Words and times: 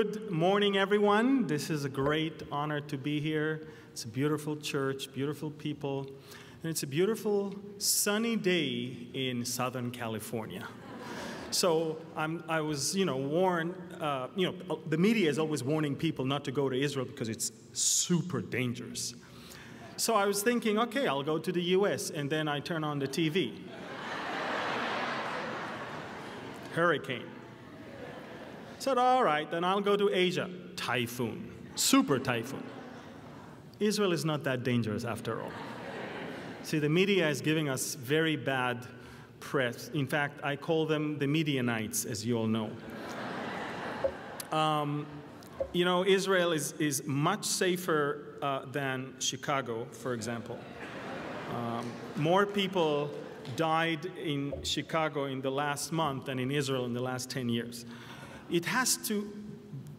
good 0.00 0.30
morning, 0.30 0.78
everyone. 0.78 1.46
This 1.46 1.68
is 1.68 1.84
a 1.84 1.88
great 1.90 2.44
honor 2.50 2.80
to 2.80 2.96
be 2.96 3.20
here. 3.20 3.68
It's 3.90 4.04
a 4.04 4.08
beautiful 4.08 4.56
church, 4.56 5.12
beautiful 5.12 5.50
people, 5.50 6.06
and 6.62 6.70
it's 6.70 6.82
a 6.82 6.86
beautiful 6.86 7.54
sunny 7.76 8.36
day 8.36 8.96
in 9.12 9.44
Southern 9.44 9.90
California. 9.90 10.66
So 11.50 11.98
I'm, 12.16 12.42
i 12.48 12.62
was, 12.62 12.96
you 12.96 13.04
know, 13.04 13.18
warned. 13.18 13.74
Uh, 14.00 14.28
you 14.34 14.46
know, 14.46 14.78
the 14.86 14.96
media 14.96 15.28
is 15.28 15.38
always 15.38 15.62
warning 15.62 15.94
people 15.94 16.24
not 16.24 16.42
to 16.46 16.52
go 16.52 16.70
to 16.70 16.80
Israel 16.80 17.04
because 17.04 17.28
it's 17.28 17.52
super 17.74 18.40
dangerous. 18.40 19.14
So 19.98 20.14
I 20.14 20.24
was 20.24 20.42
thinking, 20.42 20.78
okay, 20.78 21.06
I'll 21.06 21.22
go 21.22 21.38
to 21.38 21.52
the 21.52 21.62
U.S. 21.76 22.08
And 22.08 22.30
then 22.30 22.48
I 22.48 22.60
turn 22.60 22.82
on 22.82 22.98
the 22.98 23.08
TV. 23.08 23.52
Hurricane. 26.72 27.26
Said, 28.82 28.98
all 28.98 29.22
right, 29.22 29.48
then 29.48 29.62
I'll 29.62 29.80
go 29.80 29.96
to 29.96 30.10
Asia. 30.12 30.50
Typhoon, 30.74 31.52
super 31.76 32.18
typhoon. 32.18 32.64
Israel 33.78 34.12
is 34.12 34.24
not 34.24 34.42
that 34.42 34.64
dangerous 34.64 35.04
after 35.04 35.40
all. 35.40 35.52
See, 36.64 36.80
the 36.80 36.88
media 36.88 37.28
is 37.28 37.40
giving 37.40 37.68
us 37.68 37.94
very 37.94 38.34
bad 38.34 38.84
press. 39.38 39.88
In 39.94 40.08
fact, 40.08 40.40
I 40.42 40.56
call 40.56 40.84
them 40.84 41.16
the 41.16 41.26
Medianites, 41.26 42.04
as 42.06 42.26
you 42.26 42.36
all 42.36 42.48
know. 42.48 42.72
Um, 44.50 45.06
you 45.72 45.84
know, 45.84 46.04
Israel 46.04 46.50
is, 46.50 46.72
is 46.80 47.04
much 47.06 47.44
safer 47.44 48.36
uh, 48.42 48.64
than 48.72 49.14
Chicago, 49.20 49.86
for 49.92 50.12
example. 50.12 50.58
Um, 51.54 51.88
more 52.16 52.46
people 52.46 53.12
died 53.54 54.06
in 54.20 54.52
Chicago 54.64 55.26
in 55.26 55.40
the 55.40 55.52
last 55.52 55.92
month 55.92 56.24
than 56.24 56.40
in 56.40 56.50
Israel 56.50 56.84
in 56.84 56.94
the 56.94 57.00
last 57.00 57.30
10 57.30 57.48
years 57.48 57.86
it 58.52 58.66
has 58.66 58.96
to 58.98 59.32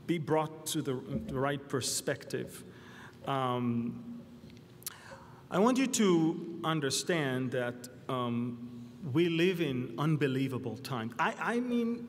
be 0.06 0.20
brought 0.20 0.68
to 0.68 0.82
the, 0.82 0.94
the 1.28 1.34
right 1.34 1.68
perspective. 1.68 2.64
Um, 3.26 4.22
I 5.50 5.60
want 5.60 5.78
you 5.78 5.88
to 5.88 6.60
understand 6.64 7.52
that 7.52 7.90
um, 8.08 8.86
we 9.12 9.28
live 9.28 9.60
in 9.60 9.96
unbelievable 9.98 10.78
times. 10.78 11.14
I, 11.18 11.34
I 11.40 11.60
mean, 11.60 12.08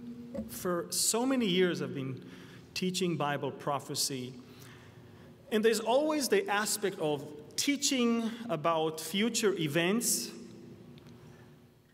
for 0.48 0.86
so 0.90 1.24
many 1.24 1.46
years 1.46 1.80
I've 1.80 1.94
been 1.94 2.22
teaching 2.74 3.16
Bible 3.16 3.50
prophecy, 3.50 4.34
and 5.50 5.64
there's 5.64 5.80
always 5.80 6.28
the 6.28 6.48
aspect 6.48 6.98
of 6.98 7.26
teaching 7.56 8.30
about 8.50 9.00
future 9.00 9.54
events 9.54 10.30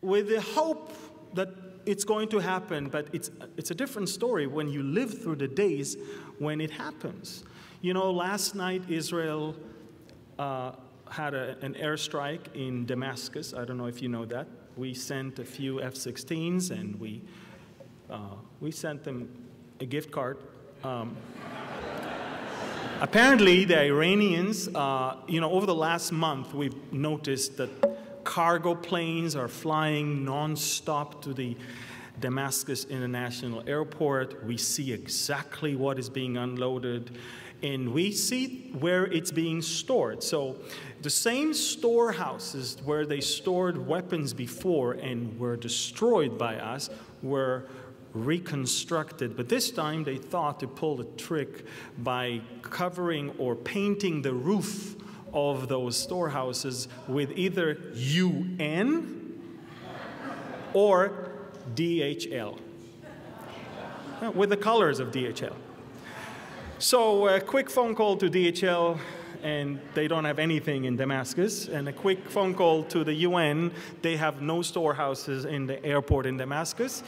with 0.00 0.28
the 0.28 0.40
hope 0.40 0.92
that 1.34 1.48
it's 1.86 2.04
going 2.04 2.28
to 2.28 2.38
happen, 2.38 2.88
but 2.88 3.08
it's, 3.12 3.30
it's 3.56 3.70
a 3.70 3.74
different 3.74 4.08
story 4.08 4.46
when 4.46 4.68
you 4.68 4.82
live 4.82 5.22
through 5.22 5.36
the 5.36 5.48
days 5.48 5.96
when 6.38 6.60
it 6.60 6.70
happens. 6.70 7.44
You 7.80 7.94
know, 7.94 8.10
last 8.10 8.54
night 8.54 8.82
Israel 8.88 9.56
uh, 10.38 10.72
had 11.10 11.34
a, 11.34 11.56
an 11.62 11.74
airstrike 11.74 12.54
in 12.54 12.86
Damascus. 12.86 13.54
I 13.54 13.64
don't 13.64 13.78
know 13.78 13.86
if 13.86 14.02
you 14.02 14.08
know 14.08 14.24
that. 14.26 14.46
We 14.76 14.94
sent 14.94 15.38
a 15.38 15.44
few 15.44 15.82
F 15.82 15.94
16s 15.94 16.70
and 16.70 16.98
we, 17.00 17.22
uh, 18.08 18.36
we 18.60 18.70
sent 18.70 19.04
them 19.04 19.28
a 19.80 19.86
gift 19.86 20.10
card. 20.10 20.38
Um, 20.84 21.16
apparently, 23.00 23.64
the 23.64 23.80
Iranians, 23.80 24.68
uh, 24.68 25.16
you 25.26 25.40
know, 25.40 25.50
over 25.50 25.66
the 25.66 25.74
last 25.74 26.12
month, 26.12 26.54
we've 26.54 26.92
noticed 26.92 27.56
that 27.56 27.70
cargo 28.30 28.76
planes 28.76 29.34
are 29.34 29.48
flying 29.48 30.24
nonstop 30.24 31.20
to 31.20 31.34
the 31.34 31.56
Damascus 32.20 32.84
International 32.84 33.60
Airport. 33.66 34.44
We 34.44 34.56
see 34.56 34.92
exactly 34.92 35.74
what 35.74 35.98
is 35.98 36.08
being 36.08 36.36
unloaded 36.36 37.18
and 37.64 37.92
we 37.92 38.12
see 38.12 38.70
where 38.78 39.06
it's 39.06 39.32
being 39.32 39.60
stored. 39.60 40.22
So 40.22 40.58
the 41.02 41.10
same 41.10 41.52
storehouses 41.52 42.76
where 42.84 43.04
they 43.04 43.20
stored 43.20 43.84
weapons 43.84 44.32
before 44.32 44.92
and 44.92 45.36
were 45.36 45.56
destroyed 45.56 46.38
by 46.38 46.54
us 46.54 46.88
were 47.24 47.66
reconstructed. 48.12 49.36
But 49.36 49.48
this 49.48 49.72
time 49.72 50.04
they 50.04 50.18
thought 50.18 50.60
to 50.60 50.68
pull 50.68 51.00
a 51.00 51.04
trick 51.16 51.66
by 51.98 52.42
covering 52.62 53.30
or 53.38 53.56
painting 53.56 54.22
the 54.22 54.34
roof 54.34 54.94
of 55.32 55.68
those 55.68 55.96
storehouses 55.96 56.88
with 57.08 57.32
either 57.36 57.78
UN 57.94 59.20
or 60.72 61.30
DHL, 61.74 62.58
uh, 64.22 64.30
with 64.32 64.50
the 64.50 64.56
colors 64.56 65.00
of 65.00 65.08
DHL. 65.08 65.54
So 66.78 67.28
a 67.28 67.40
quick 67.40 67.68
phone 67.68 67.94
call 67.94 68.16
to 68.16 68.30
DHL, 68.30 68.98
and 69.42 69.80
they 69.94 70.08
don't 70.08 70.24
have 70.24 70.38
anything 70.38 70.84
in 70.84 70.96
Damascus, 70.96 71.68
and 71.68 71.88
a 71.88 71.92
quick 71.92 72.28
phone 72.28 72.54
call 72.54 72.84
to 72.84 73.04
the 73.04 73.12
UN, 73.12 73.72
they 74.02 74.16
have 74.16 74.42
no 74.42 74.62
storehouses 74.62 75.44
in 75.44 75.66
the 75.66 75.84
airport 75.84 76.26
in 76.26 76.36
Damascus. 76.36 77.02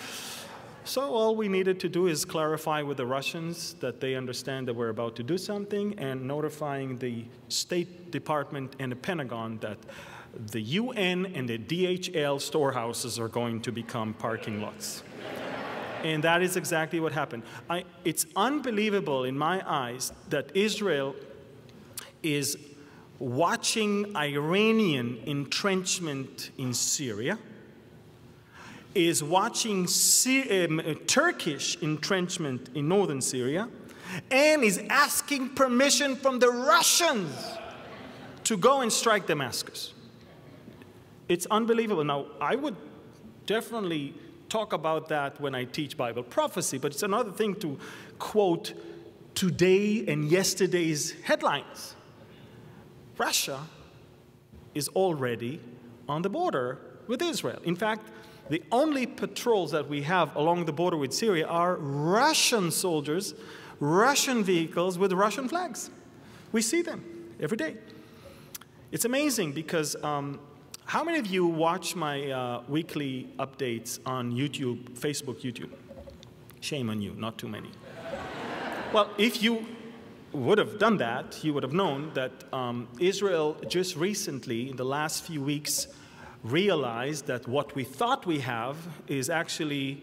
So 0.85 1.15
all 1.15 1.37
we 1.37 1.49
needed 1.49 1.79
to 1.81 1.89
do 1.89 2.09
is 2.09 2.25
clarify 2.25 2.83
with 2.83 2.97
the 2.97 3.07
Russians 3.07 3.75
that 3.75 4.01
they 4.01 4.17
understand 4.17 4.67
that 4.67 4.75
we're 4.75 4.89
about 4.89 5.15
to 5.17 5.23
do 5.23 5.39
something 5.39 5.97
and 5.97 6.27
notifying 6.27 6.99
the 6.99 7.25
State 7.49 8.11
Department 8.11 8.75
and 8.81 8.91
the 8.91 8.97
Pentagon 8.97 9.59
that 9.61 9.79
the 10.51 10.61
UN 10.61 11.27
and 11.27 11.49
the 11.49 11.59
DHL 11.59 12.41
storehouses 12.41 13.19
are 13.21 13.29
going 13.29 13.61
to 13.63 13.71
become 13.71 14.13
parking 14.15 14.61
lots. 14.61 15.05
and 16.03 16.25
that 16.25 16.43
is 16.43 16.57
exactly 16.57 16.99
what 16.99 17.13
happened. 17.13 17.45
I, 17.71 17.85
it's 18.05 18.27
unbelievable 18.35 19.23
in 19.23 19.39
my 19.39 19.63
eyes 19.65 20.13
that 20.31 20.51
Israel 20.57 21.15
is 22.25 22.59
watching 23.21 24.17
Iranian 24.17 25.21
entrenchment 25.27 26.51
in 26.59 26.75
Syria 26.75 27.39
is 28.95 29.23
watching 29.23 29.87
um, 29.87 30.83
Turkish 31.07 31.77
entrenchment 31.83 32.71
in 32.75 32.89
northern 32.89 33.21
Syria 33.21 33.69
and 34.31 34.63
is 34.63 34.79
asking 34.91 35.51
permission 35.51 36.17
from 36.17 36.39
the 36.39 36.49
Russians 36.49 37.35
to 38.45 38.57
go 38.57 38.81
and 38.81 38.93
strike 38.93 39.27
Damascus. 39.27 39.95
It's 41.29 41.47
unbelievable. 41.47 42.05
Now, 42.05 42.27
I 42.41 42.57
would 42.57 42.77
definitely 43.47 44.15
talk 44.49 44.73
about 44.73 45.09
that 45.09 45.41
when 45.41 45.55
I 45.55 45.65
teach 45.65 45.97
Bible 45.97 46.23
prophecy, 46.23 46.79
but 46.79 46.93
it's 46.93 47.03
another 47.03 47.33
thing 47.33 47.55
to 47.57 47.79
quote 48.19 48.75
today 49.35 50.05
and 50.07 50.31
yesterday's 50.31 51.15
headlines. 51.23 51.95
Russia 53.17 53.61
is 54.75 54.89
already 54.89 55.61
on 56.09 56.23
the 56.23 56.29
border 56.29 56.79
with 57.07 57.23
Israel. 57.23 57.61
In 57.65 57.77
fact, 57.77 58.09
the 58.49 58.63
only 58.71 59.07
patrols 59.07 59.71
that 59.71 59.89
we 59.89 60.03
have 60.03 60.35
along 60.37 60.65
the 60.67 60.73
border 60.73 60.97
with 60.97 61.13
Syria 61.13 61.47
are 61.47 61.77
Russian 61.77 62.71
soldiers, 62.71 63.35
Russian 63.81 64.45
vehicles 64.45 64.99
with 64.99 65.13
Russian 65.13 65.49
flags. 65.49 65.91
We 66.53 66.63
see 66.63 66.83
them 66.83 67.05
every 67.41 67.57
day. 67.57 67.77
It's 68.91 69.05
amazing 69.05 69.53
because 69.53 69.97
um, 70.05 70.39
how 70.85 71.03
many 71.03 71.19
of 71.19 71.27
you 71.27 71.47
watch 71.47 71.97
my 71.97 72.31
uh, 72.31 72.63
weekly 72.69 73.29
updates 73.39 73.99
on 74.05 74.33
YouTube, 74.33 74.91
Facebook, 74.91 75.41
YouTube? 75.41 75.71
Shame 76.61 76.91
on 76.91 77.01
you, 77.01 77.15
not 77.17 77.39
too 77.39 77.49
many. 77.49 77.71
well, 78.93 79.11
if 79.17 79.43
you 79.43 79.67
would 80.33 80.59
have 80.59 80.79
done 80.79 80.99
that, 80.99 81.43
you 81.43 81.55
would 81.55 81.63
have 81.63 81.73
known 81.73 82.11
that 82.15 82.33
um, 82.53 82.89
Israel 82.99 83.57
just 83.69 83.97
recently, 83.97 84.71
in 84.71 84.77
the 84.77 84.85
last 84.85 85.25
few 85.25 85.41
weeks, 85.43 85.89
realized 86.43 87.27
that 87.27 87.47
what 87.47 87.75
we 87.75 87.85
thought 87.85 88.27
we 88.27 88.41
have 88.41 88.77
is 89.07 89.31
actually 89.31 90.03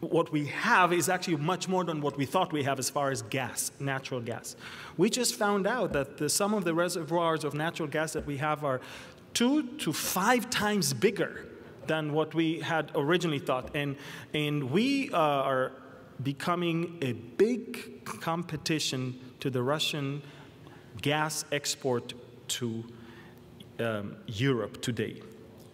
what 0.00 0.32
we 0.32 0.46
have 0.46 0.92
is 0.92 1.08
actually 1.08 1.36
much 1.36 1.68
more 1.68 1.84
than 1.84 2.00
what 2.00 2.16
we 2.16 2.26
thought 2.26 2.52
we 2.52 2.64
have 2.64 2.78
as 2.80 2.90
far 2.90 3.10
as 3.10 3.22
gas, 3.22 3.70
natural 3.78 4.20
gas. 4.20 4.56
We 4.96 5.08
just 5.08 5.36
found 5.36 5.66
out 5.66 5.92
that 5.92 6.16
the, 6.16 6.28
some 6.28 6.54
of 6.54 6.64
the 6.64 6.74
reservoirs 6.74 7.44
of 7.44 7.54
natural 7.54 7.88
gas 7.88 8.12
that 8.14 8.26
we 8.26 8.38
have 8.38 8.64
are 8.64 8.80
two 9.32 9.62
to 9.78 9.92
five 9.92 10.50
times 10.50 10.92
bigger 10.92 11.46
than 11.86 12.12
what 12.12 12.34
we 12.34 12.60
had 12.60 12.90
originally 12.96 13.38
thought. 13.38 13.76
And, 13.76 13.96
and 14.34 14.70
we 14.70 15.10
uh, 15.12 15.18
are 15.18 15.72
becoming 16.22 16.98
a 17.00 17.12
big 17.12 18.04
competition 18.04 19.18
to 19.40 19.50
the 19.50 19.62
Russian 19.62 20.22
gas 21.00 21.44
export 21.52 22.14
to 22.48 22.84
um, 23.80 24.16
Europe 24.26 24.80
today. 24.82 25.22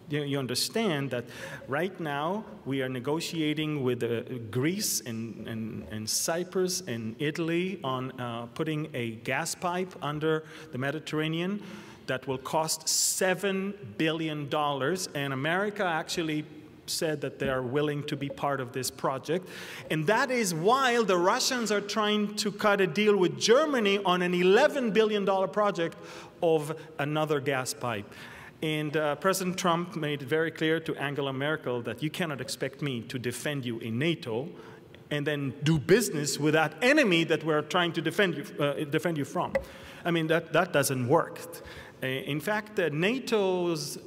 You, 0.09 0.23
you, 0.23 0.39
understand 0.39 1.11
that 1.11 1.25
right 1.67 1.97
now 1.99 2.43
we 2.65 2.81
are 2.81 2.89
negotiating 2.89 3.83
with 3.83 4.01
uh, 4.03 4.21
Greece 4.49 5.01
and, 5.01 5.47
and, 5.47 5.87
and, 5.91 6.09
Cyprus 6.09 6.81
and 6.87 7.15
Italy 7.19 7.79
on 7.83 8.19
uh, 8.19 8.47
putting 8.55 8.89
a 8.95 9.11
gas 9.11 9.53
pipe 9.53 9.93
under 10.01 10.45
the 10.71 10.79
Mediterranean 10.79 11.61
that 12.07 12.25
will 12.25 12.39
cost 12.39 12.87
$7 12.87 13.75
billion. 13.99 14.49
And 15.13 15.33
America 15.33 15.85
actually 15.85 16.43
said 16.89 17.21
that 17.21 17.39
they 17.39 17.49
are 17.49 17.61
willing 17.61 18.03
to 18.03 18.15
be 18.15 18.29
part 18.29 18.59
of 18.59 18.73
this 18.73 18.91
project. 18.91 19.47
And 19.89 20.05
that 20.07 20.31
is 20.31 20.53
while 20.53 21.03
the 21.03 21.17
Russians 21.17 21.71
are 21.71 21.81
trying 21.81 22.35
to 22.37 22.51
cut 22.51 22.81
a 22.81 22.87
deal 22.87 23.15
with 23.15 23.39
Germany 23.39 23.99
on 24.05 24.21
an 24.21 24.33
$11 24.33 24.93
billion 24.93 25.25
project 25.49 25.97
of 26.41 26.75
another 26.97 27.39
gas 27.39 27.73
pipe. 27.73 28.11
And 28.61 28.97
uh, 28.97 29.15
President 29.15 29.57
Trump 29.57 29.95
made 29.95 30.21
it 30.21 30.27
very 30.27 30.51
clear 30.51 30.79
to 30.81 30.95
Angela 30.97 31.31
Merkel 31.31 31.81
that 31.83 32.03
you 32.03 32.09
cannot 32.09 32.41
expect 32.41 32.81
me 32.81 33.01
to 33.03 33.17
defend 33.17 33.65
you 33.65 33.79
in 33.79 33.97
NATO 33.97 34.49
and 35.11 35.25
then 35.25 35.53
do 35.63 35.79
business 35.79 36.37
with 36.39 36.53
that 36.53 36.73
enemy 36.81 37.23
that 37.23 37.43
we're 37.43 37.61
trying 37.61 37.93
to 37.93 38.01
defend 38.01 38.35
you, 38.35 38.63
uh, 38.63 38.83
defend 38.85 39.17
you 39.17 39.25
from. 39.25 39.53
I 40.05 40.11
mean, 40.11 40.27
that, 40.27 40.53
that 40.53 40.73
doesn't 40.73 41.07
work. 41.07 41.39
Uh, 42.01 42.07
in 42.07 42.39
fact, 42.39 42.79
uh, 42.79 42.89
NATO's 42.89 43.97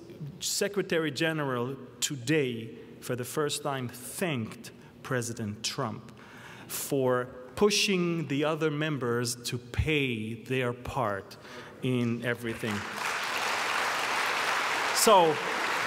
Secretary 0.41 1.11
General 1.11 1.77
today, 2.01 2.71
for 3.01 3.17
the 3.17 3.25
first 3.25 3.63
time, 3.63 3.89
thanked 3.89 4.71
President 5.03 5.63
Trump 5.63 6.13
for 6.67 7.29
pushing 7.55 8.27
the 8.29 8.45
other 8.45 8.71
members 8.71 9.35
to 9.35 9.59
pay 9.59 10.35
their 10.35 10.73
part 10.73 11.37
in 11.83 12.25
everything. 12.25 12.75
So, 14.95 15.35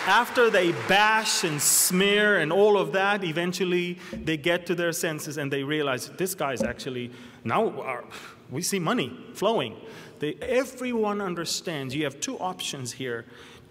after 0.08 0.52
they 0.52 0.72
bash 0.88 1.44
and 1.44 1.60
smear 1.60 2.38
and 2.38 2.52
all 2.52 2.78
of 2.78 2.92
that, 2.92 3.24
eventually 3.24 3.98
they 4.12 4.38
get 4.38 4.68
to 4.68 4.76
their 4.76 4.92
senses 4.92 5.38
and 5.38 5.52
they 5.52 5.64
realize 5.64 6.10
this 6.10 6.36
guy's 6.36 6.62
actually, 6.62 7.12
now 7.44 7.70
our, 7.82 8.04
we 8.52 8.62
see 8.62 8.78
money 8.78 9.18
flowing. 9.34 9.76
They, 10.20 10.36
everyone 10.36 11.22
understands 11.22 11.96
you 11.96 12.04
have 12.04 12.20
two 12.20 12.38
options 12.38 12.92
here 12.92 13.26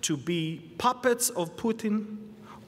to 0.04 0.16
be 0.16 0.60
puppets 0.78 1.30
of 1.30 1.56
Putin 1.56 2.18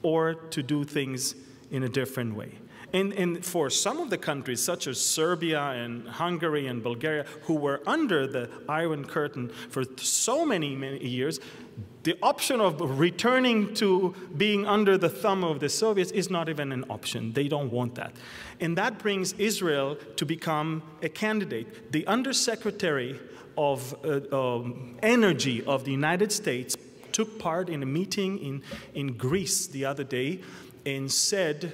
or 0.01 0.33
to 0.33 0.63
do 0.63 0.83
things 0.83 1.35
in 1.71 1.83
a 1.83 1.89
different 1.89 2.35
way. 2.35 2.51
And, 2.93 3.11
and, 3.13 3.45
for 3.45 3.69
some 3.69 3.99
of 3.99 4.09
the 4.09 4.17
countries, 4.17 4.63
such 4.63 4.87
as 4.87 4.99
Serbia 4.99 5.59
and 5.59 6.07
Hungary 6.07 6.67
and 6.67 6.81
Bulgaria, 6.81 7.25
who 7.43 7.55
were 7.55 7.81
under 7.85 8.25
the 8.25 8.49
Iron 8.69 9.03
Curtain 9.03 9.49
for 9.69 9.83
so 9.97 10.45
many, 10.45 10.73
many 10.73 11.05
years, 11.05 11.41
the 12.03 12.17
option 12.23 12.61
of 12.61 12.97
returning 12.97 13.73
to 13.75 14.15
being 14.37 14.65
under 14.65 14.97
the 14.97 15.09
thumb 15.09 15.43
of 15.43 15.59
the 15.59 15.67
Soviets 15.67 16.11
is 16.11 16.29
not 16.29 16.47
even 16.47 16.71
an 16.71 16.85
option. 16.89 17.33
They 17.33 17.49
don't 17.49 17.69
want 17.69 17.95
that. 17.95 18.13
And 18.61 18.77
that 18.77 18.99
brings 18.99 19.33
Israel 19.33 19.97
to 20.15 20.25
become 20.25 20.81
a 21.03 21.09
candidate. 21.09 21.91
The 21.91 22.07
Undersecretary 22.07 23.19
of 23.57 23.93
uh, 24.05 24.21
um, 24.31 24.97
Energy 25.03 25.65
of 25.65 25.83
the 25.83 25.91
United 25.91 26.31
States 26.31 26.77
took 27.17 27.39
part 27.39 27.67
in 27.67 27.81
a 27.81 27.85
meeting 27.87 28.37
in, 28.37 28.61
in 28.93 29.17
Greece 29.17 29.65
the 29.65 29.83
other 29.83 30.03
day 30.03 30.39
and 30.85 31.11
said, 31.11 31.73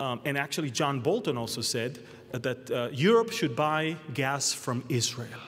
um, 0.00 0.20
and 0.24 0.36
actually 0.36 0.72
John 0.72 0.98
Bolton 0.98 1.38
also 1.38 1.60
said, 1.60 2.00
uh, 2.34 2.38
that 2.38 2.68
uh, 2.72 2.88
Europe 2.90 3.30
should 3.30 3.54
buy 3.54 3.96
gas 4.12 4.52
from 4.52 4.82
Israel. 4.88 5.38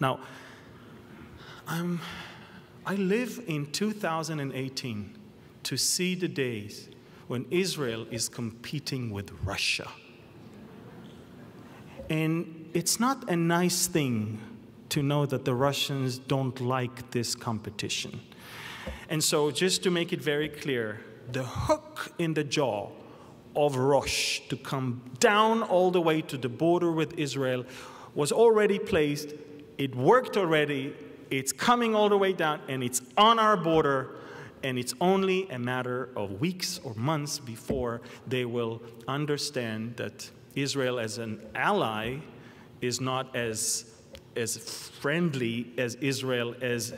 Now, 0.00 0.20
I'm 1.66 2.00
I 2.86 2.94
live 2.94 3.44
in 3.46 3.70
2018 3.72 5.14
to 5.64 5.76
see 5.76 6.14
the 6.14 6.28
days 6.28 6.88
when 7.26 7.44
Israel 7.50 8.06
is 8.10 8.30
competing 8.30 9.10
with 9.10 9.32
Russia. 9.44 9.90
And 12.08 12.70
it's 12.72 12.98
not 12.98 13.28
a 13.28 13.36
nice 13.36 13.86
thing 13.86 14.40
to 14.90 15.02
know 15.02 15.26
that 15.26 15.44
the 15.44 15.54
Russians 15.54 16.18
don't 16.18 16.60
like 16.60 17.10
this 17.10 17.34
competition. 17.34 18.20
And 19.08 19.22
so, 19.22 19.50
just 19.50 19.82
to 19.82 19.90
make 19.90 20.12
it 20.12 20.22
very 20.22 20.48
clear, 20.48 21.00
the 21.30 21.44
hook 21.44 22.12
in 22.18 22.34
the 22.34 22.44
jaw 22.44 22.90
of 23.54 23.76
Rosh 23.76 24.40
to 24.48 24.56
come 24.56 25.02
down 25.18 25.62
all 25.62 25.90
the 25.90 26.00
way 26.00 26.22
to 26.22 26.36
the 26.36 26.48
border 26.48 26.92
with 26.92 27.18
Israel 27.18 27.64
was 28.14 28.32
already 28.32 28.78
placed. 28.78 29.34
It 29.76 29.94
worked 29.94 30.36
already. 30.36 30.94
It's 31.30 31.52
coming 31.52 31.94
all 31.94 32.08
the 32.08 32.16
way 32.16 32.32
down 32.32 32.60
and 32.68 32.82
it's 32.82 33.02
on 33.16 33.38
our 33.38 33.56
border, 33.56 34.16
and 34.62 34.78
it's 34.78 34.94
only 35.00 35.48
a 35.50 35.58
matter 35.58 36.08
of 36.16 36.40
weeks 36.40 36.80
or 36.82 36.94
months 36.94 37.38
before 37.38 38.00
they 38.26 38.44
will 38.44 38.82
understand 39.06 39.96
that 39.96 40.30
Israel, 40.54 40.98
as 40.98 41.18
an 41.18 41.40
ally, 41.54 42.18
is 42.80 43.00
not 43.00 43.34
as, 43.36 43.84
as 44.36 44.56
friendly 44.56 45.72
as 45.76 45.94
Israel 45.96 46.54
as 46.60 46.94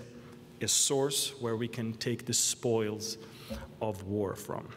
a 0.61 0.69
source 0.69 1.33
where 1.41 1.57
we 1.57 1.69
can 1.69 1.95
take 1.95 2.27
the 2.27 2.35
spoils 2.35 3.19
of 3.81 4.05
war 4.05 4.35
from. 4.35 4.69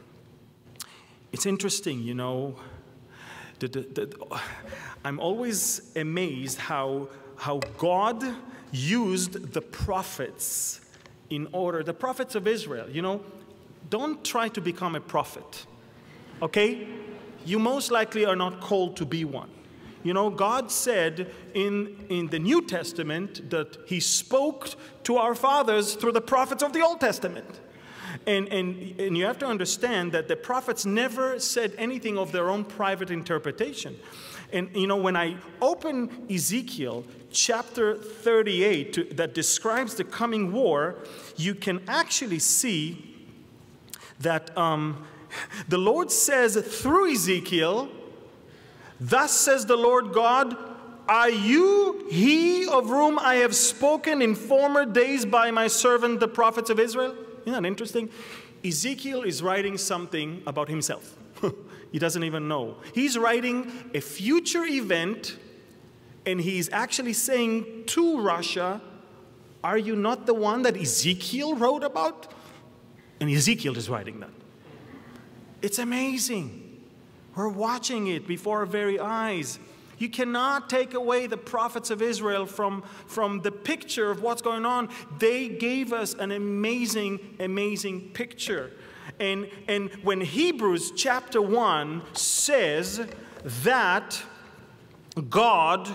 It's 1.32 1.46
interesting, 1.46 2.02
you 2.02 2.14
know. 2.14 2.56
The, 3.60 3.68
the, 3.68 3.82
the, 3.82 4.40
I'm 5.04 5.20
always 5.20 5.92
amazed 5.96 6.60
how, 6.60 7.10
how 7.38 7.60
God 7.78 8.24
used 8.72 9.54
the 9.54 9.62
prophets 9.62 10.82
in 11.30 11.48
order, 11.52 11.84
the 11.84 11.94
prophets 11.94 12.36
of 12.36 12.48
Israel, 12.48 12.90
you 12.90 13.02
know, 13.02 13.22
don't 13.90 14.24
try 14.24 14.48
to 14.50 14.62
become 14.62 14.96
a 14.96 15.02
prophet, 15.02 15.66
okay? 16.42 16.88
You 17.46 17.60
most 17.60 17.92
likely 17.92 18.26
are 18.26 18.36
not 18.36 18.62
called 18.62 18.98
to 18.98 19.06
be 19.06 19.26
one. 19.26 19.50
You 20.04 20.14
know, 20.14 20.30
God 20.30 20.70
said 20.70 21.32
in, 21.54 22.06
in 22.10 22.28
the 22.28 22.40
New 22.40 22.62
Testament 22.62 23.50
that 23.50 23.78
He 23.88 24.00
spoke 24.00 24.70
to 25.04 25.18
our 25.18 25.34
fathers 25.34 25.96
through 25.96 26.12
the 26.12 26.22
prophets 26.22 26.62
of 26.62 26.74
the 26.74 26.82
Old 26.82 27.00
Testament. 27.00 27.60
And, 28.28 28.48
and, 28.50 29.00
and 29.00 29.18
you 29.18 29.26
have 29.26 29.40
to 29.40 29.46
understand 29.46 30.12
that 30.12 30.28
the 30.28 30.36
prophets 30.36 30.86
never 30.86 31.40
said 31.40 31.74
anything 31.78 32.18
of 32.18 32.32
their 32.32 32.50
own 32.50 32.64
private 32.64 33.10
interpretation. 33.10 33.98
And 34.52 34.70
you 34.76 34.88
know, 34.88 34.98
when 34.98 35.16
I 35.16 35.36
open 35.62 36.28
Ezekiel 36.30 37.06
chapter 37.32 37.96
38 37.96 38.94
to, 38.94 39.04
that 39.16 39.34
describes 39.34 39.96
the 39.96 40.04
coming 40.04 40.52
war, 40.52 40.98
you 41.36 41.56
can 41.56 41.82
actually 41.88 42.40
see 42.40 43.16
that 44.20 44.56
um, 44.58 45.04
the 45.68 45.80
Lord 45.80 46.12
says 46.12 46.56
through 46.56 47.14
Ezekiel, 47.14 47.90
Thus 49.04 49.34
says 49.34 49.66
the 49.66 49.76
Lord 49.76 50.14
God, 50.14 50.56
Are 51.10 51.30
you 51.30 52.08
he 52.10 52.66
of 52.66 52.86
whom 52.88 53.20
I 53.20 53.36
have 53.36 53.54
spoken 53.54 54.22
in 54.22 54.34
former 54.34 54.86
days 54.86 55.26
by 55.26 55.52
my 55.52 55.68
servant, 55.68 56.22
the 56.22 56.30
prophets 56.30 56.70
of 56.70 56.80
Israel? 56.80 57.14
Isn't 57.42 57.52
that 57.52 57.68
interesting? 57.68 58.10
Ezekiel 58.64 59.24
is 59.24 59.44
writing 59.44 59.78
something 59.78 60.42
about 60.48 60.70
himself. 60.70 61.18
He 61.92 62.00
doesn't 62.00 62.24
even 62.24 62.48
know. 62.48 62.78
He's 62.96 63.20
writing 63.20 63.72
a 63.94 64.02
future 64.02 64.66
event, 64.66 65.38
and 66.26 66.42
he's 66.42 66.68
actually 66.72 67.14
saying 67.14 67.84
to 67.88 68.20
Russia, 68.20 68.82
Are 69.64 69.78
you 69.78 69.96
not 69.96 70.26
the 70.26 70.34
one 70.34 70.64
that 70.64 70.76
Ezekiel 70.76 71.54
wrote 71.54 71.84
about? 71.84 72.34
And 73.20 73.30
Ezekiel 73.30 73.78
is 73.78 73.90
writing 73.90 74.22
that. 74.22 74.32
It's 75.62 75.78
amazing. 75.78 76.63
We're 77.36 77.50
watching 77.50 78.08
it 78.08 78.28
before 78.28 78.60
our 78.60 78.66
very 78.66 79.00
eyes. 79.00 79.60
You 79.98 80.10
cannot 80.10 80.70
take 80.70 80.94
away 80.94 81.28
the 81.28 81.38
prophets 81.38 81.90
of 81.90 82.02
Israel 82.02 82.46
from, 82.46 82.84
from 83.08 83.42
the 83.42 83.52
picture 83.52 84.12
of 84.12 84.22
what's 84.22 84.42
going 84.42 84.66
on. 84.66 84.90
They 85.20 85.48
gave 85.48 85.94
us 85.94 86.14
an 86.14 86.32
amazing, 86.32 87.20
amazing 87.40 88.10
picture. 88.10 88.72
And, 89.20 89.50
and 89.68 89.90
when 90.04 90.22
Hebrews 90.22 90.92
chapter 90.96 91.42
1 91.42 92.02
says 92.14 93.08
that 93.46 94.22
God 95.30 95.90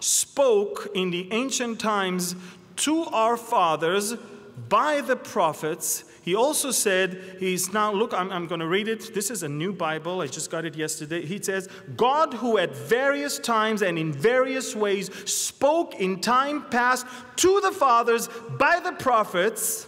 spoke 0.00 0.90
in 0.94 1.10
the 1.10 1.32
ancient 1.32 1.80
times 1.80 2.36
to 2.76 3.04
our 3.04 3.36
fathers 3.36 4.14
by 4.68 5.00
the 5.00 5.16
prophets, 5.16 6.04
he 6.24 6.34
also 6.34 6.70
said, 6.70 7.36
He's 7.38 7.70
now, 7.74 7.92
look, 7.92 8.14
I'm, 8.14 8.32
I'm 8.32 8.46
going 8.46 8.60
to 8.60 8.66
read 8.66 8.88
it. 8.88 9.12
This 9.12 9.30
is 9.30 9.42
a 9.42 9.48
new 9.48 9.74
Bible. 9.74 10.22
I 10.22 10.26
just 10.26 10.50
got 10.50 10.64
it 10.64 10.74
yesterday. 10.74 11.24
He 11.24 11.42
says, 11.42 11.68
God, 11.96 12.32
who 12.32 12.56
at 12.56 12.74
various 12.74 13.38
times 13.38 13.82
and 13.82 13.98
in 13.98 14.10
various 14.10 14.74
ways 14.74 15.10
spoke 15.30 15.96
in 15.96 16.22
time 16.22 16.64
past 16.70 17.06
to 17.36 17.60
the 17.60 17.72
fathers 17.72 18.30
by 18.58 18.80
the 18.80 18.92
prophets, 18.92 19.86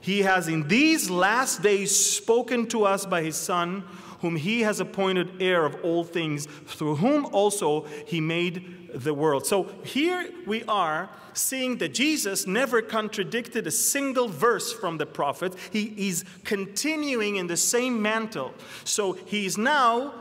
he 0.00 0.22
has 0.22 0.48
in 0.48 0.66
these 0.66 1.08
last 1.08 1.62
days 1.62 1.96
spoken 1.96 2.66
to 2.70 2.84
us 2.84 3.06
by 3.06 3.22
his 3.22 3.36
Son, 3.36 3.84
whom 4.18 4.34
he 4.34 4.62
has 4.62 4.80
appointed 4.80 5.40
heir 5.40 5.64
of 5.64 5.76
all 5.84 6.02
things, 6.02 6.46
through 6.66 6.96
whom 6.96 7.24
also 7.26 7.82
he 8.04 8.20
made 8.20 8.81
the 8.94 9.14
world. 9.14 9.46
So 9.46 9.64
here 9.84 10.28
we 10.46 10.64
are 10.64 11.08
seeing 11.34 11.78
that 11.78 11.94
Jesus 11.94 12.46
never 12.46 12.82
contradicted 12.82 13.66
a 13.66 13.70
single 13.70 14.28
verse 14.28 14.72
from 14.72 14.98
the 14.98 15.06
prophet. 15.06 15.54
He 15.70 16.08
is 16.08 16.24
continuing 16.44 17.36
in 17.36 17.46
the 17.46 17.56
same 17.56 18.02
mantle. 18.02 18.54
So 18.84 19.12
he's 19.12 19.56
now, 19.56 20.14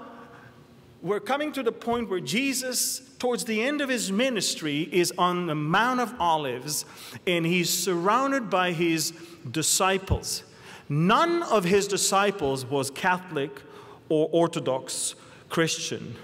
we're 1.01 1.19
coming 1.19 1.51
to 1.53 1.63
the 1.63 1.71
point 1.71 2.09
where 2.09 2.19
Jesus 2.19 3.01
towards 3.19 3.45
the 3.45 3.61
end 3.61 3.81
of 3.81 3.89
his 3.89 4.11
ministry 4.11 4.89
is 4.91 5.13
on 5.17 5.47
the 5.47 5.55
Mount 5.55 5.99
of 5.99 6.13
Olives 6.19 6.85
and 7.27 7.45
he's 7.45 7.69
surrounded 7.69 8.49
by 8.49 8.71
his 8.71 9.13
disciples. 9.49 10.43
None 10.89 11.43
of 11.43 11.63
his 11.63 11.87
disciples 11.87 12.65
was 12.65 12.89
Catholic 12.89 13.61
or 14.09 14.27
Orthodox 14.31 15.15
Christian. 15.49 16.15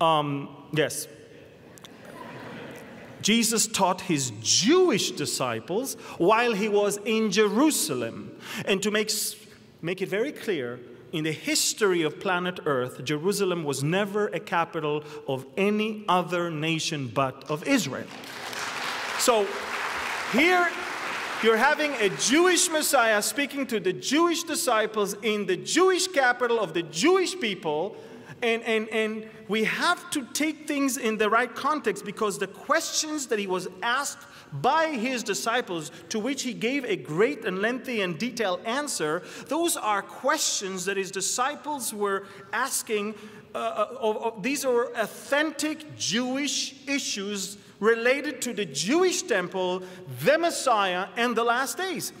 Um, 0.00 0.48
yes. 0.72 1.06
Jesus 3.22 3.66
taught 3.66 4.02
his 4.02 4.32
Jewish 4.42 5.12
disciples 5.12 5.94
while 6.18 6.52
he 6.52 6.68
was 6.68 6.98
in 7.04 7.30
Jerusalem. 7.30 8.36
And 8.64 8.82
to 8.82 8.90
make, 8.90 9.10
make 9.80 10.02
it 10.02 10.08
very 10.08 10.32
clear, 10.32 10.80
in 11.12 11.24
the 11.24 11.32
history 11.32 12.02
of 12.02 12.18
planet 12.20 12.60
Earth, 12.64 13.04
Jerusalem 13.04 13.64
was 13.64 13.84
never 13.84 14.28
a 14.28 14.40
capital 14.40 15.04
of 15.28 15.46
any 15.56 16.04
other 16.08 16.50
nation 16.50 17.10
but 17.12 17.50
of 17.50 17.66
Israel. 17.68 18.06
So 19.18 19.46
here 20.32 20.70
you're 21.42 21.56
having 21.56 21.92
a 21.94 22.08
Jewish 22.16 22.70
Messiah 22.70 23.20
speaking 23.20 23.66
to 23.66 23.80
the 23.80 23.92
Jewish 23.92 24.44
disciples 24.44 25.14
in 25.22 25.46
the 25.46 25.56
Jewish 25.56 26.06
capital 26.08 26.58
of 26.58 26.72
the 26.72 26.82
Jewish 26.84 27.38
people. 27.38 27.96
And, 28.42 28.62
and, 28.64 28.88
and 28.88 29.30
we 29.48 29.64
have 29.64 30.10
to 30.10 30.24
take 30.32 30.66
things 30.66 30.96
in 30.96 31.16
the 31.16 31.30
right 31.30 31.54
context 31.54 32.04
because 32.04 32.38
the 32.38 32.48
questions 32.48 33.28
that 33.28 33.38
he 33.38 33.46
was 33.46 33.68
asked 33.82 34.26
by 34.52 34.88
his 34.88 35.22
disciples, 35.22 35.92
to 36.08 36.18
which 36.18 36.42
he 36.42 36.52
gave 36.52 36.84
a 36.84 36.96
great 36.96 37.44
and 37.44 37.62
lengthy 37.62 38.02
and 38.02 38.18
detailed 38.18 38.60
answer, 38.64 39.22
those 39.46 39.76
are 39.76 40.02
questions 40.02 40.84
that 40.86 40.96
his 40.96 41.10
disciples 41.10 41.94
were 41.94 42.26
asking. 42.52 43.14
Uh, 43.54 43.58
uh 43.58 44.30
these 44.40 44.64
are 44.64 44.92
authentic 44.94 45.96
Jewish 45.96 46.74
issues 46.88 47.58
related 47.78 48.40
to 48.42 48.52
the 48.52 48.64
Jewish 48.64 49.22
temple, 49.22 49.82
the 50.24 50.38
Messiah, 50.38 51.08
and 51.16 51.34
the 51.34 51.44
last 51.44 51.76
days. 51.76 52.12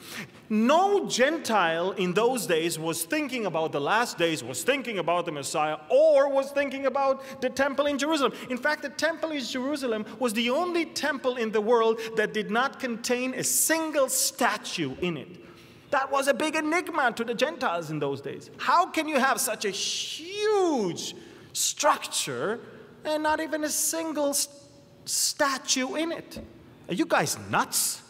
No 0.52 1.08
Gentile 1.08 1.92
in 1.92 2.12
those 2.12 2.46
days 2.46 2.78
was 2.78 3.04
thinking 3.04 3.46
about 3.46 3.72
the 3.72 3.80
last 3.80 4.18
days, 4.18 4.44
was 4.44 4.62
thinking 4.62 4.98
about 4.98 5.24
the 5.24 5.32
Messiah, 5.32 5.78
or 5.88 6.28
was 6.28 6.50
thinking 6.50 6.84
about 6.84 7.40
the 7.40 7.48
temple 7.48 7.86
in 7.86 7.96
Jerusalem. 7.96 8.34
In 8.50 8.58
fact, 8.58 8.82
the 8.82 8.90
temple 8.90 9.30
in 9.30 9.42
Jerusalem 9.42 10.04
was 10.18 10.34
the 10.34 10.50
only 10.50 10.84
temple 10.84 11.36
in 11.36 11.52
the 11.52 11.60
world 11.62 11.98
that 12.16 12.34
did 12.34 12.50
not 12.50 12.78
contain 12.78 13.32
a 13.32 13.42
single 13.42 14.10
statue 14.10 14.94
in 15.00 15.16
it. 15.16 15.28
That 15.90 16.12
was 16.12 16.28
a 16.28 16.34
big 16.34 16.54
enigma 16.54 17.12
to 17.12 17.24
the 17.24 17.34
Gentiles 17.34 17.90
in 17.90 17.98
those 17.98 18.20
days. 18.20 18.50
How 18.58 18.84
can 18.84 19.08
you 19.08 19.18
have 19.18 19.40
such 19.40 19.64
a 19.64 19.70
huge 19.70 21.14
structure 21.54 22.60
and 23.06 23.22
not 23.22 23.40
even 23.40 23.64
a 23.64 23.70
single 23.70 24.34
statue? 24.34 24.58
statue 25.04 25.94
in 25.96 26.12
it. 26.12 26.40
Are 26.88 26.94
you 26.94 27.06
guys 27.06 27.38
nuts? 27.50 28.01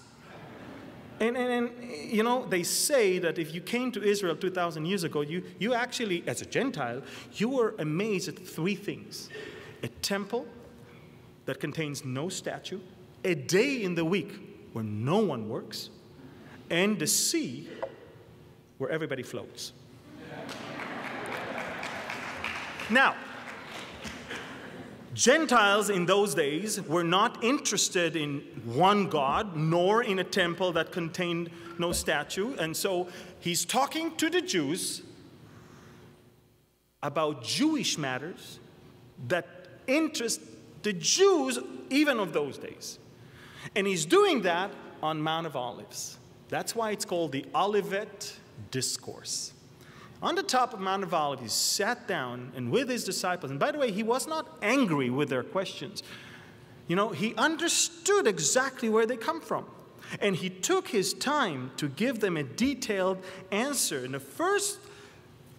And, 1.23 1.37
and, 1.37 1.53
and, 1.53 1.93
you 2.13 2.25
know, 2.25 2.45
they 2.47 2.65
say 2.65 3.21
that 3.21 3.39
if 3.39 3.55
you 3.55 3.61
came 3.61 3.93
to 3.93 4.03
Israel 4.03 4.35
2,000 4.35 4.85
years 4.85 5.05
ago, 5.05 5.21
you, 5.21 5.45
you 5.61 5.73
actually, 5.73 6.25
as 6.27 6.43
a 6.43 6.45
Gentile, 6.45 7.01
you 7.35 7.49
were 7.49 7.77
amazed 7.79 8.29
at 8.29 8.37
three 8.37 8.75
things 8.75 9.29
a 9.85 9.89
temple 9.89 10.49
that 11.45 11.61
contains 11.61 12.05
no 12.05 12.29
statue, 12.29 12.81
a 13.23 13.37
day 13.37 13.85
in 13.85 13.95
the 13.95 14.05
week 14.05 14.33
where 14.73 14.83
no 14.83 15.19
one 15.19 15.49
works, 15.49 15.91
and 16.71 16.99
the 16.99 17.07
sea 17.07 17.69
where 18.79 18.91
everybody 18.91 19.23
floats. 19.23 19.73
Now, 22.91 23.15
Gentiles 25.15 25.91
in 25.91 26.07
those 26.07 26.35
days 26.35 26.81
were 26.83 27.05
not 27.05 27.45
interested 27.45 28.17
in 28.17 28.41
one 28.65 29.09
God, 29.09 29.57
nor 29.57 30.03
in 30.03 30.19
a 30.19 30.25
temple 30.25 30.73
that 30.73 30.91
contained 30.91 31.51
no 31.79 31.93
statue. 31.93 32.55
And 32.57 32.75
so 32.77 33.09
he's 33.41 33.65
talking 33.65 34.17
to 34.17 34.31
the 34.31 34.41
Jews 34.41 35.03
about 37.03 37.43
Jewish 37.43 37.99
matters 37.99 38.59
that 39.29 39.47
interest 39.87 40.41
the 40.83 40.93
Jews 40.93 41.59
even 41.91 42.19
of 42.19 42.33
those 42.33 42.57
days. 42.57 42.99
And 43.77 43.87
he's 43.87 44.07
doing 44.07 44.43
that 44.43 44.71
on 45.03 45.21
Mount 45.21 45.47
of 45.47 45.57
Olives. 45.57 46.19
That's 46.49 46.75
why 46.75 46.91
it's 46.91 47.05
called 47.05 47.33
the 47.33 47.45
Olivet 47.55 48.35
Discourse. 48.71 49.52
On 50.23 50.37
the 50.37 50.43
top 50.43 50.73
of 50.73 50.79
Mount 50.79 51.03
of 51.03 51.13
Olives, 51.13 51.43
he 51.43 51.49
sat 51.49 52.07
down 52.07 52.53
and 52.55 52.71
with 52.71 52.89
his 52.89 53.05
disciples, 53.05 53.51
and 53.51 53.59
by 53.59 53.73
the 53.73 53.79
way, 53.79 53.91
he 53.91 54.05
was 54.05 54.29
not 54.29 54.57
angry 54.63 55.11
with 55.11 55.29
their 55.29 55.43
questions. 55.43 56.05
You 56.87 56.95
know, 56.95 57.09
he 57.09 57.35
understood 57.35 58.29
exactly 58.29 58.89
where 58.89 59.05
they 59.05 59.17
come 59.17 59.41
from. 59.41 59.67
And 60.21 60.37
he 60.37 60.51
took 60.51 60.89
his 60.89 61.15
time 61.15 61.73
to 61.77 61.89
give 61.89 62.21
them 62.21 62.37
a 62.37 62.43
detailed 62.43 63.19
answer. 63.51 64.05
In 64.05 64.13
the 64.13 64.21
first 64.21 64.79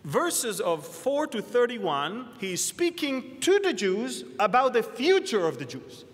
verses 0.04 0.62
of 0.62 0.86
4 0.86 1.28
to 1.28 1.42
31, 1.42 2.30
he's 2.40 2.64
speaking 2.64 3.40
to 3.42 3.60
the 3.60 3.74
Jews 3.74 4.24
about 4.40 4.74
the 4.74 4.84
future 4.84 5.48
of 5.48 5.60
the 5.60 5.66
Jews. 5.66 6.06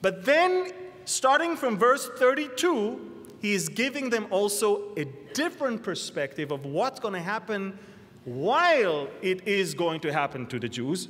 But 0.00 0.24
then, 0.24 0.72
starting 1.04 1.56
from 1.56 1.76
verse 1.76 2.08
32, 2.18 3.07
he 3.40 3.54
is 3.54 3.68
giving 3.68 4.10
them 4.10 4.26
also 4.30 4.94
a 4.96 5.04
different 5.32 5.82
perspective 5.82 6.50
of 6.50 6.64
what's 6.64 6.98
going 6.98 7.14
to 7.14 7.20
happen 7.20 7.78
while 8.24 9.08
it 9.22 9.46
is 9.46 9.74
going 9.74 10.00
to 10.00 10.12
happen 10.12 10.46
to 10.46 10.58
the 10.58 10.68
Jews. 10.68 11.08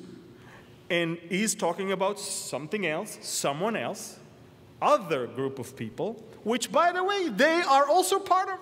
And 0.91 1.19
he's 1.29 1.55
talking 1.55 1.93
about 1.93 2.19
something 2.19 2.87
else, 2.87 3.19
someone 3.23 3.77
else, 3.77 4.19
other 4.81 5.27
group 5.27 5.59
of 5.59 5.77
people, 5.77 6.23
which, 6.45 6.71
by 6.71 6.93
the 6.93 7.03
way, 7.03 7.29
they 7.29 7.63
are 7.63 7.89
also 7.89 8.19
part 8.19 8.49
of. 8.49 8.59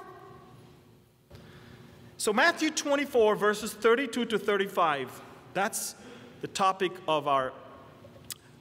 So, 2.16 2.32
Matthew 2.32 2.70
24, 2.70 3.37
verses 3.37 3.75
32 3.75 4.25
to 4.25 4.38
35, 4.38 5.20
that's 5.52 5.94
the 6.40 6.49
topic 6.49 6.92
of 7.06 7.28
our 7.28 7.52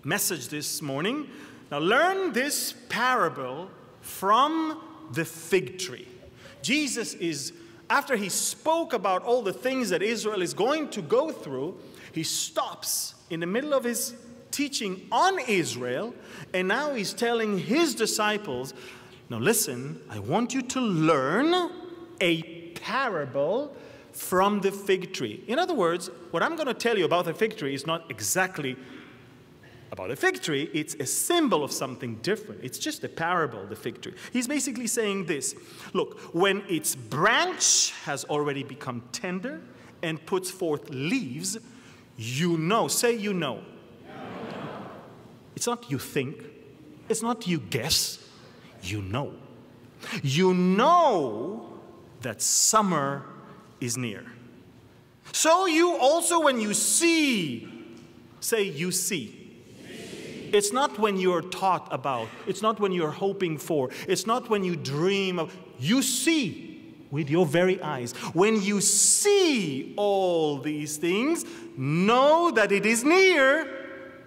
message 0.03 0.49
this 0.49 0.81
morning. 0.81 1.29
Now, 1.71 1.79
learn 1.79 2.33
this 2.33 2.73
parable 2.89 3.69
from 4.01 4.81
the 5.11 5.25
fig 5.25 5.79
tree. 5.79 6.07
Jesus 6.61 7.13
is, 7.15 7.53
after 7.89 8.15
he 8.15 8.29
spoke 8.29 8.93
about 8.93 9.23
all 9.23 9.41
the 9.41 9.53
things 9.53 9.89
that 9.89 10.01
Israel 10.01 10.41
is 10.41 10.53
going 10.53 10.89
to 10.89 11.01
go 11.01 11.31
through, 11.31 11.77
he 12.11 12.23
stops 12.23 13.15
in 13.29 13.39
the 13.39 13.47
middle 13.47 13.73
of 13.73 13.83
his 13.83 14.15
teaching 14.51 15.05
on 15.11 15.39
Israel, 15.47 16.13
and 16.53 16.67
now 16.67 16.93
he's 16.93 17.13
telling 17.13 17.59
his 17.59 17.93
disciples, 17.93 18.73
Now 19.29 19.39
listen, 19.39 20.01
I 20.09 20.19
want 20.19 20.53
you 20.53 20.61
to 20.61 20.79
learn 20.79 21.71
a 22.21 22.41
parable 22.71 23.75
from 24.13 24.61
the 24.61 24.71
fig 24.71 25.13
tree. 25.13 25.43
In 25.47 25.59
other 25.59 25.73
words, 25.73 26.09
what 26.31 26.41
I'm 26.41 26.55
going 26.55 26.67
to 26.67 26.73
tell 26.73 26.97
you 26.97 27.03
about 27.03 27.25
the 27.25 27.33
fig 27.33 27.57
tree 27.57 27.73
is 27.73 27.85
not 27.85 28.09
exactly 28.09 28.77
about 29.95 30.11
a 30.11 30.15
fig 30.17 30.41
tree, 30.41 30.69
it's 30.73 30.93
a 30.95 31.05
symbol 31.05 31.63
of 31.63 31.71
something 31.71 32.15
different. 32.15 32.61
It's 32.61 32.77
just 32.77 33.05
a 33.05 33.07
parable, 33.07 33.65
the 33.65 33.77
fig 33.77 34.01
tree. 34.01 34.13
He's 34.33 34.45
basically 34.45 34.87
saying 34.87 35.25
this 35.25 35.55
look, 35.93 36.19
when 36.33 36.63
its 36.67 36.95
branch 36.95 37.93
has 38.03 38.25
already 38.25 38.63
become 38.63 39.03
tender 39.13 39.61
and 40.03 40.23
puts 40.25 40.51
forth 40.51 40.89
leaves, 40.89 41.57
you 42.17 42.57
know. 42.57 42.89
Say, 42.89 43.15
you 43.15 43.33
know. 43.33 43.61
It's 45.55 45.65
not 45.65 45.89
you 45.89 45.97
think, 45.97 46.43
it's 47.07 47.21
not 47.21 47.47
you 47.47 47.59
guess, 47.59 48.19
you 48.83 49.01
know. 49.01 49.31
You 50.21 50.53
know 50.53 51.79
that 52.21 52.41
summer 52.41 53.23
is 53.79 53.95
near. 53.95 54.25
So 55.31 55.67
you 55.67 55.95
also, 55.95 56.41
when 56.41 56.59
you 56.59 56.73
see, 56.73 57.69
say, 58.41 58.63
you 58.63 58.91
see. 58.91 59.44
It's 60.53 60.71
not 60.71 60.97
when 60.99 61.17
you're 61.17 61.41
taught 61.41 61.87
about, 61.91 62.27
it's 62.47 62.61
not 62.61 62.79
when 62.79 62.91
you're 62.91 63.11
hoping 63.11 63.57
for, 63.57 63.89
it's 64.07 64.25
not 64.25 64.49
when 64.49 64.63
you 64.63 64.75
dream 64.75 65.39
of. 65.39 65.55
You 65.79 66.01
see 66.01 66.75
with 67.11 67.29
your 67.29 67.45
very 67.45 67.81
eyes. 67.81 68.11
When 68.33 68.61
you 68.61 68.81
see 68.81 69.93
all 69.95 70.57
these 70.57 70.97
things, 70.97 71.45
know 71.77 72.51
that 72.51 72.71
it 72.71 72.85
is 72.85 73.03
near, 73.03 73.67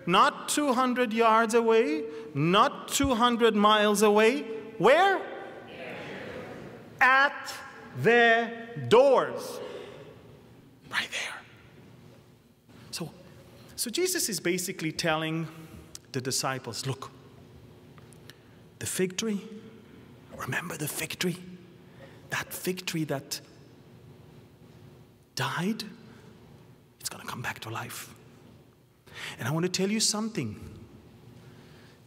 not 0.07 0.49
200 0.49 1.13
yards 1.13 1.55
away, 1.55 2.05
not 2.35 2.89
200 2.89 3.55
miles 3.55 4.03
away. 4.03 4.43
Where? 4.79 5.21
At 7.01 7.53
their 7.99 8.69
doors. 8.89 9.61
Right 10.91 11.09
there. 11.11 11.41
So, 12.91 13.11
so 13.77 13.91
Jesus 13.91 14.29
is 14.29 14.41
basically 14.41 14.93
telling 14.93 15.47
the 16.13 16.21
disciples, 16.21 16.87
Look, 16.87 17.11
the 18.79 18.87
fig 18.87 19.17
tree, 19.17 19.43
remember 20.37 20.77
the 20.77 20.89
fig 20.89 21.19
tree? 21.19 21.39
That 22.31 22.53
fig 22.53 22.87
tree 22.87 23.05
that 23.05 23.41
died, 25.35 25.85
it's 27.01 27.09
going 27.09 27.25
to 27.25 27.31
come 27.31 27.43
back 27.43 27.61
to 27.61 27.71
life. 27.71 28.15
And 29.39 29.49
I 29.49 29.51
want 29.51 29.65
to 29.65 29.71
tell 29.71 29.91
you 29.91 30.01
something. 30.01 30.59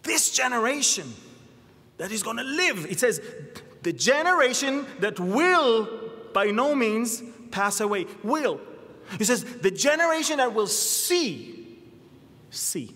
This 0.04 0.32
generation 0.32 1.14
that 1.98 2.12
is 2.12 2.24
going 2.24 2.38
to 2.38 2.44
live, 2.44 2.86
it 2.90 3.00
says, 3.00 3.22
the 3.84 3.94
generation 3.94 4.86
that 5.00 5.20
will 5.20 5.90
by 6.34 6.46
no 6.52 6.76
means 6.76 7.22
pass 7.52 7.82
away. 7.82 8.06
Will. 8.24 8.60
It 9.20 9.26
says, 9.26 9.44
the 9.44 9.72
generation 9.72 10.38
that 10.38 10.54
will 10.54 10.68
see, 10.68 11.78
see 12.50 12.96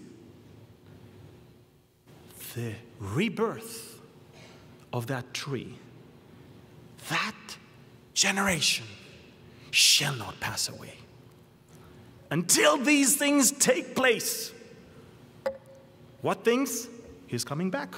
the 2.55 2.73
rebirth 2.99 3.99
of 4.93 5.07
that 5.07 5.33
tree, 5.33 5.75
that 7.09 7.35
generation 8.13 8.85
shall 9.71 10.15
not 10.15 10.39
pass 10.39 10.69
away. 10.69 10.93
Until 12.31 12.77
these 12.77 13.17
things 13.17 13.51
take 13.51 13.95
place. 13.95 14.53
What 16.21 16.43
things? 16.43 16.87
He's 17.27 17.43
coming 17.43 17.69
back. 17.69 17.93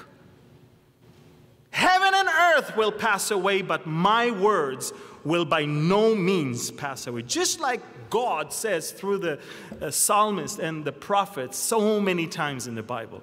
Heaven 1.70 2.14
and 2.14 2.28
earth 2.28 2.76
will 2.76 2.92
pass 2.92 3.30
away, 3.30 3.62
but 3.62 3.86
my 3.86 4.32
words 4.32 4.92
will 5.24 5.46
by 5.46 5.66
no 5.66 6.16
means 6.16 6.72
pass 6.72 7.06
away. 7.06 7.22
Just 7.22 7.60
like 7.60 7.82
God 8.10 8.52
says 8.52 8.92
through 8.92 9.20
the 9.20 9.40
uh, 9.82 9.92
psalmist 9.92 10.60
and 10.60 10.84
the 10.84 10.92
prophets 10.92 11.58
so 11.58 12.02
many 12.02 12.26
times 12.26 12.66
in 12.66 12.74
the 12.74 12.84
Bible. 12.84 13.22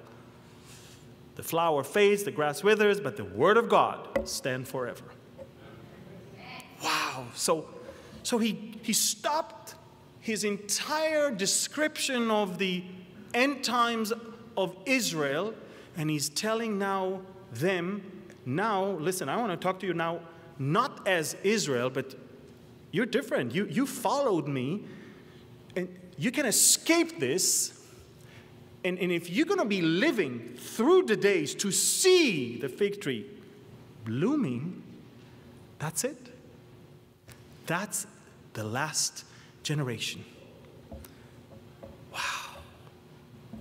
The 1.35 1.43
flower 1.43 1.83
fades, 1.83 2.23
the 2.23 2.31
grass 2.31 2.63
withers, 2.63 2.99
but 2.99 3.17
the 3.17 3.25
word 3.25 3.57
of 3.57 3.69
God 3.69 4.27
stands 4.27 4.69
forever. 4.69 5.03
Wow. 6.83 7.25
So, 7.33 7.67
so 8.23 8.37
he, 8.37 8.75
he 8.81 8.93
stopped 8.93 9.75
his 10.19 10.43
entire 10.43 11.31
description 11.31 12.31
of 12.31 12.57
the 12.57 12.83
end 13.33 13.63
times 13.63 14.13
of 14.55 14.75
Israel, 14.85 15.53
and 15.97 16.09
he's 16.09 16.29
telling 16.29 16.79
now 16.79 17.21
them, 17.51 18.01
now, 18.45 18.91
listen, 18.91 19.27
I 19.27 19.37
want 19.37 19.51
to 19.51 19.57
talk 19.57 19.79
to 19.81 19.87
you 19.87 19.93
now, 19.93 20.21
not 20.57 21.07
as 21.07 21.35
Israel, 21.43 21.89
but 21.89 22.15
you're 22.91 23.05
different. 23.05 23.53
You, 23.53 23.65
you 23.65 23.85
followed 23.85 24.47
me, 24.47 24.83
and 25.75 25.89
you 26.17 26.31
can 26.31 26.45
escape 26.45 27.19
this 27.19 27.74
and, 28.85 28.99
and 28.99 29.11
if 29.11 29.31
you're 29.31 29.47
going 29.47 29.59
to 29.59 29.65
be 29.65 29.81
living 29.81 30.55
through 30.57 31.07
the 31.07 31.17
days 31.17 31.55
to 31.55 31.71
see 31.71 32.57
the 32.59 32.69
fig 32.69 33.01
tree 33.01 33.25
blooming, 34.05 34.83
that's 35.79 36.03
it. 36.03 36.29
That's 37.65 38.05
the 38.53 38.63
last 38.63 39.25
generation. 39.63 40.23
Wow. 42.13 42.59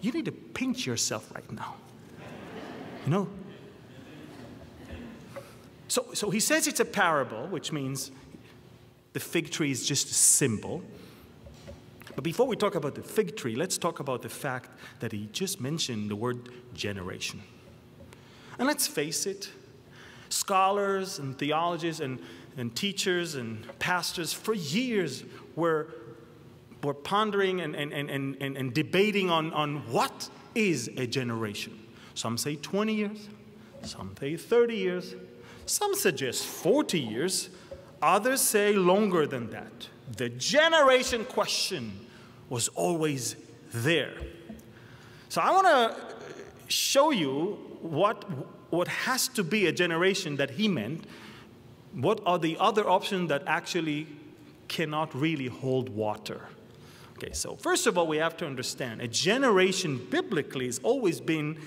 You 0.03 0.13
need 0.13 0.27
to 0.27 0.33
pinch 0.33 0.85
yourself 0.87 1.33
right 1.35 1.51
now. 1.51 1.77
You 3.07 3.11
know? 3.11 3.29
So, 5.89 6.09
so 6.13 6.29
he 6.29 6.41
says 6.41 6.67
it's 6.67 6.81
a 6.81 6.85
parable, 6.85 7.47
which 7.47 7.73
means 7.73 8.11
the 9.15 9.21
fig 9.21 9.51
tree 9.51 9.71
is 9.71 9.87
just 9.87 10.11
a 10.11 10.15
symbol. 10.15 10.83
But 12.25 12.31
before 12.31 12.47
we 12.47 12.57
talk 12.57 12.75
about 12.75 12.95
the 12.95 13.03
fig 13.03 13.37
tree, 13.37 13.55
let's 13.55 13.77
talk 13.77 14.01
about 14.01 14.23
the 14.23 14.31
fact 14.31 14.71
that 15.01 15.13
he 15.13 15.29
just 15.33 15.61
mentioned 15.61 16.11
the 16.11 16.17
word 16.17 16.49
generation. 16.73 17.43
And 18.59 18.67
let's 18.67 18.87
face 18.87 19.27
it, 19.27 19.51
scholars 20.31 21.19
and 21.19 21.39
theologians 21.39 22.01
and, 22.01 22.19
and 22.57 22.75
teachers 22.75 23.35
and 23.35 23.67
pastors 23.79 24.33
for 24.33 24.55
years 24.55 25.23
were, 25.55 25.89
were 26.83 26.95
pondering 26.95 27.61
and, 27.61 27.77
and, 27.77 27.93
and, 27.93 28.09
and, 28.11 28.57
and 28.57 28.73
debating 28.73 29.29
on, 29.29 29.53
on 29.53 29.81
what 29.93 30.31
is 30.55 30.89
a 30.97 31.07
generation. 31.07 31.79
Some 32.15 32.39
say 32.39 32.57
20 32.57 32.95
years, 32.95 33.29
some 33.83 34.17
say 34.19 34.39
30 34.39 34.75
years, 34.75 35.15
some 35.67 35.95
suggest 35.95 36.47
40 36.47 36.99
years, 36.99 37.51
others 38.01 38.41
say 38.41 38.73
longer 38.73 39.27
than 39.27 39.51
that. 39.51 39.89
The 40.17 40.31
generation 40.31 41.27
question 41.27 42.01
was 42.49 42.69
always 42.69 43.37
there. 43.73 44.15
So 45.29 45.41
I 45.41 45.51
want 45.51 45.67
to 45.67 45.97
show 46.69 47.11
you 47.11 47.59
what, 47.81 48.25
what 48.71 48.89
has 48.89 49.29
to 49.29 49.45
be 49.45 49.67
a 49.67 49.73
generation 49.73 50.37
that 50.37 50.51
he 50.51 50.69
meant. 50.69 51.07
What 51.93 52.21
are 52.27 52.39
the 52.39 52.57
other 52.59 52.89
options 52.89 53.29
that 53.29 53.43
actually 53.47 54.07
cannot 54.69 55.15
really 55.15 55.47
hold 55.47 55.89
water? 55.89 56.49
Okay, 57.17 57.33
so 57.33 57.57
first 57.57 57.87
of 57.87 57.97
all, 57.97 58.07
we 58.07 58.17
have 58.17 58.37
to 58.39 58.47
understand 58.47 59.01
a 59.01 59.09
generation 59.09 60.05
biblically 60.11 60.67
has 60.67 60.81
always 60.81 61.21
been 61.21 61.59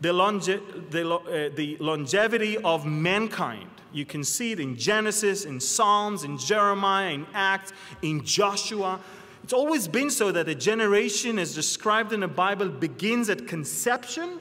the, 0.00 0.12
longe 0.12 0.46
the, 0.46 1.08
uh, 1.08 1.54
the 1.54 1.76
longevity 1.78 2.58
of 2.58 2.84
mankind. 2.84 3.70
You 3.92 4.04
can 4.04 4.24
see 4.24 4.52
it 4.52 4.60
in 4.60 4.76
Genesis, 4.76 5.44
in 5.44 5.60
Psalms, 5.60 6.24
in 6.24 6.36
Jeremiah, 6.38 7.10
in 7.10 7.26
Acts, 7.32 7.72
in 8.02 8.24
Joshua. 8.24 9.00
It's 9.46 9.52
always 9.52 9.86
been 9.86 10.10
so 10.10 10.32
that 10.32 10.48
a 10.48 10.56
generation, 10.56 11.38
as 11.38 11.54
described 11.54 12.12
in 12.12 12.18
the 12.18 12.26
Bible, 12.26 12.68
begins 12.68 13.30
at 13.30 13.46
conception. 13.46 14.40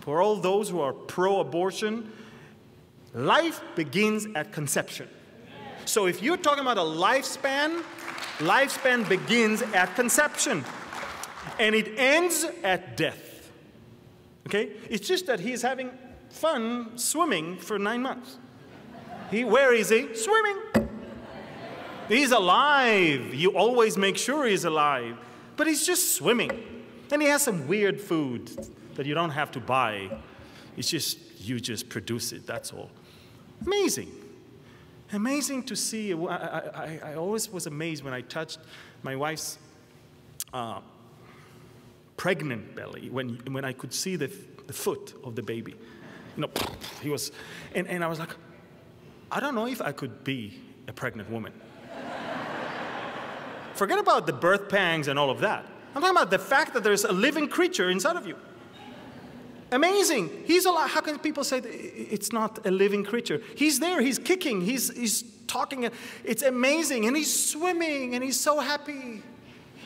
For 0.00 0.20
all 0.20 0.34
those 0.34 0.68
who 0.68 0.80
are 0.80 0.92
pro 0.92 1.38
abortion, 1.38 2.10
life 3.14 3.62
begins 3.76 4.26
at 4.34 4.50
conception. 4.50 5.08
So 5.84 6.06
if 6.06 6.20
you're 6.20 6.36
talking 6.36 6.62
about 6.62 6.78
a 6.78 6.80
lifespan, 6.80 7.84
lifespan 8.38 9.08
begins 9.08 9.62
at 9.62 9.94
conception 9.94 10.64
and 11.60 11.76
it 11.76 11.96
ends 11.96 12.44
at 12.64 12.96
death. 12.96 13.52
Okay? 14.48 14.72
It's 14.90 15.06
just 15.06 15.26
that 15.26 15.38
he's 15.38 15.62
having 15.62 15.92
fun 16.28 16.98
swimming 16.98 17.58
for 17.58 17.78
nine 17.78 18.02
months. 18.02 18.36
He, 19.30 19.44
where 19.44 19.72
is 19.72 19.90
he? 19.90 20.12
Swimming. 20.12 20.71
He's 22.12 22.30
alive. 22.30 23.32
You 23.32 23.56
always 23.56 23.96
make 23.96 24.18
sure 24.18 24.44
he's 24.46 24.66
alive. 24.66 25.16
But 25.56 25.66
he's 25.66 25.86
just 25.86 26.14
swimming. 26.14 26.50
And 27.10 27.22
he 27.22 27.28
has 27.28 27.40
some 27.40 27.66
weird 27.66 27.98
food 27.98 28.50
that 28.96 29.06
you 29.06 29.14
don't 29.14 29.30
have 29.30 29.50
to 29.52 29.60
buy. 29.60 30.10
It's 30.76 30.90
just, 30.90 31.18
you 31.40 31.58
just 31.58 31.88
produce 31.88 32.32
it, 32.32 32.46
that's 32.46 32.70
all. 32.70 32.90
Amazing. 33.64 34.10
Amazing 35.14 35.62
to 35.64 35.74
see. 35.74 36.12
I, 36.12 36.26
I, 36.26 37.00
I 37.02 37.14
always 37.14 37.50
was 37.50 37.66
amazed 37.66 38.04
when 38.04 38.12
I 38.12 38.20
touched 38.20 38.58
my 39.02 39.16
wife's 39.16 39.58
uh, 40.52 40.80
pregnant 42.18 42.76
belly, 42.76 43.08
when, 43.08 43.40
when 43.50 43.64
I 43.64 43.72
could 43.72 43.94
see 43.94 44.16
the, 44.16 44.30
the 44.66 44.74
foot 44.74 45.14
of 45.24 45.34
the 45.34 45.42
baby. 45.42 45.76
You 46.36 46.42
know, 46.42 46.50
he 47.00 47.08
was, 47.08 47.32
and, 47.74 47.88
and 47.88 48.04
I 48.04 48.06
was 48.06 48.18
like, 48.18 48.36
I 49.30 49.40
don't 49.40 49.54
know 49.54 49.66
if 49.66 49.80
I 49.80 49.92
could 49.92 50.24
be 50.24 50.60
a 50.88 50.92
pregnant 50.92 51.30
woman. 51.30 51.54
Forget 53.74 53.98
about 53.98 54.26
the 54.26 54.32
birth 54.32 54.68
pangs 54.68 55.08
and 55.08 55.18
all 55.18 55.30
of 55.30 55.40
that. 55.40 55.66
I'm 55.94 56.02
talking 56.02 56.16
about 56.16 56.30
the 56.30 56.38
fact 56.38 56.74
that 56.74 56.82
there's 56.84 57.04
a 57.04 57.12
living 57.12 57.48
creature 57.48 57.90
inside 57.90 58.16
of 58.16 58.26
you. 58.26 58.36
Amazing. 59.70 60.30
He's 60.44 60.66
alive. 60.66 60.90
How 60.90 61.00
can 61.00 61.18
people 61.18 61.44
say 61.44 61.58
it's 61.58 62.32
not 62.32 62.66
a 62.66 62.70
living 62.70 63.04
creature? 63.04 63.40
He's 63.56 63.80
there. 63.80 64.00
He's 64.00 64.18
kicking. 64.18 64.60
He's, 64.60 64.94
he's 64.94 65.24
talking. 65.46 65.88
It's 66.24 66.42
amazing. 66.42 67.06
And 67.06 67.16
he's 67.16 67.50
swimming 67.50 68.14
and 68.14 68.22
he's 68.22 68.38
so 68.38 68.60
happy. 68.60 69.22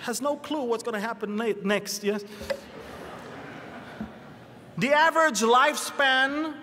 Has 0.02 0.20
no 0.20 0.36
clue 0.36 0.64
what's 0.64 0.82
going 0.82 0.94
to 0.94 1.00
happen 1.00 1.36
next, 1.62 2.04
yes? 2.04 2.24
The 4.78 4.92
average 4.92 5.40
lifespan 5.40 6.54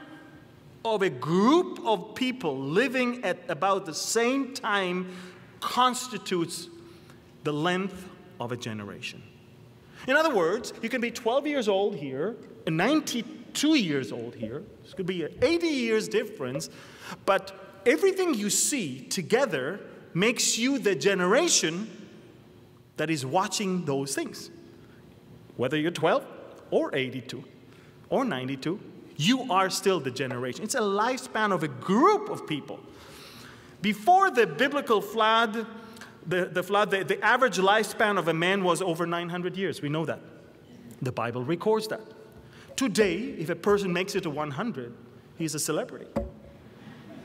of 0.85 1.01
a 1.01 1.09
group 1.09 1.79
of 1.85 2.15
people 2.15 2.59
living 2.59 3.23
at 3.23 3.39
about 3.47 3.85
the 3.85 3.93
same 3.93 4.53
time 4.53 5.09
constitutes 5.61 6.67
the 7.43 7.53
length 7.53 8.07
of 8.39 8.51
a 8.51 8.57
generation. 8.57 9.21
In 10.07 10.15
other 10.15 10.33
words, 10.33 10.73
you 10.81 10.89
can 10.89 11.01
be 11.01 11.11
12 11.11 11.47
years 11.47 11.67
old 11.67 11.95
here 11.95 12.35
and 12.67 12.75
92 12.75 13.75
years 13.75 14.11
old 14.11 14.35
here. 14.35 14.63
This 14.83 14.93
could 14.93 15.05
be 15.05 15.23
an 15.23 15.33
80 15.41 15.67
years 15.67 16.07
difference, 16.07 16.69
but 17.25 17.81
everything 17.85 18.33
you 18.33 18.49
see 18.49 19.01
together 19.01 19.79
makes 20.13 20.57
you 20.57 20.77
the 20.77 20.95
generation 20.95 21.89
that 22.97 23.09
is 23.09 23.25
watching 23.25 23.85
those 23.85 24.13
things. 24.13 24.49
Whether 25.55 25.77
you're 25.77 25.91
12 25.91 26.25
or 26.71 26.93
82 26.93 27.43
or 28.09 28.25
92, 28.25 28.79
you 29.15 29.51
are 29.51 29.69
still 29.69 29.99
the 29.99 30.11
generation. 30.11 30.63
It's 30.63 30.75
a 30.75 30.79
lifespan 30.79 31.51
of 31.51 31.63
a 31.63 31.67
group 31.67 32.29
of 32.29 32.47
people. 32.47 32.79
Before 33.81 34.31
the 34.31 34.47
biblical 34.47 35.01
flood, 35.01 35.67
the, 36.27 36.45
the 36.45 36.63
flood, 36.63 36.91
the, 36.91 37.03
the 37.03 37.23
average 37.23 37.57
lifespan 37.57 38.17
of 38.17 38.27
a 38.27 38.33
man 38.33 38.63
was 38.63 38.81
over 38.81 39.05
900 39.05 39.57
years. 39.57 39.81
We 39.81 39.89
know 39.89 40.05
that. 40.05 40.19
The 41.01 41.11
Bible 41.11 41.43
records 41.43 41.87
that. 41.89 42.01
Today, 42.75 43.17
if 43.17 43.49
a 43.49 43.55
person 43.55 43.93
makes 43.93 44.15
it 44.15 44.23
to 44.23 44.29
100, 44.29 44.93
he's 45.37 45.53
a 45.55 45.59
celebrity. 45.59 46.07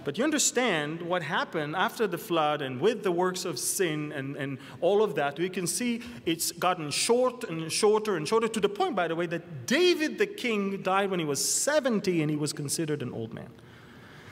But 0.05 0.17
you 0.17 0.25
understand 0.25 1.03
what 1.03 1.23
happened 1.23 1.77
after 1.77 2.07
the 2.07 2.17
flood 2.17 2.63
and 2.63 2.81
with 2.81 3.03
the 3.03 3.13
works 3.13 3.45
of 3.45 3.59
sin 3.59 4.13
and, 4.13 4.37
and 4.37 4.59
all 4.81 5.03
of 5.03 5.15
that. 5.17 5.39
We 5.39 5.51
can 5.51 5.67
see 5.67 6.01
it's 6.25 6.51
gotten 6.51 6.91
short 6.91 7.45
and 7.45 7.71
shorter 7.71 8.17
and 8.17 8.27
shorter 8.27 8.49
to 8.49 8.61
the 8.61 8.71
point, 8.71 8.97
by 8.97 9.09
the 9.09 9.15
way, 9.15 9.27
that 9.27 9.67
David 9.67 10.17
the 10.17 10.27
king 10.27 10.83
died 10.83 11.11
when 11.11 11.19
he 11.19 11.27
was 11.27 11.47
70 11.47 12.23
and 12.23 12.31
he 12.31 12.37
was 12.37 12.55
considered 12.55 13.03
an 13.03 13.13
old 13.13 13.35
man. 13.35 13.51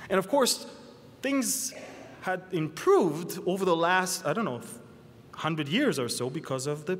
And 0.08 0.18
of 0.18 0.28
course, 0.28 0.66
things 1.20 1.74
had 2.26 2.42
improved 2.50 3.38
over 3.46 3.64
the 3.64 3.76
last, 3.76 4.26
I 4.26 4.32
don't 4.32 4.44
know, 4.44 4.58
100 4.58 5.68
years 5.68 5.96
or 5.96 6.08
so 6.08 6.28
because 6.28 6.66
of 6.66 6.84
the 6.84 6.98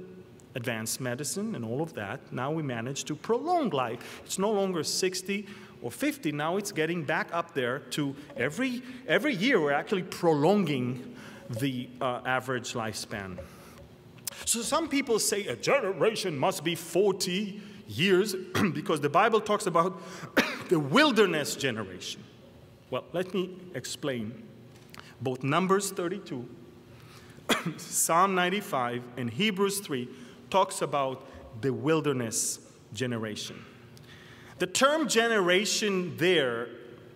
advanced 0.55 1.01
medicine 1.01 1.57
and 1.57 1.65
all 1.65 1.83
of 1.83 1.95
that. 1.95 2.21
Now 2.33 2.53
we 2.53 2.63
manage 2.63 3.03
to 3.07 3.17
prolong 3.17 3.71
life. 3.71 4.23
It's 4.25 4.39
no 4.39 4.53
longer 4.53 4.85
60 4.85 5.47
or 5.83 5.91
50, 5.91 6.31
now 6.31 6.57
it's 6.57 6.71
getting 6.71 7.03
back 7.03 7.29
up 7.33 7.55
there 7.55 7.81
to 7.97 8.15
every, 8.37 8.83
every 9.09 9.35
year 9.35 9.61
we're 9.61 9.73
actually 9.73 10.05
prolonging 10.05 11.17
the 11.51 11.89
uh, 12.01 12.21
average 12.25 12.75
lifespan. 12.75 13.37
So 14.45 14.63
some 14.63 14.89
people 14.89 15.19
say 15.19 15.47
a 15.49 15.57
generation 15.57 16.39
must 16.39 16.63
be 16.63 16.77
40 16.77 17.61
years 17.89 18.35
because 18.73 19.01
the 19.01 19.11
Bible 19.11 19.41
talks 19.41 19.67
about 19.67 20.01
the 20.69 20.79
wilderness 20.79 21.57
generation. 21.57 22.23
Well, 22.91 23.05
let 23.13 23.35
me 23.35 23.51
explain. 23.75 24.47
Both 25.21 25.43
Numbers 25.43 25.91
32, 25.91 26.49
Psalm 27.77 28.35
95, 28.35 29.03
and 29.17 29.31
Hebrews 29.31 29.81
3 29.81 30.09
talks 30.51 30.83
about 30.83 31.27
the 31.61 31.73
wilderness 31.73 32.61
generation. 32.93 33.65
The 34.59 34.67
term 34.67 35.09
generation 35.09 36.17
there 36.17 36.69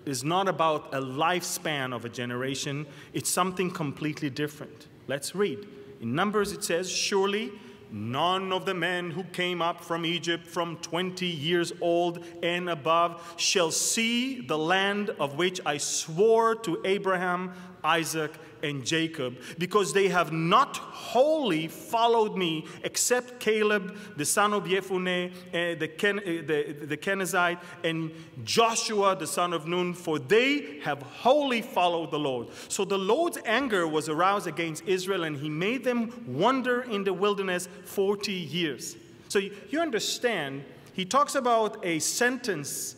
is 0.07 0.25
not 0.25 0.49
about 0.49 0.95
a 0.95 1.01
lifespan 1.01 1.95
of 1.95 2.05
a 2.05 2.09
generation, 2.09 2.87
it's 3.13 3.31
something 3.31 3.71
completely 3.71 4.31
different. 4.31 4.89
Let's 5.07 5.35
read. 5.35 5.67
In 6.01 6.15
Numbers, 6.15 6.53
it 6.53 6.65
says, 6.65 6.91
Surely 6.91 7.53
none 7.93 8.53
of 8.53 8.67
the 8.67 8.75
men 8.75 9.11
who 9.11 9.25
came 9.25 9.61
up 9.61 9.83
from 9.83 10.07
Egypt 10.07 10.47
from 10.47 10.77
20 10.77 11.27
years 11.27 11.73
old 11.81 12.25
and 12.43 12.71
above 12.71 13.35
shall 13.37 13.71
see 13.71 14.41
the 14.41 14.57
land 14.57 15.11
of 15.19 15.37
which 15.37 15.61
I 15.67 15.77
swore 15.79 16.55
to 16.57 16.81
Abraham, 16.85 17.53
Isaac, 17.83 18.33
and 18.63 18.85
Jacob, 18.85 19.39
because 19.59 19.93
they 19.93 20.09
have 20.09 20.33
not 20.33 20.77
wholly 20.77 21.69
followed 21.69 22.37
me, 22.37 22.67
except 22.85 23.41
Caleb, 23.41 23.97
the 24.17 24.25
son 24.25 24.53
of 24.53 24.65
Jephunneh, 24.65 25.31
uh, 25.31 25.79
the, 25.79 25.89
Ken, 25.89 26.19
uh, 26.19 26.23
the, 26.23 26.87
the 26.87 26.97
Kenizzite, 26.97 27.59
and 27.85 28.11
Joshua, 28.45 29.17
the 29.17 29.27
son 29.27 29.53
of 29.53 29.67
Nun, 29.67 29.95
for 29.95 30.19
they 30.19 30.81
have 30.83 31.03
wholly 31.03 31.63
followed 31.63 32.11
the 32.11 32.19
Lord. 32.19 32.49
So 32.69 32.85
the 32.85 32.99
Lord's 32.99 33.39
anger 33.45 33.87
was 33.87 34.09
aroused 34.09 34.47
against 34.47 34.85
Israel, 34.87 35.25
and 35.25 35.37
he 35.37 35.49
made 35.49 35.85
them 35.85 36.25
wander 36.27 36.83
in 36.83 37.05
the 37.05 37.15
wilderness 37.15 37.69
40 37.85 38.33
years. 38.33 38.97
So 39.29 39.39
you 39.39 39.81
understand, 39.81 40.65
he 40.93 41.05
talks 41.05 41.35
about 41.35 41.85
a 41.85 41.99
sentence 42.01 42.97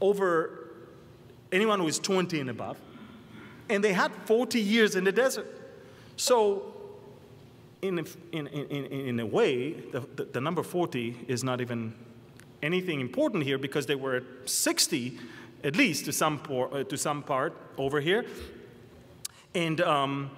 over 0.00 0.70
anyone 1.50 1.80
who 1.80 1.88
is 1.88 1.98
20 1.98 2.40
and 2.40 2.50
above 2.50 2.76
and 3.68 3.82
they 3.82 3.92
had 3.92 4.12
40 4.26 4.60
years 4.60 4.96
in 4.96 5.04
the 5.04 5.12
desert. 5.12 5.46
So, 6.16 6.74
in 7.82 8.04
in, 8.32 8.46
in, 8.48 8.86
in 8.86 9.20
a 9.20 9.26
way, 9.26 9.72
the, 9.72 10.00
the, 10.16 10.24
the 10.24 10.40
number 10.40 10.62
40 10.62 11.26
is 11.28 11.44
not 11.44 11.60
even 11.60 11.94
anything 12.62 13.00
important 13.00 13.44
here 13.44 13.58
because 13.58 13.86
they 13.86 13.94
were 13.94 14.16
at 14.16 14.48
60 14.48 15.18
at 15.64 15.76
least 15.76 16.04
to 16.04 16.12
some, 16.12 16.38
por- 16.38 16.72
uh, 16.72 16.84
to 16.84 16.96
some 16.96 17.22
part 17.22 17.52
over 17.76 18.00
here. 18.00 18.24
And 19.54 19.80
um, 19.80 20.30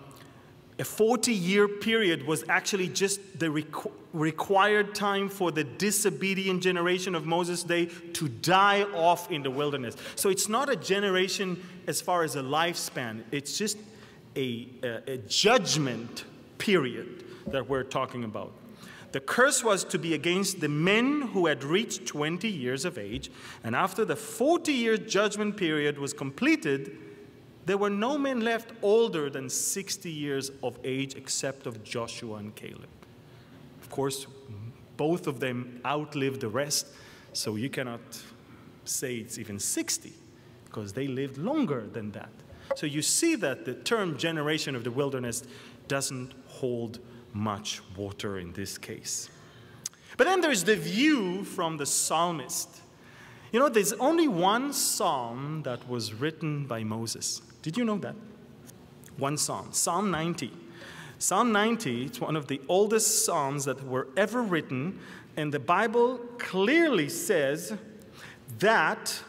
a 0.81 0.85
40 0.85 1.33
year 1.33 1.69
period 1.69 2.27
was 2.27 2.43
actually 2.49 2.89
just 2.89 3.39
the 3.39 3.47
requ- 3.47 3.93
required 4.15 4.95
time 4.95 5.29
for 5.29 5.53
the 5.53 5.63
disobedient 5.63 6.63
generation 6.63 7.15
of 7.15 7.27
Moses' 7.27 7.63
day 7.63 7.87
to 8.15 8.29
die 8.29 8.85
off 8.95 9.31
in 9.31 9.43
the 9.43 9.51
wilderness. 9.51 9.95
So 10.17 10.31
it's 10.31 10.49
not 10.49 10.71
a 10.71 10.77
generation 10.77 11.63
as 11.87 12.01
far 12.01 12.25
as 12.25 12.35
a 12.35 12.41
lifespan, 12.41 13.25
it's 13.31 13.59
just 13.59 13.77
a, 14.37 14.69
a, 14.83 15.13
a 15.13 15.17
judgment 15.19 16.25
period 16.57 17.25
that 17.49 17.69
we're 17.69 17.83
talking 17.85 18.25
about. 18.25 18.53
The 19.13 19.21
curse 19.21 19.63
was 19.63 19.85
to 19.85 19.99
be 19.99 20.15
against 20.15 20.61
the 20.61 20.69
men 20.69 21.23
who 21.23 21.47
had 21.47 21.65
reached 21.65 22.07
20 22.07 22.49
years 22.49 22.85
of 22.85 22.97
age, 22.97 23.31
and 23.65 23.75
after 23.77 24.05
the 24.05 24.17
40 24.17 24.73
year 24.73 24.97
judgment 24.97 25.57
period 25.57 25.99
was 25.99 26.13
completed, 26.13 26.97
there 27.71 27.79
were 27.79 27.89
no 27.89 28.19
men 28.19 28.41
left 28.41 28.73
older 28.83 29.31
than 29.31 29.49
60 29.49 30.11
years 30.11 30.51
of 30.61 30.77
age 30.83 31.15
except 31.15 31.69
of 31.69 31.85
Joshua 31.85 32.39
and 32.39 32.53
Caleb. 32.57 32.89
Of 33.81 33.89
course, 33.91 34.27
both 34.97 35.29
of 35.29 35.39
them 35.39 35.81
outlived 35.87 36.41
the 36.41 36.49
rest, 36.49 36.89
so 37.33 37.55
you 37.55 37.71
cannot 37.71 38.01
say 38.85 39.19
it's 39.19 39.39
even 39.39 39.61
60 39.61 40.13
because 40.65 40.95
they 40.95 41.07
lived 41.07 41.39
longer 41.39 41.87
than 41.93 42.11
that. 42.11 42.33
So 42.75 42.87
you 42.87 43.03
see 43.03 43.37
that 43.37 43.65
the 43.65 43.75
term 43.75 44.19
generation 44.19 44.75
of 44.75 44.83
the 44.83 44.91
wilderness 44.91 45.45
doesn't 45.87 46.33
hold 46.49 46.99
much 47.33 47.83
water 47.97 48.41
in 48.41 48.53
this 48.53 48.79
case. 48.79 49.31
But 50.17 50.25
then 50.25 50.41
there's 50.41 50.65
the 50.65 50.75
view 50.75 51.45
from 51.45 51.77
the 51.77 51.87
psalmist. 51.87 52.81
You 53.53 53.61
know, 53.61 53.69
there's 53.69 53.93
only 53.93 54.27
one 54.27 54.73
psalm 54.73 55.63
that 55.63 55.89
was 55.89 56.13
written 56.13 56.67
by 56.67 56.83
Moses. 56.83 57.43
Did 57.63 57.77
you 57.77 57.85
know 57.85 57.99
that? 57.99 58.15
One 59.17 59.37
psalm, 59.37 59.69
Psalm 59.73 60.11
90. 60.11 60.53
Psalm 61.19 61.53
90 61.53 62.07
it's 62.07 62.21
one 62.21 62.37
of 62.37 62.47
the 62.47 62.61
oldest 62.69 63.27
psalms 63.27 63.67
that 63.67 63.87
were 63.87 64.09
ever 64.17 64.41
written, 64.43 64.99
and 65.37 65.53
the 65.53 65.61
Bible 65.61 66.19
clearly 66.39 67.09
says 67.09 67.75
that 68.59 69.23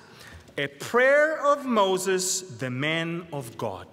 a 0.58 0.68
prayer 0.68 1.40
of 1.46 1.66
Moses, 1.66 2.42
the 2.42 2.70
man 2.70 3.28
of 3.34 3.58
God. 3.58 3.88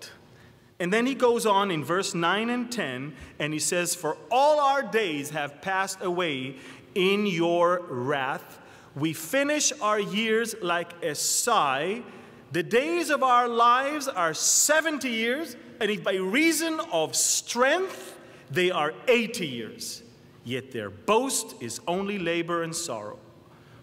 And 0.81 0.93
then 0.93 1.07
he 1.07 1.15
goes 1.15 1.45
on 1.45 1.71
in 1.71 1.85
verse 1.85 2.15
9 2.15 2.51
and 2.51 2.71
10, 2.71 3.15
and 3.39 3.53
he 3.53 3.59
says, 3.59 3.95
For 3.95 4.17
all 4.31 4.61
our 4.61 4.83
days 4.83 5.31
have 5.31 5.61
passed 5.61 5.99
away 6.03 6.57
in 6.95 7.27
your 7.27 7.83
wrath. 7.89 8.59
We 8.95 9.13
finish 9.13 9.73
our 9.81 9.99
years 9.99 10.55
like 10.63 11.03
a 11.03 11.15
sigh. 11.15 12.03
The 12.51 12.63
days 12.63 13.11
of 13.11 13.23
our 13.23 13.47
lives 13.47 14.09
are 14.09 14.33
70 14.33 15.09
years, 15.09 15.57
and 15.81 15.91
if 15.91 16.03
by 16.03 16.15
reason 16.15 16.81
of 16.93 17.15
strength 17.15 18.19
they 18.51 18.71
are 18.71 18.95
80 19.07 19.47
years, 19.47 20.03
yet 20.45 20.73
their 20.73 20.89
boast 20.89 21.61
is 21.61 21.81
only 21.87 22.19
labor 22.19 22.63
and 22.63 22.75
sorrow, 22.75 23.19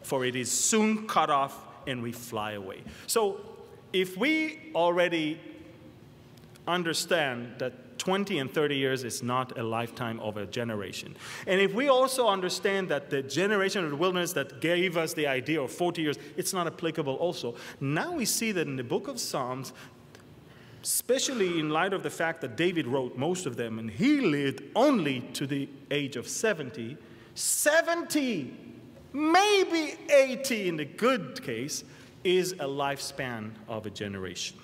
for 0.02 0.26
it 0.26 0.36
is 0.36 0.52
soon 0.52 1.08
cut 1.08 1.30
off 1.30 1.56
and 1.86 2.02
we 2.02 2.12
fly 2.12 2.54
away. 2.54 2.82
So 3.06 3.40
if 3.94 4.18
we 4.18 4.72
already 4.74 5.40
understand 6.68 7.60
that 7.60 7.74
20 8.06 8.38
and 8.38 8.54
30 8.54 8.78
years 8.78 9.04
is 9.04 9.24
not 9.24 9.58
a 9.58 9.64
lifetime 9.64 10.20
of 10.20 10.38
a 10.38 10.46
generation. 10.46 11.16
And 11.48 11.60
if 11.60 11.74
we 11.74 11.90
also 11.90 12.28
understand 12.28 12.88
that 12.90 13.10
the 13.10 13.24
generation 13.24 13.84
of 13.84 13.90
the 13.90 13.96
wilderness 13.96 14.32
that 14.34 14.62
gave 14.62 14.96
us 14.96 15.16
the 15.16 15.26
idea 15.26 15.60
of 15.60 15.72
40 15.72 16.04
years, 16.04 16.18
it's 16.38 16.54
not 16.54 16.68
applicable 16.68 17.16
also. 17.16 17.56
Now 17.80 18.14
we 18.14 18.26
see 18.26 18.52
that 18.52 18.68
in 18.68 18.76
the 18.76 18.84
book 18.84 19.08
of 19.08 19.20
Psalms, 19.20 19.74
especially 20.84 21.60
in 21.60 21.72
light 21.72 21.94
of 21.94 22.04
the 22.04 22.12
fact 22.12 22.42
that 22.42 22.56
David 22.56 22.86
wrote 22.86 23.18
most 23.18 23.48
of 23.48 23.56
them 23.56 23.80
and 23.80 23.90
he 23.90 24.22
lived 24.22 24.62
only 24.76 25.22
to 25.34 25.48
the 25.48 25.68
age 25.90 26.16
of 26.16 26.28
70, 26.28 26.98
70, 27.34 28.56
maybe 29.14 29.96
80 30.14 30.70
in 30.70 30.78
the 30.78 30.86
good 30.86 31.42
case, 31.42 31.84
is 32.24 32.52
a 32.54 32.66
lifespan 32.66 33.50
of 33.68 33.88
a 33.88 33.90
generation. 33.90 34.58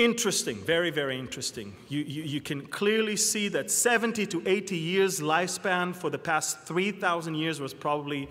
Interesting, 0.00 0.56
very, 0.56 0.88
very 0.88 1.18
interesting. 1.18 1.76
You, 1.90 2.00
you, 2.00 2.22
you, 2.22 2.40
can 2.40 2.62
clearly 2.62 3.16
see 3.16 3.48
that 3.48 3.70
70 3.70 4.24
to 4.28 4.42
80 4.46 4.74
years 4.74 5.20
lifespan 5.20 5.94
for 5.94 6.08
the 6.08 6.16
past 6.16 6.60
3,000 6.60 7.34
years 7.34 7.60
was 7.60 7.74
probably, 7.74 8.26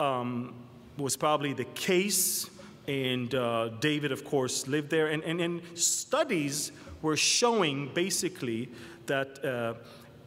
um, 0.00 0.52
was 0.98 1.16
probably 1.16 1.54
the 1.54 1.64
case. 1.64 2.50
And 2.88 3.34
uh, 3.34 3.68
David, 3.80 4.12
of 4.12 4.22
course, 4.22 4.68
lived 4.68 4.90
there. 4.90 5.06
And, 5.06 5.24
and, 5.24 5.40
and 5.40 5.62
studies 5.72 6.72
were 7.00 7.16
showing 7.16 7.90
basically 7.94 8.68
that, 9.06 9.42
uh, 9.42 9.74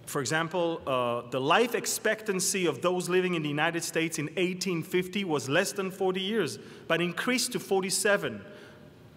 for 0.08 0.20
example, 0.20 0.82
uh, 0.88 1.30
the 1.30 1.40
life 1.40 1.76
expectancy 1.76 2.66
of 2.66 2.82
those 2.82 3.08
living 3.08 3.36
in 3.36 3.44
the 3.44 3.50
United 3.50 3.84
States 3.84 4.18
in 4.18 4.26
1850 4.30 5.26
was 5.26 5.48
less 5.48 5.74
than 5.74 5.92
40 5.92 6.20
years, 6.20 6.58
but 6.88 7.02
increased 7.02 7.52
to 7.52 7.60
47 7.60 8.44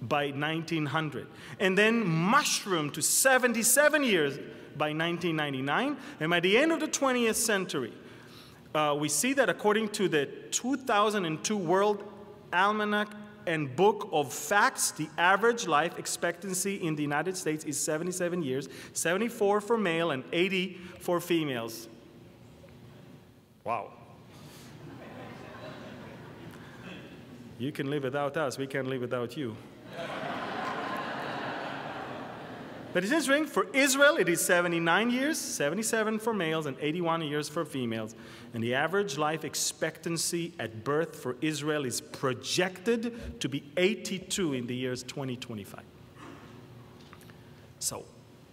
by 0.03 0.31
1900, 0.31 1.27
and 1.61 1.79
then 1.79 2.07
mushroomed 2.07 2.95
to 2.95 3.03
77 3.03 4.05
years 4.05 4.37
by 4.77 4.93
1999. 4.93 5.97
And 6.21 6.31
by 6.31 6.41
the 6.41 6.59
end 6.59 6.73
of 6.73 6.81
the 6.81 6.89
20th 6.89 7.37
century, 7.37 7.93
uh, 8.75 8.97
we 8.99 9.09
see 9.09 9.33
that 9.35 9.49
according 9.49 9.89
to 9.91 10.09
the 10.09 10.27
2002 10.51 11.57
World 11.57 12.05
Almanac 12.53 13.09
and 13.47 13.75
Book 13.77 14.09
of 14.13 14.33
Facts, 14.33 14.91
the 14.91 15.09
average 15.19 15.67
life 15.67 15.99
expectancy 15.99 16.77
in 16.77 16.97
the 16.97 17.03
United 17.03 17.37
States 17.37 17.65
is 17.65 17.79
77 17.79 18.43
years, 18.43 18.69
74 18.93 19.61
for 19.61 19.79
male 19.79 20.11
and 20.11 20.25
80 20.33 20.81
for 21.01 21.21
females. 21.21 21.89
Wow. 23.63 23.93
You 27.59 27.71
can 27.71 27.89
live 27.89 28.03
without 28.03 28.37
us, 28.37 28.59
we 28.59 28.67
can't 28.67 28.89
live 28.89 29.01
without 29.01 29.37
you. 29.37 29.57
But 32.95 33.03
it 33.03 33.11
is 33.11 33.29
written 33.29 33.49
for 33.49 33.67
Israel, 33.73 34.19
it 34.19 34.29
is 34.29 34.41
79 34.41 35.11
years, 35.11 35.37
77 35.37 36.21
for 36.21 36.33
males, 36.33 36.67
and 36.67 36.77
81 36.81 37.23
years 37.23 37.49
for 37.49 37.65
females. 37.65 38.15
And 38.55 38.63
the 38.63 38.77
average 38.77 39.19
life 39.19 39.45
expectancy 39.45 40.53
at 40.61 40.85
birth 40.85 41.17
for 41.17 41.37
Israel 41.41 41.87
is 41.87 42.01
projected 42.01 43.41
to 43.41 43.49
be 43.49 43.65
82 43.77 44.55
in 44.55 44.69
the 44.69 44.77
years 44.77 45.03
2025. 45.03 45.81
So 47.81 48.05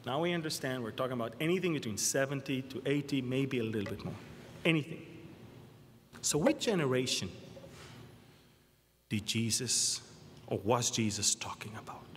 now 0.08 0.20
we 0.22 0.34
understand 0.34 0.84
we're 0.84 0.90
talking 0.90 1.14
about 1.14 1.36
anything 1.40 1.74
between 1.74 1.98
70 1.98 2.64
to 2.64 2.82
80, 2.84 3.22
maybe 3.22 3.60
a 3.60 3.64
little 3.64 3.94
bit 3.94 4.04
more. 4.04 4.16
Anything. 4.66 5.06
So, 6.24 6.40
which 6.40 6.62
generation 6.62 7.30
did 9.08 9.24
Jesus 9.28 10.02
or 10.48 10.58
was 10.58 10.90
Jesus 10.90 11.36
talking 11.36 11.74
about? 11.78 12.11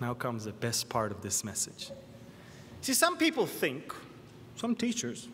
Now 0.00 0.14
comes 0.14 0.44
the 0.44 0.52
best 0.52 0.88
part 0.88 1.10
of 1.10 1.22
this 1.22 1.44
message. 1.44 1.90
See, 2.80 2.94
some 2.94 3.16
people 3.16 3.46
think, 3.46 3.92
some 4.56 4.74
teachers, 4.74 5.28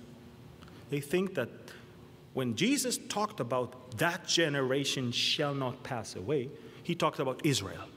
they 0.91 1.01
think 1.01 1.35
that 1.35 1.49
when 2.33 2.57
Jesus 2.57 2.99
talked 3.09 3.41
about 3.41 3.97
that 3.99 4.27
generation 4.27 5.13
shall 5.13 5.55
not 5.55 5.83
pass 5.83 6.17
away, 6.17 6.49
he 6.83 6.95
talked 6.95 7.21
about 7.21 7.45
Israel. 7.45 7.89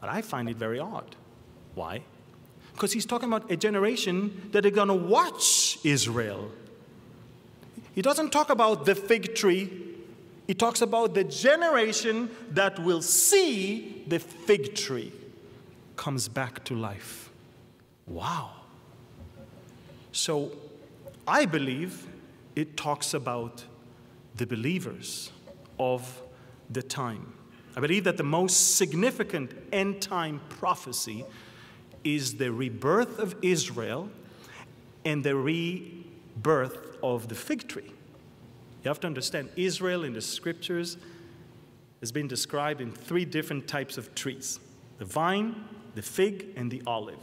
But 0.00 0.10
I 0.10 0.22
find 0.22 0.48
it 0.48 0.56
very 0.56 0.78
odd. 0.78 1.16
Why? 1.74 2.02
Because 2.72 2.92
he's 2.92 3.06
talking 3.06 3.28
about 3.28 3.50
a 3.50 3.56
generation 3.56 4.48
that 4.52 4.64
are 4.66 4.70
going 4.70 4.88
to 4.88 4.94
watch 4.94 5.78
Israel. 5.84 6.50
He 7.94 8.02
doesn't 8.02 8.30
talk 8.30 8.50
about 8.50 8.86
the 8.86 8.94
fig 8.94 9.34
tree 9.34 9.89
he 10.50 10.54
talks 10.54 10.82
about 10.82 11.14
the 11.14 11.22
generation 11.22 12.28
that 12.50 12.76
will 12.80 13.02
see 13.02 14.02
the 14.08 14.18
fig 14.18 14.74
tree 14.74 15.12
comes 15.94 16.26
back 16.26 16.64
to 16.64 16.74
life. 16.74 17.30
Wow. 18.08 18.50
So 20.10 20.50
I 21.24 21.46
believe 21.46 22.04
it 22.56 22.76
talks 22.76 23.14
about 23.14 23.64
the 24.34 24.44
believers 24.44 25.30
of 25.78 26.20
the 26.68 26.82
time. 26.82 27.32
I 27.76 27.80
believe 27.80 28.02
that 28.02 28.16
the 28.16 28.24
most 28.24 28.74
significant 28.76 29.52
end 29.72 30.02
time 30.02 30.40
prophecy 30.48 31.24
is 32.02 32.38
the 32.38 32.50
rebirth 32.50 33.20
of 33.20 33.36
Israel 33.40 34.10
and 35.04 35.22
the 35.22 35.36
rebirth 35.36 36.96
of 37.04 37.28
the 37.28 37.36
fig 37.36 37.68
tree. 37.68 37.92
You 38.82 38.88
have 38.88 39.00
to 39.00 39.06
understand, 39.06 39.50
Israel 39.56 40.04
in 40.04 40.14
the 40.14 40.22
scriptures 40.22 40.96
has 42.00 42.10
been 42.10 42.26
described 42.26 42.80
in 42.80 42.92
three 42.92 43.24
different 43.24 43.68
types 43.68 43.98
of 43.98 44.14
trees 44.14 44.58
the 44.98 45.04
vine, 45.04 45.64
the 45.94 46.02
fig, 46.02 46.48
and 46.56 46.70
the 46.70 46.82
olive. 46.86 47.20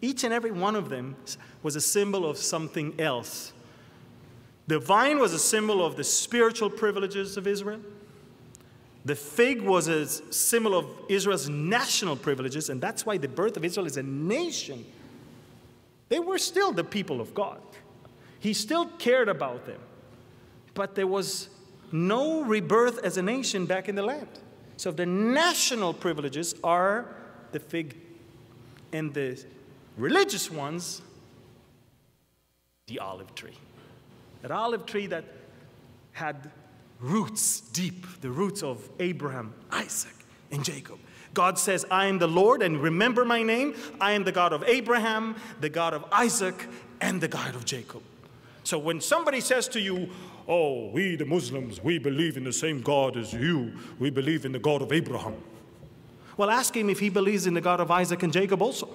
Each 0.00 0.24
and 0.24 0.32
every 0.32 0.50
one 0.50 0.76
of 0.76 0.88
them 0.88 1.16
was 1.62 1.76
a 1.76 1.80
symbol 1.80 2.28
of 2.28 2.36
something 2.36 3.00
else. 3.00 3.52
The 4.68 4.78
vine 4.78 5.18
was 5.18 5.32
a 5.32 5.38
symbol 5.38 5.84
of 5.84 5.96
the 5.96 6.04
spiritual 6.04 6.70
privileges 6.70 7.36
of 7.36 7.46
Israel. 7.46 7.80
The 9.04 9.14
fig 9.14 9.62
was 9.62 9.88
a 9.88 10.06
symbol 10.06 10.76
of 10.76 10.86
Israel's 11.08 11.48
national 11.48 12.16
privileges, 12.16 12.68
and 12.68 12.80
that's 12.80 13.06
why 13.06 13.16
the 13.16 13.28
birth 13.28 13.56
of 13.56 13.64
Israel 13.64 13.86
is 13.86 13.96
a 13.96 14.02
nation. 14.02 14.84
They 16.08 16.20
were 16.20 16.38
still 16.38 16.72
the 16.72 16.84
people 16.84 17.20
of 17.20 17.34
God. 17.34 17.60
He 18.40 18.52
still 18.52 18.86
cared 18.98 19.28
about 19.28 19.66
them 19.66 19.80
but 20.78 20.94
there 20.94 21.08
was 21.08 21.48
no 21.90 22.44
rebirth 22.44 22.98
as 23.02 23.16
a 23.16 23.22
nation 23.22 23.66
back 23.66 23.88
in 23.88 23.96
the 23.96 24.02
land. 24.02 24.28
So 24.76 24.92
the 24.92 25.06
national 25.06 25.92
privileges 25.92 26.54
are 26.62 27.16
the 27.50 27.58
fig, 27.58 27.96
and 28.92 29.12
the 29.12 29.44
religious 29.96 30.48
ones, 30.52 31.02
the 32.86 33.00
olive 33.00 33.34
tree. 33.34 33.58
That 34.42 34.52
olive 34.52 34.86
tree 34.86 35.08
that 35.08 35.24
had 36.12 36.48
roots 37.00 37.60
deep, 37.60 38.06
the 38.20 38.30
roots 38.30 38.62
of 38.62 38.88
Abraham, 39.00 39.54
Isaac, 39.72 40.14
and 40.52 40.64
Jacob. 40.64 41.00
God 41.34 41.58
says, 41.58 41.86
I 41.90 42.06
am 42.06 42.18
the 42.18 42.28
Lord, 42.28 42.62
and 42.62 42.80
remember 42.80 43.24
my 43.24 43.42
name. 43.42 43.74
I 44.00 44.12
am 44.12 44.22
the 44.22 44.30
God 44.30 44.52
of 44.52 44.62
Abraham, 44.62 45.34
the 45.60 45.70
God 45.70 45.92
of 45.92 46.04
Isaac, 46.12 46.68
and 47.00 47.20
the 47.20 47.28
God 47.28 47.56
of 47.56 47.64
Jacob. 47.64 48.02
So 48.68 48.78
when 48.78 49.00
somebody 49.00 49.40
says 49.40 49.66
to 49.68 49.80
you, 49.80 50.10
Oh, 50.46 50.90
we 50.90 51.16
the 51.16 51.24
Muslims, 51.24 51.82
we 51.82 51.98
believe 51.98 52.36
in 52.36 52.44
the 52.44 52.52
same 52.52 52.82
God 52.82 53.16
as 53.16 53.32
you, 53.32 53.72
we 53.98 54.10
believe 54.10 54.44
in 54.44 54.52
the 54.52 54.58
God 54.58 54.82
of 54.82 54.92
Abraham. 54.92 55.36
Well, 56.36 56.50
ask 56.50 56.76
him 56.76 56.90
if 56.90 56.98
he 56.98 57.08
believes 57.08 57.46
in 57.46 57.54
the 57.54 57.62
God 57.62 57.80
of 57.80 57.90
Isaac 57.90 58.22
and 58.22 58.30
Jacob 58.30 58.60
also, 58.60 58.90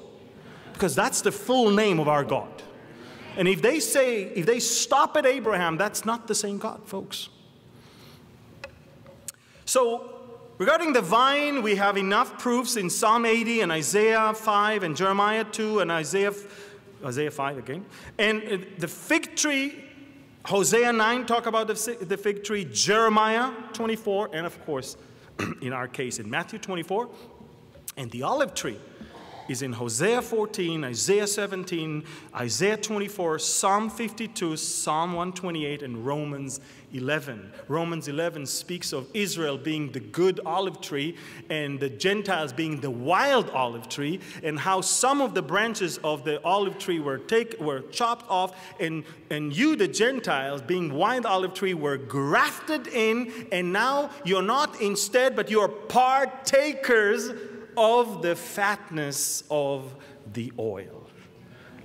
because 0.74 0.94
that's 0.94 1.22
the 1.22 1.32
full 1.32 1.72
name 1.72 2.00
of 2.00 2.08
our 2.08 2.24
God. 2.24 2.62
And 3.36 3.48
if 3.48 3.64
they 3.64 3.80
say, 3.80 4.26
if 4.26 4.46
they 4.46 4.60
stop 4.60 5.18
at 5.18 5.26
Abraham, 5.26 5.76
that's 5.76 6.06
not 6.06 6.28
the 6.28 6.36
same 6.36 6.60
God, 6.60 6.88
folks. 6.88 7.30
So, 9.66 10.14
regarding 10.60 10.94
the 10.94 11.02
vine, 11.02 11.64
we 11.64 11.78
have 11.78 11.98
enough 11.98 12.38
proofs 12.38 12.76
in 12.76 12.92
Psalm 12.92 13.26
80 13.26 13.62
and 13.62 13.72
Isaiah 13.72 14.36
5 14.36 14.84
and 14.84 14.96
Jeremiah 14.96 15.46
2 15.46 15.80
and 15.80 15.92
Isaiah 15.92 16.34
Isaiah 17.06 17.32
5 17.32 17.58
again. 17.58 17.86
And 18.18 18.68
the 18.78 18.88
fig 18.88 19.36
tree, 19.36 19.84
Hosea 20.46 20.94
9 20.94 21.26
talk 21.26 21.46
about 21.46 21.68
the 21.68 22.18
fig 22.18 22.44
tree, 22.44 22.66
Jeremiah 22.66 23.52
24, 23.74 24.30
and 24.34 24.46
of 24.46 24.64
course, 24.66 24.98
in 25.62 25.74
our 25.74 25.88
case, 25.88 26.20
in 26.20 26.30
Matthew 26.30 26.60
24, 26.60 27.10
and 27.98 28.12
the 28.12 28.24
olive 28.24 28.54
tree 28.54 28.80
is 29.50 29.62
in 29.62 29.74
Hosea 29.74 30.22
14, 30.22 30.84
Isaiah 30.84 31.28
17, 31.28 32.04
Isaiah 32.36 32.78
24, 32.78 33.40
Psalm 33.40 33.90
52, 33.90 34.58
Psalm 34.58 35.14
128, 35.14 35.84
and 35.84 36.06
Romans 36.06 36.60
11. 36.94 37.52
Romans 37.68 38.08
11 38.08 38.46
speaks 38.46 38.94
of 38.94 39.08
Israel 39.14 39.58
being 39.58 39.92
the 39.92 40.00
good 40.00 40.40
olive 40.46 40.80
tree 40.80 41.18
and 41.50 41.80
the 41.80 41.90
Gentiles 41.90 42.54
being 42.54 42.80
the 42.80 42.92
wild 42.92 43.50
olive 43.50 43.90
tree, 43.90 44.20
and 44.44 44.60
how 44.60 44.82
some 44.82 45.22
of 45.22 45.34
the 45.34 45.42
branches 45.42 45.98
of 46.04 46.24
the 46.24 46.44
olive 46.44 46.78
tree 46.78 47.00
were, 47.00 47.18
take, 47.18 47.60
were 47.60 47.82
chopped 47.82 48.30
off, 48.30 48.56
and, 48.80 49.04
and 49.30 49.56
you, 49.56 49.76
the 49.76 49.88
Gentiles, 49.88 50.62
being 50.62 50.94
wild 50.94 51.26
olive 51.26 51.54
tree, 51.54 51.74
were 51.74 51.98
grafted 51.98 52.88
in, 52.88 53.48
and 53.52 53.74
now 53.74 54.10
you're 54.24 54.42
not 54.42 54.80
instead, 54.82 55.36
but 55.36 55.50
you're 55.50 55.68
partakers 55.68 57.32
of 57.78 58.22
the 58.22 58.36
fatness 58.36 59.44
of 59.50 59.96
the 60.34 60.52
oil. 60.58 61.08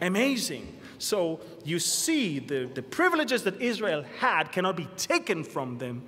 Amazing. 0.01 0.79
So 0.99 1.41
you 1.65 1.79
see, 1.79 2.39
the, 2.39 2.69
the 2.73 2.83
privileges 2.83 3.43
that 3.45 3.61
Israel 3.61 4.05
had 4.19 4.53
cannot 4.53 4.77
be 4.77 4.89
taken 4.97 5.45
from 5.45 5.79
them. 5.79 6.03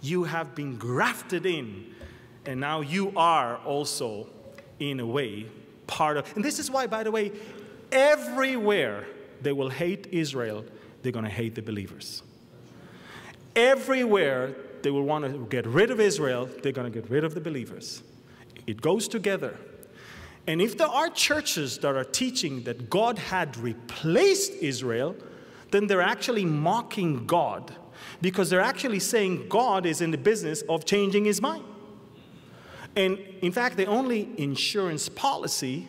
You 0.00 0.24
have 0.24 0.54
been 0.54 0.76
grafted 0.76 1.46
in, 1.46 1.94
and 2.46 2.60
now 2.60 2.80
you 2.80 3.12
are 3.16 3.58
also, 3.58 4.28
in 4.80 5.00
a 5.00 5.06
way, 5.06 5.46
part 5.86 6.16
of. 6.16 6.34
And 6.34 6.44
this 6.44 6.58
is 6.58 6.70
why, 6.70 6.86
by 6.86 7.02
the 7.02 7.10
way, 7.10 7.32
everywhere 7.92 9.06
they 9.42 9.52
will 9.52 9.70
hate 9.70 10.08
Israel, 10.10 10.64
they're 11.02 11.12
going 11.12 11.24
to 11.24 11.30
hate 11.30 11.54
the 11.54 11.62
believers. 11.62 12.22
Everywhere 13.54 14.54
they 14.82 14.90
will 14.90 15.04
want 15.04 15.24
to 15.24 15.46
get 15.50 15.66
rid 15.66 15.90
of 15.90 16.00
Israel, 16.00 16.48
they're 16.62 16.72
going 16.72 16.90
to 16.90 17.00
get 17.00 17.10
rid 17.10 17.22
of 17.22 17.34
the 17.34 17.40
believers. 17.40 18.02
It 18.66 18.80
goes 18.80 19.08
together. 19.08 19.56
And 20.46 20.60
if 20.60 20.76
there 20.76 20.88
are 20.88 21.08
churches 21.08 21.78
that 21.78 21.94
are 21.94 22.04
teaching 22.04 22.64
that 22.64 22.90
God 22.90 23.18
had 23.18 23.56
replaced 23.56 24.52
Israel, 24.54 25.14
then 25.70 25.86
they're 25.86 26.02
actually 26.02 26.44
mocking 26.44 27.26
God 27.26 27.74
because 28.20 28.50
they're 28.50 28.60
actually 28.60 29.00
saying 29.00 29.48
God 29.48 29.86
is 29.86 30.00
in 30.00 30.10
the 30.10 30.18
business 30.18 30.62
of 30.68 30.84
changing 30.84 31.24
his 31.24 31.40
mind. 31.40 31.64
And 32.96 33.18
in 33.40 33.52
fact, 33.52 33.76
the 33.76 33.86
only 33.86 34.28
insurance 34.36 35.08
policy 35.08 35.88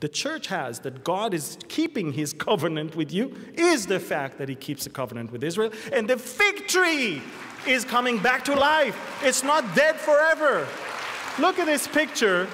the 0.00 0.08
church 0.08 0.48
has 0.48 0.80
that 0.80 1.04
God 1.04 1.32
is 1.32 1.56
keeping 1.68 2.12
his 2.12 2.32
covenant 2.48 2.94
with 2.96 3.12
you 3.12 3.34
is 3.54 3.86
the 3.86 4.00
fact 4.00 4.38
that 4.38 4.48
he 4.48 4.54
keeps 4.54 4.86
a 4.86 4.90
covenant 4.90 5.32
with 5.32 5.42
Israel. 5.42 5.72
And 5.92 6.08
the 6.08 6.18
fig 6.18 6.66
tree 6.66 7.22
is 7.66 7.84
coming 7.84 8.18
back 8.18 8.44
to 8.44 8.54
life, 8.54 9.20
it's 9.24 9.42
not 9.42 9.74
dead 9.74 9.96
forever. 9.96 10.66
Look 11.38 11.58
at 11.58 11.66
this 11.66 11.86
picture. 11.86 12.48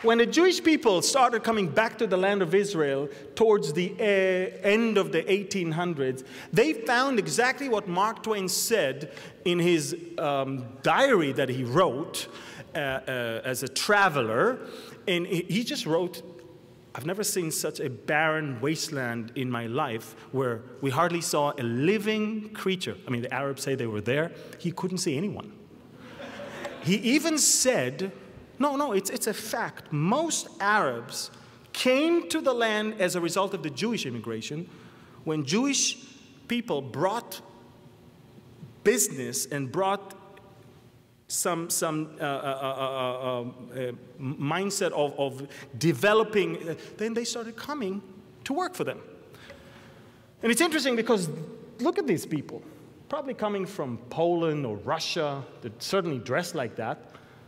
When 0.00 0.16
the 0.16 0.24
Jewish 0.24 0.64
people 0.64 1.02
started 1.02 1.44
coming 1.44 1.68
back 1.68 1.98
to 1.98 2.06
the 2.06 2.16
land 2.16 2.40
of 2.40 2.54
Israel 2.54 3.10
towards 3.34 3.74
the 3.74 3.92
uh, 4.00 4.66
end 4.66 4.96
of 4.96 5.12
the 5.12 5.22
1800s, 5.22 6.24
they 6.50 6.72
found 6.72 7.18
exactly 7.18 7.68
what 7.68 7.86
Mark 7.86 8.22
Twain 8.22 8.48
said 8.48 9.12
in 9.44 9.58
his 9.58 9.94
um, 10.16 10.64
diary 10.82 11.32
that 11.32 11.50
he 11.50 11.62
wrote 11.64 12.28
uh, 12.74 12.78
uh, 12.78 13.42
as 13.44 13.62
a 13.62 13.68
traveler. 13.68 14.60
And 15.06 15.26
he 15.26 15.62
just 15.62 15.84
wrote, 15.84 16.22
I've 16.94 17.04
never 17.04 17.22
seen 17.22 17.50
such 17.50 17.80
a 17.80 17.90
barren 17.90 18.62
wasteland 18.62 19.32
in 19.34 19.50
my 19.50 19.66
life 19.66 20.16
where 20.32 20.62
we 20.80 20.88
hardly 20.88 21.20
saw 21.20 21.52
a 21.58 21.62
living 21.62 22.48
creature. 22.54 22.96
I 23.06 23.10
mean, 23.10 23.20
the 23.20 23.34
Arabs 23.34 23.62
say 23.62 23.74
they 23.74 23.86
were 23.86 24.00
there. 24.00 24.32
He 24.58 24.72
couldn't 24.72 24.98
see 24.98 25.18
anyone. 25.18 25.52
He 26.82 26.96
even 26.96 27.38
said 27.38 28.12
No, 28.58 28.76
no, 28.76 28.92
it's, 28.92 29.10
it's 29.10 29.26
a 29.28 29.34
fact. 29.34 29.92
Most 29.92 30.48
Arabs 30.60 31.30
came 31.72 32.28
to 32.28 32.40
the 32.40 32.52
land 32.52 33.00
as 33.00 33.14
a 33.14 33.20
result 33.20 33.54
of 33.54 33.62
the 33.62 33.70
Jewish 33.70 34.04
immigration 34.04 34.68
when 35.24 35.44
Jewish 35.44 35.96
people 36.48 36.82
brought 36.82 37.40
business 38.82 39.46
and 39.46 39.70
brought 39.70 40.14
some, 41.28 41.68
some 41.68 42.16
uh, 42.20 42.24
uh, 42.24 42.26
uh, 42.26 43.40
uh 43.42 43.92
mindset 44.18 44.92
of, 44.92 45.12
of 45.18 45.46
developing, 45.76 46.76
then 46.96 47.12
they 47.12 47.24
started 47.24 47.54
coming 47.54 48.02
to 48.44 48.54
work 48.54 48.74
for 48.74 48.84
them. 48.84 48.98
And 50.42 50.50
it's 50.50 50.62
interesting 50.62 50.96
because 50.96 51.28
look 51.80 51.98
at 51.98 52.06
these 52.06 52.24
people, 52.24 52.62
probably 53.08 53.34
coming 53.34 53.66
from 53.66 53.98
Poland 54.10 54.66
or 54.66 54.76
Russia, 54.76 55.42
they 55.62 55.70
certainly 55.78 56.18
dress 56.18 56.54
like 56.54 56.76
that, 56.76 56.98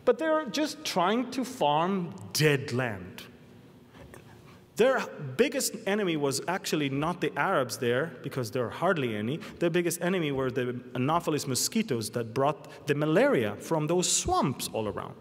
but 0.04 0.18
they're 0.18 0.46
just 0.46 0.84
trying 0.84 1.30
to 1.32 1.44
farm 1.44 2.14
dead 2.32 2.72
land. 2.72 3.22
Their 4.76 5.00
biggest 5.36 5.74
enemy 5.86 6.16
was 6.16 6.40
actually 6.48 6.88
not 6.88 7.20
the 7.20 7.30
Arabs 7.38 7.76
there, 7.76 8.12
because 8.22 8.50
there 8.50 8.64
are 8.64 8.70
hardly 8.70 9.14
any. 9.14 9.38
Their 9.58 9.68
biggest 9.68 10.00
enemy 10.00 10.32
were 10.32 10.50
the 10.50 10.80
Anopheles 10.94 11.46
mosquitoes 11.46 12.08
that 12.12 12.32
brought 12.32 12.86
the 12.86 12.94
malaria 12.94 13.56
from 13.56 13.86
those 13.86 14.10
swamps 14.10 14.70
all 14.72 14.88
around. 14.88 15.16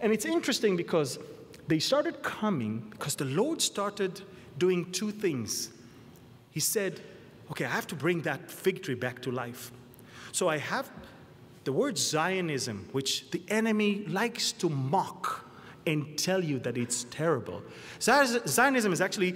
And 0.00 0.12
it's 0.12 0.24
interesting 0.24 0.76
because 0.76 1.18
they 1.66 1.80
started 1.80 2.22
coming 2.22 2.86
because 2.90 3.16
the 3.16 3.24
Lord 3.24 3.60
started 3.60 4.20
doing 4.58 4.92
two 4.92 5.10
things. 5.10 5.70
He 6.52 6.60
said, 6.60 7.00
Okay, 7.52 7.66
I 7.66 7.68
have 7.68 7.86
to 7.88 7.94
bring 7.94 8.22
that 8.22 8.50
fig 8.50 8.82
tree 8.82 8.94
back 8.94 9.20
to 9.22 9.30
life. 9.30 9.72
So 10.32 10.48
I 10.48 10.56
have 10.56 10.90
the 11.64 11.72
word 11.72 11.98
Zionism, 11.98 12.88
which 12.92 13.30
the 13.30 13.42
enemy 13.48 14.06
likes 14.06 14.52
to 14.52 14.70
mock 14.70 15.44
and 15.86 16.18
tell 16.18 16.42
you 16.42 16.58
that 16.60 16.78
it's 16.78 17.04
terrible. 17.10 17.62
Zionism 18.00 18.92
is 18.92 19.00
actually 19.02 19.34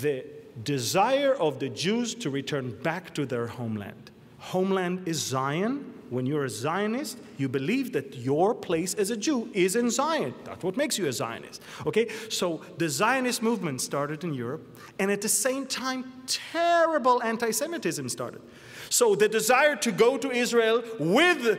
the 0.00 0.24
desire 0.62 1.34
of 1.34 1.58
the 1.58 1.68
Jews 1.70 2.14
to 2.16 2.30
return 2.30 2.70
back 2.82 3.12
to 3.14 3.26
their 3.26 3.48
homeland. 3.48 4.12
Homeland 4.38 5.08
is 5.08 5.20
Zion. 5.20 5.92
When 6.10 6.26
you're 6.26 6.44
a 6.44 6.50
Zionist, 6.50 7.18
you 7.38 7.48
believe 7.48 7.92
that 7.92 8.16
your 8.16 8.54
place 8.54 8.94
as 8.94 9.10
a 9.10 9.16
Jew 9.16 9.48
is 9.52 9.74
in 9.74 9.90
Zion. 9.90 10.34
That's 10.44 10.62
what 10.62 10.76
makes 10.76 10.98
you 10.98 11.06
a 11.06 11.12
Zionist. 11.12 11.62
Okay? 11.86 12.08
So 12.28 12.60
the 12.78 12.88
Zionist 12.88 13.42
movement 13.42 13.80
started 13.80 14.22
in 14.22 14.34
Europe, 14.34 14.78
and 14.98 15.10
at 15.10 15.22
the 15.22 15.28
same 15.28 15.66
time, 15.66 16.12
terrible 16.26 17.22
anti 17.22 17.50
Semitism 17.50 18.08
started. 18.08 18.42
So 18.90 19.14
the 19.14 19.28
desire 19.28 19.76
to 19.76 19.92
go 19.92 20.18
to 20.18 20.30
Israel 20.30 20.82
with 20.98 21.58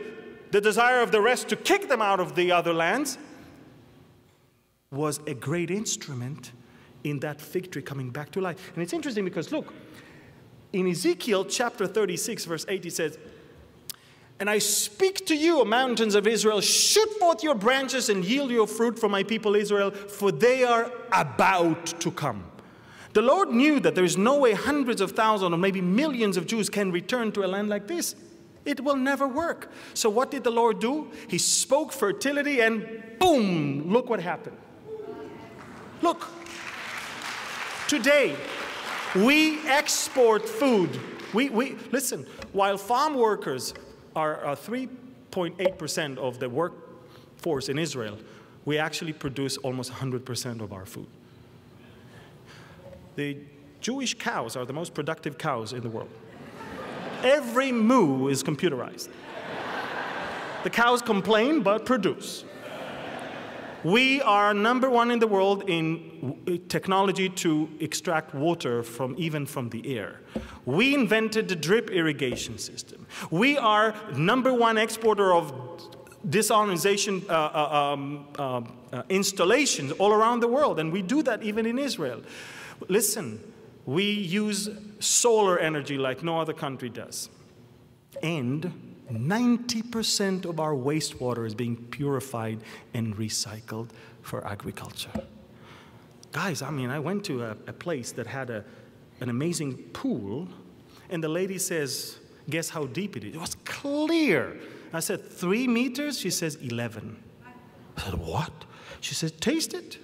the 0.50 0.60
desire 0.60 1.02
of 1.02 1.10
the 1.10 1.20
rest 1.20 1.48
to 1.48 1.56
kick 1.56 1.88
them 1.88 2.00
out 2.00 2.20
of 2.20 2.34
the 2.34 2.52
other 2.52 2.72
lands 2.72 3.18
was 4.90 5.20
a 5.26 5.34
great 5.34 5.70
instrument 5.70 6.52
in 7.04 7.20
that 7.20 7.40
fig 7.40 7.70
tree 7.70 7.82
coming 7.82 8.10
back 8.10 8.30
to 8.32 8.40
life. 8.40 8.72
And 8.74 8.82
it's 8.82 8.92
interesting 8.92 9.24
because 9.24 9.52
look, 9.52 9.72
in 10.72 10.86
Ezekiel 10.88 11.44
chapter 11.44 11.86
36, 11.86 12.44
verse 12.44 12.66
8, 12.68 12.84
he 12.84 12.90
says, 12.90 13.18
And 14.38 14.50
I 14.50 14.58
speak 14.58 15.26
to 15.26 15.34
you, 15.34 15.64
mountains 15.64 16.14
of 16.14 16.26
Israel, 16.26 16.60
shoot 16.60 17.08
forth 17.18 17.42
your 17.42 17.54
branches 17.54 18.10
and 18.10 18.24
yield 18.24 18.50
your 18.50 18.66
fruit 18.66 18.98
for 18.98 19.08
my 19.08 19.22
people 19.22 19.56
Israel, 19.56 19.90
for 19.90 20.30
they 20.30 20.62
are 20.62 20.92
about 21.10 21.86
to 22.00 22.10
come. 22.10 22.44
The 23.14 23.22
Lord 23.22 23.48
knew 23.48 23.80
that 23.80 23.94
there 23.94 24.04
is 24.04 24.18
no 24.18 24.38
way 24.38 24.52
hundreds 24.52 25.00
of 25.00 25.12
thousands 25.12 25.54
or 25.54 25.56
maybe 25.56 25.80
millions 25.80 26.36
of 26.36 26.46
Jews 26.46 26.68
can 26.68 26.92
return 26.92 27.32
to 27.32 27.46
a 27.46 27.48
land 27.48 27.70
like 27.70 27.86
this. 27.86 28.14
It 28.66 28.80
will 28.80 28.96
never 28.96 29.26
work. 29.26 29.72
So, 29.94 30.10
what 30.10 30.30
did 30.30 30.44
the 30.44 30.50
Lord 30.50 30.80
do? 30.80 31.10
He 31.28 31.38
spoke 31.38 31.92
fertility, 31.92 32.60
and 32.60 32.86
boom, 33.18 33.90
look 33.90 34.10
what 34.10 34.20
happened. 34.20 34.58
Look, 36.02 36.26
today 37.88 38.36
we 39.14 39.66
export 39.66 40.46
food. 40.46 41.00
We, 41.32 41.48
we, 41.48 41.76
listen, 41.92 42.26
while 42.52 42.76
farm 42.76 43.14
workers 43.14 43.72
are 44.16 44.44
uh, 44.46 44.56
3.8% 44.56 46.18
of 46.18 46.40
the 46.40 46.48
workforce 46.48 47.68
in 47.68 47.78
Israel, 47.78 48.18
we 48.64 48.78
actually 48.78 49.12
produce 49.12 49.58
almost 49.58 49.92
100% 49.92 50.60
of 50.60 50.72
our 50.72 50.86
food. 50.86 51.06
The 53.14 53.36
Jewish 53.80 54.14
cows 54.14 54.56
are 54.56 54.64
the 54.64 54.72
most 54.72 54.94
productive 54.94 55.38
cows 55.38 55.72
in 55.72 55.82
the 55.82 55.88
world. 55.88 56.10
Every 57.22 57.70
moo 57.70 58.28
is 58.28 58.42
computerized. 58.42 59.08
The 60.64 60.70
cows 60.70 61.00
complain 61.00 61.62
but 61.62 61.86
produce. 61.86 62.44
We 63.84 64.20
are 64.22 64.52
number 64.52 64.90
one 64.90 65.12
in 65.12 65.20
the 65.20 65.28
world 65.28 65.68
in 65.68 66.64
technology 66.68 67.28
to 67.28 67.68
extract 67.78 68.34
water 68.34 68.82
from 68.82 69.14
even 69.16 69.46
from 69.46 69.68
the 69.68 69.96
air. 69.96 70.20
We 70.66 70.94
invented 70.94 71.48
the 71.48 71.56
drip 71.56 71.90
irrigation 71.90 72.58
system. 72.58 73.06
We 73.30 73.56
are 73.56 73.94
number 74.14 74.52
one 74.52 74.76
exporter 74.76 75.32
of 75.32 75.54
desalination 76.28 77.28
uh, 77.30 77.32
uh, 77.32 77.92
um, 77.94 78.26
uh, 78.36 79.02
installations 79.08 79.92
all 79.92 80.12
around 80.12 80.40
the 80.40 80.48
world, 80.48 80.80
and 80.80 80.92
we 80.92 81.02
do 81.02 81.22
that 81.22 81.42
even 81.44 81.66
in 81.66 81.78
Israel. 81.78 82.20
Listen, 82.88 83.40
we 83.86 84.10
use 84.10 84.68
solar 84.98 85.58
energy 85.58 85.96
like 85.96 86.24
no 86.24 86.40
other 86.40 86.52
country 86.52 86.88
does. 86.88 87.30
And 88.22 88.96
90% 89.12 90.44
of 90.46 90.58
our 90.58 90.72
wastewater 90.72 91.46
is 91.46 91.54
being 91.54 91.76
purified 91.76 92.60
and 92.92 93.16
recycled 93.16 93.90
for 94.22 94.44
agriculture. 94.44 95.12
Guys, 96.32 96.60
I 96.60 96.70
mean, 96.70 96.90
I 96.90 96.98
went 96.98 97.24
to 97.26 97.44
a, 97.44 97.50
a 97.68 97.72
place 97.72 98.10
that 98.12 98.26
had 98.26 98.50
a, 98.50 98.64
an 99.20 99.28
amazing 99.28 99.76
pool, 99.92 100.48
and 101.10 101.22
the 101.22 101.28
lady 101.28 101.58
says, 101.58 102.18
Guess 102.48 102.70
how 102.70 102.86
deep 102.86 103.16
it 103.16 103.24
is? 103.24 103.34
It 103.34 103.40
was 103.40 103.56
clear. 103.64 104.56
I 104.92 105.00
said, 105.00 105.28
Three 105.28 105.66
meters? 105.66 106.18
She 106.18 106.30
says, 106.30 106.56
11. 106.56 107.16
I 107.96 108.02
said, 108.02 108.14
What? 108.14 108.52
She 109.00 109.14
said, 109.14 109.40
Taste 109.40 109.74
it. 109.74 109.98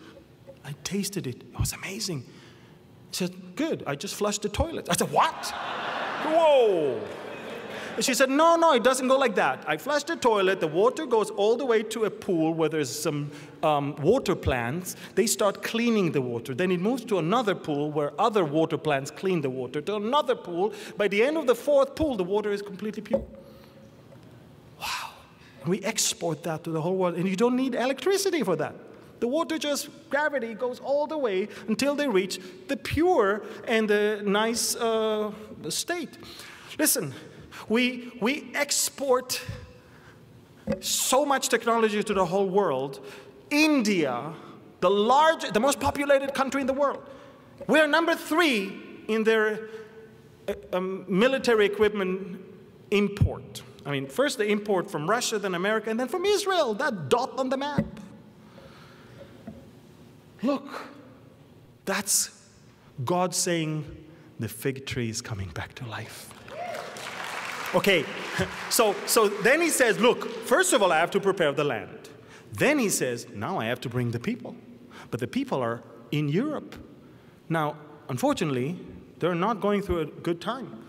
I 0.64 0.74
tasted 0.84 1.26
it. 1.26 1.42
It 1.42 1.58
was 1.58 1.72
amazing. 1.72 2.24
She 3.10 3.26
said, 3.26 3.56
Good. 3.56 3.84
I 3.86 3.94
just 3.94 4.14
flushed 4.14 4.42
the 4.42 4.48
toilet. 4.48 4.88
I 4.90 4.94
said, 4.94 5.10
What? 5.10 5.46
Whoa. 6.24 7.00
She 8.00 8.14
said, 8.14 8.30
No, 8.30 8.56
no, 8.56 8.74
it 8.74 8.82
doesn't 8.82 9.08
go 9.08 9.18
like 9.18 9.34
that. 9.34 9.64
I 9.66 9.76
flush 9.76 10.04
the 10.04 10.16
toilet, 10.16 10.60
the 10.60 10.66
water 10.66 11.06
goes 11.06 11.30
all 11.30 11.56
the 11.56 11.66
way 11.66 11.82
to 11.82 12.04
a 12.04 12.10
pool 12.10 12.54
where 12.54 12.68
there's 12.68 12.90
some 12.90 13.30
um, 13.62 13.96
water 13.96 14.34
plants. 14.34 14.96
They 15.14 15.26
start 15.26 15.62
cleaning 15.62 16.12
the 16.12 16.22
water. 16.22 16.54
Then 16.54 16.70
it 16.72 16.80
moves 16.80 17.04
to 17.06 17.18
another 17.18 17.54
pool 17.54 17.90
where 17.90 18.12
other 18.18 18.44
water 18.44 18.78
plants 18.78 19.10
clean 19.10 19.40
the 19.40 19.50
water, 19.50 19.80
to 19.82 19.96
another 19.96 20.34
pool. 20.34 20.72
By 20.96 21.08
the 21.08 21.22
end 21.22 21.36
of 21.36 21.46
the 21.46 21.54
fourth 21.54 21.94
pool, 21.94 22.16
the 22.16 22.24
water 22.24 22.50
is 22.50 22.62
completely 22.62 23.02
pure. 23.02 23.24
Wow. 24.80 25.10
We 25.66 25.82
export 25.82 26.42
that 26.44 26.64
to 26.64 26.70
the 26.70 26.80
whole 26.80 26.96
world, 26.96 27.14
and 27.16 27.28
you 27.28 27.36
don't 27.36 27.56
need 27.56 27.74
electricity 27.74 28.42
for 28.42 28.56
that. 28.56 28.74
The 29.20 29.28
water 29.28 29.56
just, 29.56 29.88
gravity 30.10 30.54
goes 30.54 30.80
all 30.80 31.06
the 31.06 31.16
way 31.16 31.48
until 31.68 31.94
they 31.94 32.08
reach 32.08 32.40
the 32.66 32.76
pure 32.76 33.42
and 33.68 33.88
the 33.88 34.20
nice 34.24 34.74
uh, 34.74 35.30
state. 35.68 36.18
Listen, 36.76 37.14
we, 37.68 38.12
we 38.20 38.50
export 38.54 39.40
so 40.80 41.24
much 41.24 41.48
technology 41.48 42.02
to 42.02 42.14
the 42.14 42.24
whole 42.24 42.48
world. 42.48 43.04
India, 43.50 44.32
the 44.80 44.90
large, 44.90 45.50
the 45.52 45.60
most 45.60 45.80
populated 45.80 46.34
country 46.34 46.60
in 46.60 46.66
the 46.66 46.72
world, 46.72 47.02
we 47.66 47.78
are 47.78 47.86
number 47.86 48.14
three 48.14 48.72
in 49.08 49.24
their 49.24 49.68
uh, 50.48 50.54
um, 50.72 51.04
military 51.08 51.66
equipment 51.66 52.40
import. 52.90 53.62
I 53.84 53.90
mean, 53.90 54.06
first 54.06 54.38
they 54.38 54.48
import 54.50 54.90
from 54.90 55.08
Russia, 55.08 55.38
then 55.38 55.54
America, 55.54 55.90
and 55.90 55.98
then 55.98 56.08
from 56.08 56.24
Israel, 56.24 56.74
that 56.74 57.08
dot 57.08 57.38
on 57.38 57.48
the 57.48 57.56
map. 57.56 57.84
Look, 60.42 60.68
that's 61.84 62.30
God 63.04 63.34
saying 63.34 63.84
the 64.38 64.48
fig 64.48 64.86
tree 64.86 65.08
is 65.08 65.20
coming 65.20 65.48
back 65.50 65.74
to 65.76 65.86
life. 65.86 66.31
Okay, 67.74 68.04
so, 68.70 68.94
so 69.06 69.28
then 69.28 69.60
he 69.60 69.70
says, 69.70 69.98
look, 69.98 70.28
first 70.44 70.72
of 70.72 70.82
all, 70.82 70.92
I 70.92 70.98
have 70.98 71.10
to 71.12 71.20
prepare 71.20 71.52
the 71.52 71.64
land. 71.64 72.10
Then 72.52 72.78
he 72.78 72.88
says, 72.88 73.26
now 73.34 73.58
I 73.58 73.66
have 73.66 73.80
to 73.82 73.88
bring 73.88 74.10
the 74.10 74.20
people. 74.20 74.54
But 75.10 75.20
the 75.20 75.26
people 75.26 75.60
are 75.62 75.82
in 76.10 76.28
Europe. 76.28 76.76
Now, 77.48 77.76
unfortunately, 78.08 78.78
they're 79.18 79.34
not 79.34 79.60
going 79.60 79.82
through 79.82 80.00
a 80.00 80.06
good 80.06 80.40
time. 80.40 80.82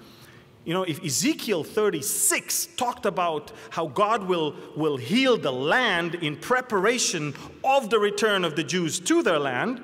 You 0.66 0.74
know, 0.74 0.84
if 0.84 1.04
Ezekiel 1.04 1.64
36 1.64 2.68
talked 2.78 3.06
about 3.06 3.52
how 3.70 3.88
God 3.88 4.24
will, 4.24 4.56
will 4.78 4.96
heal 4.96 5.38
the 5.38 5.52
land 5.52 6.16
in 6.16 6.38
preparation 6.38 7.34
of 7.64 7.90
the 7.90 8.00
return 8.00 8.46
of 8.46 8.56
the 8.56 8.64
Jews 8.64 9.00
to 9.02 9.22
their 9.24 9.40
land, 9.40 9.82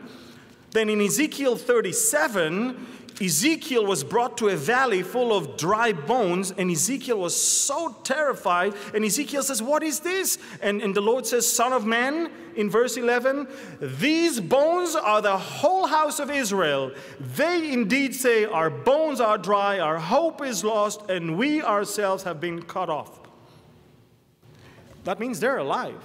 then 0.72 0.90
in 0.90 1.02
Ezekiel 1.02 1.58
37, 1.58 2.88
Ezekiel 3.22 3.86
was 3.86 4.04
brought 4.04 4.38
to 4.38 4.48
a 4.48 4.56
valley 4.56 5.04
full 5.04 5.36
of 5.36 5.58
dry 5.58 5.92
bones, 5.92 6.52
and 6.52 6.72
Ezekiel 6.72 7.20
was 7.20 7.36
so 7.36 7.96
terrified. 8.04 8.74
And 8.94 9.04
Ezekiel 9.04 9.44
says, 9.44 9.62
What 9.62 9.84
is 9.84 10.00
this? 10.00 10.38
And, 10.62 10.82
and 10.82 10.96
the 10.96 11.02
Lord 11.02 11.26
says, 11.28 11.52
Son 11.52 11.74
of 11.74 11.86
man, 11.86 12.32
in 12.56 12.70
verse 12.70 12.96
11, 12.98 13.48
these 13.82 14.40
bones 14.40 14.96
are 14.96 15.22
the 15.22 15.38
whole 15.38 15.88
house 15.88 16.20
of 16.20 16.32
Israel. 16.32 16.92
They 17.20 17.72
indeed 17.72 18.16
say, 18.16 18.46
Our 18.46 18.70
bones 18.70 19.20
are 19.20 19.38
dry, 19.38 19.80
our 19.80 20.00
hope 20.00 20.42
is 20.42 20.64
lost, 20.64 21.10
and 21.10 21.38
we 21.38 21.62
ourselves 21.62 22.24
have 22.24 22.40
been 22.40 22.62
cut 22.62 22.90
off. 22.90 23.20
That 25.04 25.20
means 25.20 25.40
they're 25.40 25.58
alive. 25.58 26.02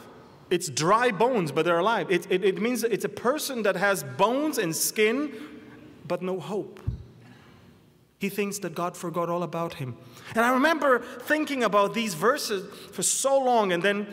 It's 0.50 0.68
dry 0.68 1.10
bones, 1.10 1.52
but 1.52 1.64
they're 1.64 1.78
alive. 1.78 2.10
It, 2.10 2.26
it, 2.30 2.44
it 2.44 2.60
means 2.60 2.84
it's 2.84 3.04
a 3.04 3.08
person 3.08 3.62
that 3.62 3.76
has 3.76 4.02
bones 4.02 4.58
and 4.58 4.74
skin, 4.74 5.32
but 6.06 6.20
no 6.22 6.38
hope. 6.38 6.80
He 8.24 8.30
thinks 8.30 8.58
that 8.60 8.74
God 8.74 8.96
forgot 8.96 9.28
all 9.28 9.42
about 9.42 9.74
him. 9.74 9.98
And 10.34 10.42
I 10.42 10.54
remember 10.54 11.00
thinking 11.00 11.62
about 11.62 11.92
these 11.92 12.14
verses 12.14 12.66
for 12.90 13.02
so 13.02 13.38
long, 13.38 13.70
and 13.70 13.82
then 13.82 14.06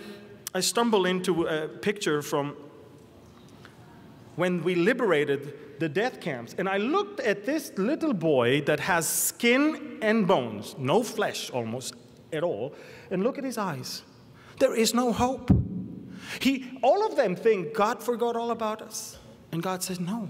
I 0.54 0.60
stumbled 0.60 1.08
into 1.08 1.48
a 1.48 1.70
picture 1.70 2.22
from 2.22 2.58
when 4.36 4.64
we 4.64 4.76
liberated 4.76 5.80
the 5.80 5.88
death 5.88 6.20
camps. 6.20 6.54
And 6.58 6.68
I 6.68 6.76
looked 6.76 7.22
at 7.22 7.46
this 7.46 7.72
little 7.78 8.14
boy 8.14 8.60
that 8.64 8.82
has 8.82 9.08
skin 9.08 10.00
and 10.02 10.28
bones, 10.28 10.76
no 10.78 11.04
flesh 11.04 11.50
almost 11.50 11.94
at 12.34 12.44
all, 12.44 12.76
and 13.12 13.24
look 13.24 13.38
at 13.38 13.46
his 13.46 13.58
eyes. 13.58 14.04
There 14.60 14.76
is 14.76 14.94
no 14.94 15.14
hope. 15.14 15.50
He, 16.42 16.78
all 16.84 17.08
of 17.08 17.16
them 17.16 17.38
think 17.38 17.74
God 17.74 18.04
forgot 18.04 18.36
all 18.36 18.52
about 18.52 18.82
us. 18.82 19.18
And 19.54 19.64
God 19.64 19.82
says, 19.82 20.02
No. 20.02 20.30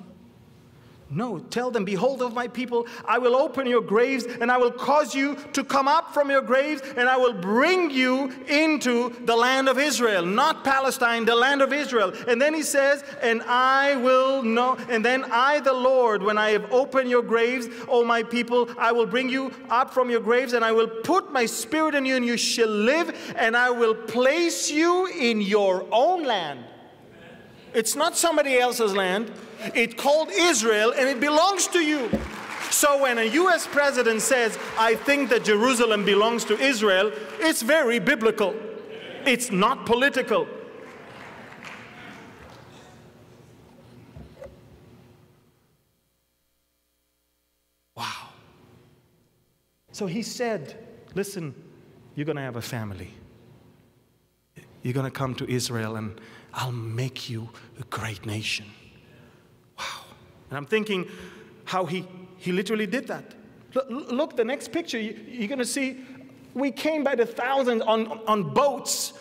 No, 1.14 1.40
tell 1.40 1.72
them, 1.72 1.84
Behold 1.84 2.22
of 2.22 2.34
my 2.34 2.48
people, 2.48 2.88
I 3.04 3.18
will 3.18 3.36
open 3.36 3.68
your 3.68 3.82
graves 3.82 4.24
and 4.24 4.50
I 4.50 4.58
will 4.58 4.72
cause 4.72 5.14
you 5.14 5.36
to 5.52 5.62
come 5.62 5.90
up 5.90 6.14
from 6.14 6.30
your 6.30 6.42
graves 6.42 6.82
and 6.96 7.10
I 7.10 7.18
will 7.18 7.34
bring 7.34 7.92
you 7.92 8.32
into 8.48 9.10
the 9.26 9.36
land 9.36 9.68
of 9.68 9.78
Israel, 9.78 10.26
not 10.26 10.64
Palestine, 10.64 11.26
the 11.26 11.36
land 11.36 11.62
of 11.62 11.74
Israel. 11.74 12.14
And 12.30 12.42
then 12.42 12.54
he 12.54 12.64
says, 12.64 13.04
And 13.22 13.42
I 13.44 13.98
will 13.98 14.42
know, 14.42 14.78
and 14.90 15.04
then 15.04 15.26
I, 15.30 15.60
the 15.60 15.74
Lord, 15.74 16.24
when 16.24 16.38
I 16.38 16.52
have 16.52 16.72
opened 16.72 17.10
your 17.10 17.24
graves, 17.24 17.68
O 17.90 18.06
my 18.06 18.24
people, 18.24 18.70
I 18.80 18.94
will 18.94 19.06
bring 19.06 19.28
you 19.28 19.52
up 19.70 19.94
from 19.94 20.10
your 20.10 20.22
graves 20.22 20.54
and 20.54 20.64
I 20.64 20.72
will 20.72 20.88
put 20.88 21.34
my 21.34 21.46
spirit 21.46 21.94
in 21.94 22.06
you 22.06 22.16
and 22.16 22.26
you 22.26 22.38
shall 22.38 22.70
live 22.70 23.34
and 23.36 23.58
I 23.58 23.70
will 23.70 23.96
place 23.96 24.72
you 24.72 25.08
in 25.08 25.42
your 25.42 25.86
own 25.92 26.24
land. 26.24 26.64
It's 27.74 27.98
not 27.98 28.16
somebody 28.16 28.58
else's 28.58 28.94
land. 28.94 29.32
It's 29.76 29.94
called 29.94 30.30
Israel 30.32 30.94
and 30.98 31.08
it 31.08 31.20
belongs 31.20 31.68
to 31.68 31.80
you. 31.80 32.10
So 32.72 33.02
when 33.02 33.18
a 33.18 33.24
US 33.24 33.68
president 33.68 34.22
says, 34.22 34.58
I 34.78 34.96
think 34.96 35.30
that 35.30 35.44
Jerusalem 35.44 36.06
belongs 36.06 36.46
to 36.46 36.58
Israel, 36.58 37.12
it's 37.40 37.62
very 37.62 38.00
biblical. 38.00 38.56
It's 39.26 39.52
not 39.52 39.86
political. 39.86 40.48
Wow. 47.96 48.30
So 49.92 50.08
he 50.08 50.24
said, 50.24 50.88
Listen, 51.14 51.54
you're 52.16 52.26
going 52.26 52.38
to 52.38 52.42
have 52.42 52.56
a 52.56 52.62
family. 52.62 53.14
You're 54.82 54.94
going 54.94 55.06
to 55.06 55.12
come 55.12 55.36
to 55.36 55.50
Israel, 55.50 55.98
and 55.98 56.20
I'll 56.54 56.72
make 56.72 57.30
you 57.30 57.50
a 57.80 57.84
great 57.84 58.26
nation. 58.26 58.66
And 60.52 60.58
I'm 60.58 60.66
thinking 60.66 61.08
how 61.64 61.86
he, 61.86 62.06
he 62.38 62.52
literally 62.52 62.86
did 62.86 63.08
that. 63.08 63.34
Look, 63.74 63.88
look 63.90 64.36
the 64.36 64.44
next 64.44 64.72
picture, 64.72 65.00
you, 65.00 65.18
you're 65.28 65.48
going 65.48 65.60
to 65.60 65.66
see 65.66 66.04
we 66.54 66.70
came 66.72 67.04
by 67.04 67.16
the 67.16 67.26
thousands 67.26 67.82
on, 67.84 68.20
on 68.28 68.54
boats. 68.54 69.14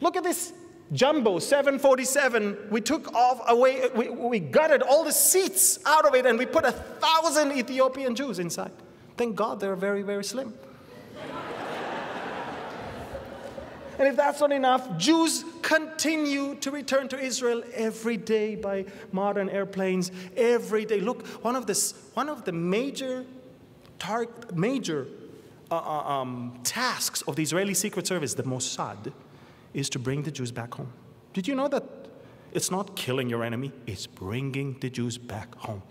Look 0.00 0.16
at 0.16 0.24
this 0.24 0.52
jumbo 0.92 1.38
747 1.38 2.68
we 2.70 2.78
took 2.80 3.12
off 3.14 3.40
away 3.48 3.88
we, 3.96 4.10
we 4.10 4.38
gutted 4.38 4.82
all 4.82 5.02
the 5.02 5.12
seats 5.12 5.78
out 5.86 6.06
of 6.06 6.14
it 6.14 6.26
and 6.26 6.38
we 6.38 6.44
put 6.44 6.64
a 6.64 6.72
thousand 6.72 7.52
ethiopian 7.52 8.14
jews 8.14 8.38
inside 8.38 8.70
thank 9.16 9.34
god 9.34 9.58
they're 9.58 9.74
very 9.76 10.02
very 10.02 10.22
slim 10.22 10.52
And 13.98 14.08
if 14.08 14.16
that's 14.16 14.40
not 14.40 14.52
enough, 14.52 14.96
Jews 14.98 15.44
continue 15.62 16.56
to 16.56 16.70
return 16.70 17.08
to 17.08 17.18
Israel 17.18 17.62
every 17.72 18.16
day 18.16 18.56
by 18.56 18.86
modern 19.12 19.48
airplanes. 19.48 20.10
Every 20.36 20.84
day. 20.84 21.00
Look, 21.00 21.26
one 21.44 21.56
of 21.56 21.66
the, 21.66 21.94
one 22.14 22.28
of 22.28 22.44
the 22.44 22.52
major, 22.52 23.24
tar- 23.98 24.28
major 24.52 25.06
uh, 25.70 25.76
uh, 25.76 26.20
um, 26.20 26.58
tasks 26.64 27.22
of 27.22 27.36
the 27.36 27.42
Israeli 27.42 27.74
Secret 27.74 28.06
Service, 28.06 28.34
the 28.34 28.42
Mossad, 28.42 29.12
is 29.72 29.88
to 29.90 29.98
bring 29.98 30.22
the 30.22 30.30
Jews 30.30 30.52
back 30.52 30.74
home. 30.74 30.92
Did 31.32 31.48
you 31.48 31.54
know 31.54 31.68
that 31.68 31.84
it's 32.52 32.70
not 32.70 32.96
killing 32.96 33.28
your 33.28 33.42
enemy, 33.42 33.72
it's 33.86 34.06
bringing 34.06 34.76
the 34.80 34.90
Jews 34.90 35.18
back 35.18 35.54
home? 35.56 35.82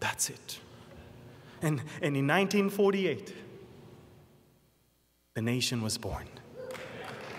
That's 0.00 0.28
it. 0.28 0.58
And, 1.62 1.80
and 2.02 2.16
in 2.16 2.26
1948, 2.26 3.34
the 5.34 5.42
nation 5.42 5.80
was 5.82 5.96
born. 5.96 6.26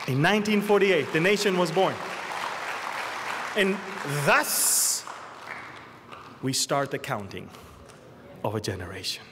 In 0.08 0.22
1948, 0.22 1.14
the 1.14 1.20
nation 1.20 1.58
was 1.58 1.72
born. 1.72 1.96
And 3.56 3.76
thus, 4.26 5.04
we 6.44 6.54
start 6.54 6.92
the 6.92 7.00
counting 7.00 7.50
of 8.44 8.54
a 8.54 8.62
generation. 8.62 9.24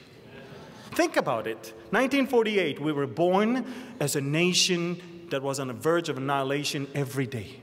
Think 0.96 1.16
about 1.16 1.46
it. 1.46 1.74
1948, 1.92 2.80
we 2.80 2.92
were 2.92 3.06
born 3.06 3.72
as 4.00 4.16
a 4.16 4.22
nation 4.22 5.28
that 5.30 5.44
was 5.44 5.60
on 5.60 5.68
the 5.68 5.74
verge 5.74 6.10
of 6.10 6.18
annihilation 6.18 6.88
every 6.96 7.28
day. 7.28 7.62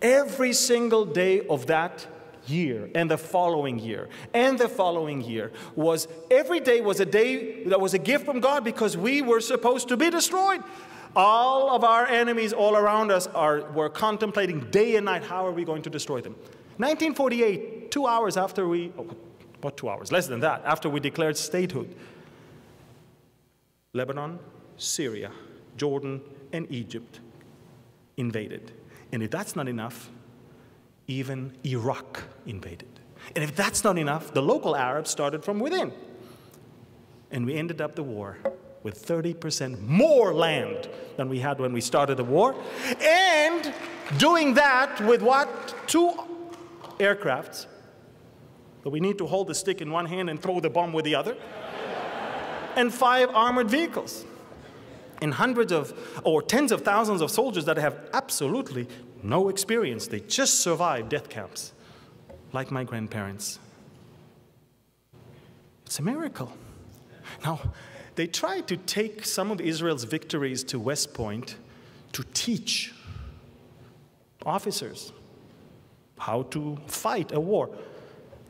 Every 0.00 0.52
single 0.52 1.04
day 1.04 1.44
of 1.48 1.66
that 1.66 2.06
year 2.46 2.90
and 2.94 3.10
the 3.10 3.18
following 3.18 3.78
year 3.78 4.08
and 4.32 4.58
the 4.58 4.68
following 4.68 5.20
year 5.20 5.52
was 5.76 6.08
every 6.30 6.58
day 6.58 6.80
was 6.80 7.00
a 7.00 7.04
day 7.04 7.64
that 7.64 7.80
was 7.80 7.92
a 7.92 7.98
gift 7.98 8.24
from 8.24 8.40
God 8.40 8.64
because 8.64 8.96
we 8.96 9.20
were 9.20 9.40
supposed 9.40 9.88
to 9.88 9.96
be 9.96 10.10
destroyed. 10.10 10.62
All 11.16 11.70
of 11.74 11.82
our 11.82 12.06
enemies 12.06 12.52
all 12.52 12.76
around 12.76 13.10
us 13.10 13.26
are, 13.28 13.62
were 13.72 13.88
contemplating 13.88 14.60
day 14.70 14.96
and 14.96 15.04
night 15.04 15.24
how 15.24 15.46
are 15.46 15.52
we 15.52 15.64
going 15.64 15.82
to 15.82 15.90
destroy 15.90 16.20
them. 16.20 16.34
1948, 16.76 17.90
two 17.90 18.06
hours 18.06 18.36
after 18.36 18.68
we, 18.68 18.92
oh, 18.96 19.08
what 19.60 19.76
two 19.76 19.88
hours? 19.88 20.12
Less 20.12 20.28
than 20.28 20.40
that, 20.40 20.62
after 20.64 20.88
we 20.88 21.00
declared 21.00 21.36
statehood, 21.36 21.94
Lebanon, 23.92 24.38
Syria, 24.76 25.32
Jordan, 25.76 26.20
and 26.52 26.70
Egypt 26.70 27.20
invaded. 28.16 28.72
And 29.12 29.22
if 29.22 29.30
that's 29.30 29.56
not 29.56 29.68
enough, 29.68 30.10
even 31.08 31.52
Iraq 31.64 32.22
invaded. 32.46 32.88
And 33.34 33.42
if 33.42 33.56
that's 33.56 33.82
not 33.82 33.98
enough, 33.98 34.32
the 34.32 34.42
local 34.42 34.76
Arabs 34.76 35.10
started 35.10 35.44
from 35.44 35.58
within. 35.58 35.92
And 37.32 37.44
we 37.44 37.56
ended 37.56 37.80
up 37.80 37.96
the 37.96 38.02
war 38.02 38.38
with 38.82 39.06
30% 39.06 39.80
more 39.80 40.32
land 40.32 40.88
than 41.16 41.28
we 41.28 41.40
had 41.40 41.58
when 41.60 41.72
we 41.72 41.80
started 41.80 42.16
the 42.16 42.24
war. 42.24 42.54
And 43.00 43.74
doing 44.18 44.54
that 44.54 45.00
with 45.00 45.22
what? 45.22 45.74
Two 45.86 46.12
aircrafts 46.98 47.66
that 48.82 48.90
we 48.90 49.00
need 49.00 49.18
to 49.18 49.26
hold 49.26 49.48
the 49.48 49.54
stick 49.54 49.80
in 49.80 49.90
one 49.90 50.06
hand 50.06 50.30
and 50.30 50.40
throw 50.40 50.60
the 50.60 50.70
bomb 50.70 50.92
with 50.92 51.04
the 51.04 51.14
other. 51.14 51.36
and 52.76 52.92
five 52.92 53.28
armored 53.30 53.68
vehicles. 53.68 54.24
And 55.22 55.34
hundreds 55.34 55.70
of, 55.70 55.92
or 56.24 56.40
tens 56.40 56.72
of 56.72 56.80
thousands 56.80 57.20
of 57.20 57.30
soldiers 57.30 57.66
that 57.66 57.76
have 57.76 57.98
absolutely 58.14 58.88
no 59.22 59.50
experience. 59.50 60.06
They 60.06 60.20
just 60.20 60.60
survived 60.60 61.10
death 61.10 61.28
camps, 61.28 61.74
like 62.54 62.70
my 62.70 62.84
grandparents. 62.84 63.58
It's 65.84 65.98
a 65.98 66.02
miracle. 66.02 66.52
Now, 67.44 67.60
they 68.14 68.26
tried 68.26 68.66
to 68.68 68.76
take 68.76 69.24
some 69.24 69.50
of 69.50 69.60
Israel's 69.60 70.04
victories 70.04 70.64
to 70.64 70.78
West 70.78 71.14
Point 71.14 71.56
to 72.12 72.24
teach 72.34 72.92
officers 74.44 75.12
how 76.18 76.42
to 76.42 76.78
fight 76.86 77.32
a 77.32 77.40
war. 77.40 77.70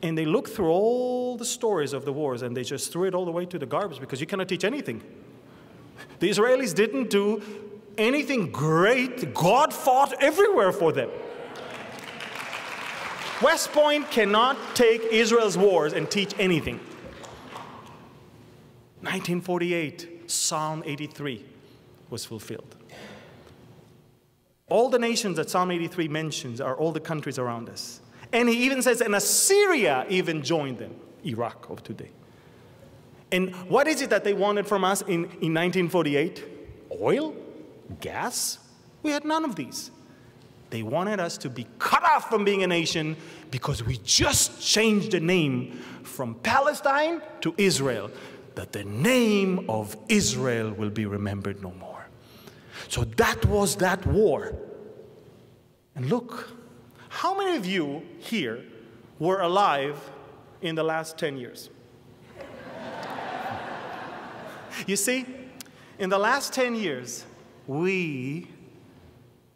And 0.03 0.17
they 0.17 0.25
looked 0.25 0.49
through 0.49 0.69
all 0.69 1.37
the 1.37 1.45
stories 1.45 1.93
of 1.93 2.05
the 2.05 2.13
wars 2.13 2.41
and 2.41 2.57
they 2.57 2.63
just 2.63 2.91
threw 2.91 3.05
it 3.05 3.13
all 3.13 3.25
the 3.25 3.31
way 3.31 3.45
to 3.45 3.59
the 3.59 3.65
garbage 3.65 3.99
because 3.99 4.19
you 4.19 4.27
cannot 4.27 4.49
teach 4.49 4.63
anything. 4.63 5.01
The 6.19 6.29
Israelis 6.29 6.73
didn't 6.73 7.09
do 7.09 7.41
anything 7.97 8.51
great. 8.51 9.33
God 9.33 9.73
fought 9.73 10.13
everywhere 10.21 10.71
for 10.71 10.91
them. 10.91 11.09
West 13.41 13.71
Point 13.71 14.09
cannot 14.11 14.57
take 14.75 15.01
Israel's 15.11 15.57
wars 15.57 15.93
and 15.93 16.09
teach 16.09 16.33
anything. 16.37 16.79
1948, 19.01 20.29
Psalm 20.29 20.83
83 20.85 21.43
was 22.09 22.25
fulfilled. 22.25 22.75
All 24.69 24.89
the 24.89 24.99
nations 24.99 25.37
that 25.37 25.49
Psalm 25.49 25.71
83 25.71 26.07
mentions 26.07 26.61
are 26.61 26.77
all 26.77 26.91
the 26.91 26.99
countries 26.99 27.37
around 27.37 27.67
us. 27.67 27.99
And 28.31 28.47
he 28.47 28.63
even 28.65 28.81
says, 28.81 29.01
and 29.01 29.15
Assyria 29.15 30.05
even 30.09 30.43
joined 30.43 30.77
them, 30.77 30.95
Iraq 31.25 31.69
of 31.69 31.83
today. 31.83 32.11
And 33.31 33.55
what 33.69 33.87
is 33.87 34.01
it 34.01 34.09
that 34.09 34.23
they 34.23 34.33
wanted 34.33 34.67
from 34.67 34.83
us 34.83 35.01
in, 35.01 35.25
in 35.41 35.53
1948? 35.53 36.43
Oil? 37.01 37.35
Gas? 37.99 38.59
We 39.03 39.11
had 39.11 39.25
none 39.25 39.45
of 39.45 39.55
these. 39.55 39.91
They 40.69 40.83
wanted 40.83 41.19
us 41.19 41.37
to 41.39 41.49
be 41.49 41.67
cut 41.79 42.03
off 42.03 42.29
from 42.29 42.45
being 42.45 42.63
a 42.63 42.67
nation 42.67 43.17
because 43.51 43.83
we 43.83 43.97
just 44.05 44.61
changed 44.61 45.11
the 45.11 45.19
name 45.19 45.71
from 46.03 46.35
Palestine 46.35 47.21
to 47.41 47.53
Israel, 47.57 48.09
that 48.55 48.71
the 48.71 48.83
name 48.83 49.69
of 49.69 49.95
Israel 50.09 50.71
will 50.71 50.89
be 50.89 51.05
remembered 51.05 51.61
no 51.61 51.71
more. 51.71 52.05
So 52.87 53.03
that 53.03 53.45
was 53.45 53.75
that 53.77 54.05
war. 54.05 54.53
And 55.95 56.09
look, 56.09 56.49
how 57.09 57.37
many 57.37 57.57
of 57.57 57.65
you 57.65 58.03
here 58.19 58.63
were 59.19 59.41
alive 59.41 59.97
in 60.61 60.75
the 60.75 60.83
last 60.83 61.17
10 61.17 61.37
years? 61.37 61.69
you 64.87 64.95
see, 64.95 65.25
in 65.99 66.09
the 66.09 66.17
last 66.17 66.53
10 66.53 66.75
years, 66.75 67.25
we, 67.67 68.47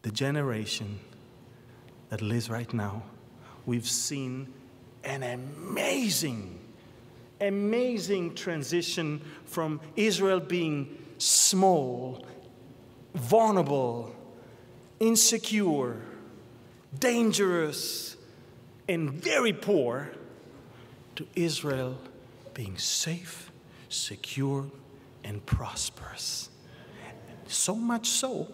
the 0.03 0.11
generation 0.11 0.99
that 2.09 2.21
lives 2.21 2.49
right 2.49 2.71
now, 2.73 3.03
we've 3.65 3.87
seen 3.87 4.53
an 5.03 5.23
amazing, 5.23 6.54
amazing 7.41 8.35
transition 8.35 9.21
from 9.45 9.79
Israel 9.95 10.39
being 10.39 10.97
small, 11.17 12.25
vulnerable, 13.13 14.15
insecure, 14.99 16.01
dangerous, 16.99 18.17
and 18.87 19.11
very 19.11 19.53
poor 19.53 20.11
to 21.15 21.27
Israel 21.35 21.97
being 22.53 22.77
safe, 22.77 23.51
secure, 23.89 24.65
and 25.23 25.45
prosperous. 25.45 26.49
So 27.47 27.75
much 27.75 28.07
so 28.07 28.51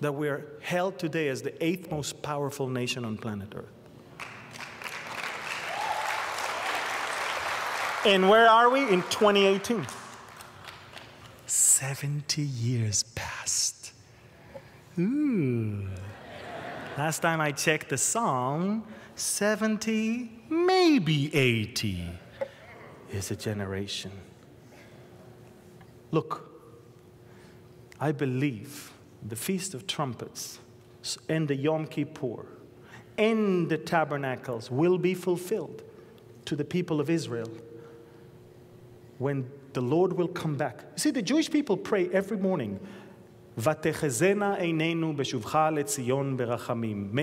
that 0.00 0.12
we're 0.12 0.44
held 0.60 0.98
today 0.98 1.28
as 1.28 1.42
the 1.42 1.64
eighth 1.64 1.90
most 1.90 2.22
powerful 2.22 2.68
nation 2.68 3.04
on 3.04 3.16
planet 3.16 3.52
Earth. 3.54 3.85
And 8.06 8.28
where 8.30 8.48
are 8.48 8.70
we? 8.70 8.82
In 8.82 9.02
2018. 9.10 9.84
70 11.44 12.40
years 12.40 13.02
passed. 13.16 13.92
Ooh. 14.96 15.88
Last 16.96 17.18
time 17.18 17.40
I 17.40 17.50
checked 17.50 17.88
the 17.88 17.98
song, 17.98 18.86
70, 19.16 20.30
maybe 20.48 21.34
80 21.34 22.08
is 23.10 23.32
a 23.32 23.36
generation. 23.36 24.12
Look, 26.12 26.48
I 27.98 28.12
believe 28.12 28.92
the 29.26 29.34
Feast 29.34 29.74
of 29.74 29.88
Trumpets 29.88 30.60
and 31.28 31.48
the 31.48 31.56
Yom 31.56 31.88
Kippur 31.88 32.46
and 33.18 33.68
the 33.68 33.78
tabernacles 33.78 34.70
will 34.70 34.96
be 34.96 35.12
fulfilled 35.12 35.82
to 36.44 36.54
the 36.54 36.64
people 36.64 37.00
of 37.00 37.10
Israel 37.10 37.50
when 39.18 39.50
the 39.72 39.80
Lord 39.80 40.12
will 40.12 40.28
come 40.28 40.56
back. 40.56 40.84
You 40.94 40.98
See, 40.98 41.10
the 41.10 41.22
Jewish 41.22 41.50
people 41.50 41.76
pray 41.76 42.08
every 42.10 42.36
morning. 42.36 42.78
May 43.56 43.70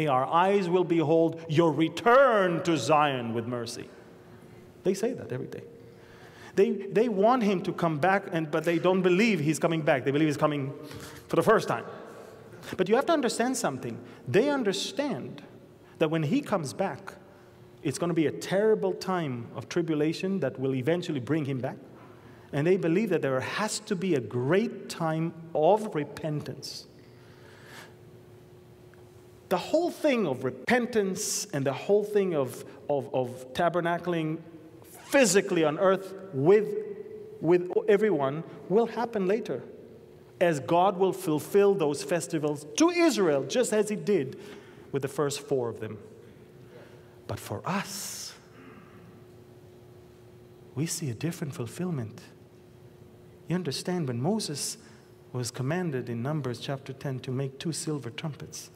our 0.08 0.26
eyes 0.26 0.70
will 0.70 0.84
behold 0.84 1.46
your 1.48 1.72
return 1.72 2.64
to 2.64 2.78
Zion 2.78 3.34
with 3.34 3.46
mercy. 3.46 3.90
They 4.84 4.94
say 4.94 5.14
that 5.14 5.32
every 5.32 5.48
day. 5.48 5.64
They, 6.56 6.72
they 6.72 7.10
want 7.10 7.44
him 7.44 7.62
to 7.64 7.74
come 7.74 7.98
back, 7.98 8.26
and, 8.32 8.52
but 8.52 8.64
they 8.64 8.78
don't 8.78 9.02
believe 9.02 9.40
he's 9.40 9.60
coming 9.60 9.82
back. 9.82 10.06
They 10.06 10.12
believe 10.12 10.28
he's 10.28 10.38
coming 10.38 10.74
for 11.28 11.36
the 11.36 11.44
first 11.44 11.68
time. 11.68 11.86
But 12.78 12.90
you 12.90 12.96
have 12.96 13.06
to 13.08 13.14
understand 13.14 13.58
something. 13.58 14.00
They 14.28 14.50
understand 14.50 15.42
that 15.98 16.10
when 16.10 16.24
he 16.24 16.42
comes 16.42 16.74
back, 16.74 17.14
it's 17.84 17.98
going 17.98 18.10
to 18.10 18.16
be 18.16 18.28
a 18.28 18.32
terrible 18.32 18.94
time 18.94 19.48
of 19.56 19.68
tribulation 19.68 20.40
that 20.40 20.60
will 20.60 20.74
eventually 20.74 21.20
bring 21.20 21.46
him 21.46 21.60
back. 21.60 21.78
And 22.54 22.66
they 22.66 22.78
believe 22.78 23.10
that 23.10 23.22
there 23.22 23.40
has 23.40 23.80
to 23.82 23.96
be 23.96 24.16
a 24.16 24.20
great 24.20 24.90
time 24.90 25.34
of 25.54 25.94
repentance. 25.94 26.88
The 29.50 29.58
whole 29.58 29.92
thing 29.92 30.26
of 30.26 30.44
repentance 30.44 31.46
and 31.54 31.66
the 31.66 31.74
whole 31.74 32.04
thing 32.04 32.36
of, 32.36 32.64
of, 32.90 33.14
of 33.14 33.54
tabernacling 33.54 34.40
physically 34.84 35.64
on 35.64 35.78
earth 35.78 36.14
with, 36.34 36.74
with 37.42 37.70
everyone 37.88 38.44
will 38.70 38.88
happen 38.88 39.28
later 39.28 39.62
as 40.40 40.60
God 40.60 40.98
will 40.98 41.14
fulfill 41.14 41.74
those 41.74 42.04
festivals 42.04 42.66
to 42.78 42.90
Israel, 42.90 43.44
just 43.44 43.74
as 43.74 43.90
He 43.90 43.96
did 43.96 44.40
with 44.92 45.02
the 45.02 45.08
first 45.08 45.42
four 45.42 45.70
of 45.70 45.80
them. 45.80 45.98
But 47.34 47.40
for 47.40 47.68
us, 47.68 48.36
we 50.76 50.86
see 50.86 51.10
a 51.10 51.16
different 51.16 51.56
fulfillment. 51.56 52.22
You 53.48 53.56
understand, 53.56 54.08
when 54.08 54.22
Moses 54.22 54.78
was 55.32 55.50
commanded 55.50 56.10
in 56.10 56.22
Numbers 56.22 56.60
chapter 56.60 56.94
10 56.94 57.22
to 57.22 57.32
make 57.32 57.58
two 57.58 57.72
silver 57.72 58.12
trumpets, 58.12 58.70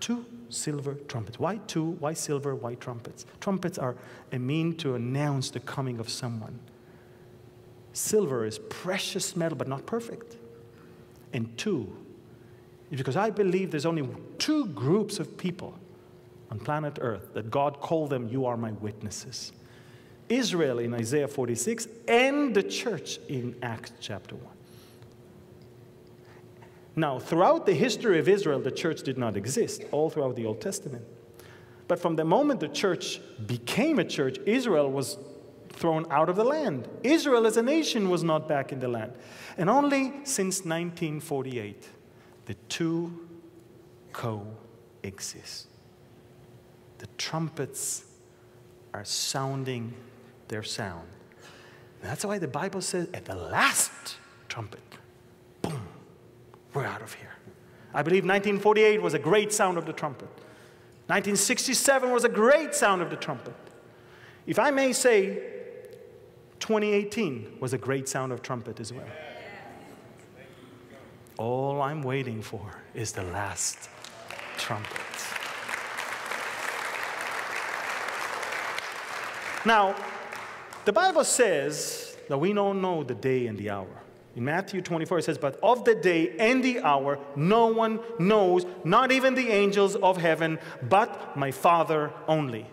two 0.00 0.26
silver 0.48 0.94
trumpets. 1.06 1.38
Why 1.38 1.58
two? 1.68 1.90
Why 2.00 2.14
silver? 2.14 2.56
Why 2.56 2.74
trumpets? 2.74 3.26
Trumpets 3.38 3.78
are 3.78 3.94
a 4.32 4.40
mean 4.40 4.74
to 4.78 4.96
announce 4.96 5.50
the 5.50 5.60
coming 5.60 6.00
of 6.00 6.08
someone. 6.10 6.58
Silver 7.92 8.44
is 8.44 8.58
precious 8.58 9.36
metal, 9.36 9.56
but 9.56 9.68
not 9.68 9.86
perfect. 9.86 10.36
And 11.32 11.56
two, 11.56 11.96
because 12.90 13.14
I 13.14 13.30
believe 13.30 13.70
there's 13.70 13.86
only 13.86 14.04
two 14.38 14.66
groups 14.66 15.20
of 15.20 15.38
people 15.38 15.78
on 16.50 16.58
planet 16.58 16.98
Earth 17.00 17.34
that 17.34 17.50
God 17.50 17.80
called 17.80 18.10
them, 18.10 18.28
You 18.28 18.46
are 18.46 18.56
my 18.56 18.72
witnesses. 18.72 19.52
Israel 20.28 20.78
in 20.78 20.94
Isaiah 20.94 21.28
46 21.28 21.88
and 22.06 22.54
the 22.54 22.62
church 22.62 23.18
in 23.28 23.56
Acts 23.62 23.92
chapter 24.00 24.34
1. 24.36 24.44
Now, 26.96 27.18
throughout 27.18 27.64
the 27.64 27.74
history 27.74 28.18
of 28.18 28.28
Israel, 28.28 28.58
the 28.58 28.72
church 28.72 29.02
did 29.02 29.16
not 29.16 29.36
exist, 29.36 29.84
all 29.92 30.10
throughout 30.10 30.36
the 30.36 30.44
Old 30.44 30.60
Testament. 30.60 31.04
But 31.86 32.00
from 32.00 32.16
the 32.16 32.24
moment 32.24 32.60
the 32.60 32.68
church 32.68 33.20
became 33.46 33.98
a 33.98 34.04
church, 34.04 34.38
Israel 34.44 34.90
was 34.90 35.16
thrown 35.70 36.06
out 36.10 36.28
of 36.28 36.36
the 36.36 36.44
land. 36.44 36.88
Israel 37.04 37.46
as 37.46 37.56
a 37.56 37.62
nation 37.62 38.10
was 38.10 38.24
not 38.24 38.48
back 38.48 38.72
in 38.72 38.80
the 38.80 38.88
land. 38.88 39.12
And 39.56 39.70
only 39.70 40.12
since 40.24 40.64
1948, 40.64 41.88
the 42.46 42.54
two 42.68 43.28
coexist. 44.12 45.67
The 46.98 47.06
trumpets 47.16 48.04
are 48.92 49.04
sounding 49.04 49.94
their 50.48 50.62
sound. 50.62 51.08
That's 52.02 52.24
why 52.24 52.38
the 52.38 52.48
Bible 52.48 52.80
says 52.80 53.08
at 53.12 53.24
the 53.24 53.34
last 53.34 54.16
trumpet, 54.48 54.80
boom, 55.62 55.82
we're 56.74 56.84
out 56.84 57.02
of 57.02 57.14
here. 57.14 57.34
I 57.94 58.02
believe 58.02 58.24
1948 58.24 59.02
was 59.02 59.14
a 59.14 59.18
great 59.18 59.52
sound 59.52 59.78
of 59.78 59.86
the 59.86 59.92
trumpet. 59.92 60.28
1967 61.06 62.10
was 62.10 62.24
a 62.24 62.28
great 62.28 62.74
sound 62.74 63.00
of 63.02 63.10
the 63.10 63.16
trumpet. 63.16 63.54
If 64.46 64.58
I 64.58 64.70
may 64.70 64.92
say, 64.92 65.42
2018 66.60 67.58
was 67.60 67.72
a 67.72 67.78
great 67.78 68.08
sound 68.08 68.32
of 68.32 68.42
trumpet 68.42 68.80
as 68.80 68.92
well. 68.92 69.06
All 71.38 71.80
I'm 71.80 72.02
waiting 72.02 72.42
for 72.42 72.82
is 72.94 73.12
the 73.12 73.22
last 73.22 73.88
trumpet. 74.56 75.17
Now, 79.64 79.94
the 80.84 80.92
Bible 80.92 81.24
says 81.24 82.16
that 82.28 82.38
we 82.38 82.52
don't 82.52 82.80
know 82.80 83.02
the 83.02 83.14
day 83.14 83.46
and 83.46 83.58
the 83.58 83.70
hour. 83.70 83.88
In 84.36 84.44
Matthew 84.44 84.80
24, 84.80 85.18
it 85.18 85.24
says, 85.24 85.38
But 85.38 85.58
of 85.62 85.84
the 85.84 85.94
day 85.94 86.36
and 86.38 86.62
the 86.62 86.80
hour, 86.80 87.18
no 87.34 87.66
one 87.66 87.98
knows, 88.18 88.64
not 88.84 89.10
even 89.10 89.34
the 89.34 89.48
angels 89.48 89.96
of 89.96 90.16
heaven, 90.16 90.58
but 90.88 91.36
my 91.36 91.50
Father 91.50 92.12
only. 92.28 92.66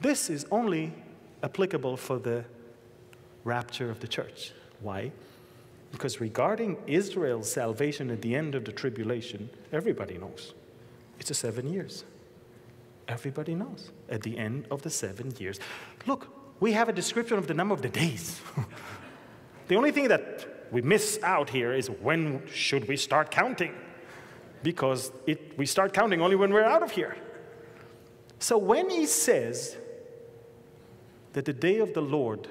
This 0.00 0.28
is 0.28 0.46
only 0.50 0.92
applicable 1.42 1.96
for 1.96 2.18
the 2.18 2.44
rapture 3.44 3.90
of 3.90 4.00
the 4.00 4.08
church. 4.08 4.52
Why? 4.80 5.12
Because 5.92 6.20
regarding 6.20 6.78
Israel's 6.86 7.50
salvation 7.50 8.10
at 8.10 8.22
the 8.22 8.34
end 8.34 8.54
of 8.54 8.64
the 8.64 8.72
tribulation, 8.72 9.50
everybody 9.72 10.18
knows. 10.18 10.54
It's 11.18 11.30
a 11.30 11.34
seven 11.34 11.72
years. 11.72 12.04
Everybody 13.10 13.56
knows 13.56 13.90
at 14.08 14.22
the 14.22 14.38
end 14.38 14.68
of 14.70 14.82
the 14.82 14.90
seven 14.90 15.32
years. 15.36 15.58
Look, 16.06 16.28
we 16.60 16.72
have 16.72 16.88
a 16.88 16.92
description 16.92 17.38
of 17.38 17.48
the 17.48 17.54
number 17.54 17.74
of 17.74 17.82
the 17.82 17.88
days. 17.88 18.40
the 19.68 19.74
only 19.74 19.90
thing 19.90 20.06
that 20.08 20.68
we 20.70 20.80
miss 20.80 21.18
out 21.24 21.50
here 21.50 21.72
is 21.72 21.90
when 21.90 22.46
should 22.46 22.86
we 22.86 22.96
start 22.96 23.32
counting? 23.32 23.74
Because 24.62 25.10
it, 25.26 25.58
we 25.58 25.66
start 25.66 25.92
counting 25.92 26.20
only 26.20 26.36
when 26.36 26.52
we're 26.52 26.62
out 26.62 26.84
of 26.84 26.92
here. 26.92 27.16
So 28.38 28.56
when 28.56 28.88
he 28.88 29.06
says 29.06 29.76
that 31.32 31.46
the 31.46 31.52
day 31.52 31.78
of 31.78 31.94
the 31.94 32.02
Lord 32.02 32.46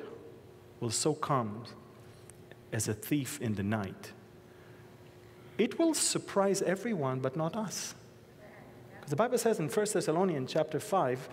will 0.82 0.92
so 0.92 1.14
come 1.14 1.64
as 2.74 2.90
a 2.90 2.94
thief 2.94 3.40
in 3.40 3.56
the 3.56 3.64
night. 3.64 4.12
It 5.58 5.80
will 5.80 5.94
surprise 5.94 6.62
everyone, 6.62 7.22
but 7.22 7.38
not 7.38 7.56
us. 7.56 7.96
Because 9.10 9.18
the 9.18 9.24
Bible 9.24 9.38
says 9.40 9.60
in 9.60 9.70
1 9.70 9.86
Thessalonians 9.92 10.54
chapter 10.54 10.80
5, 10.80 11.30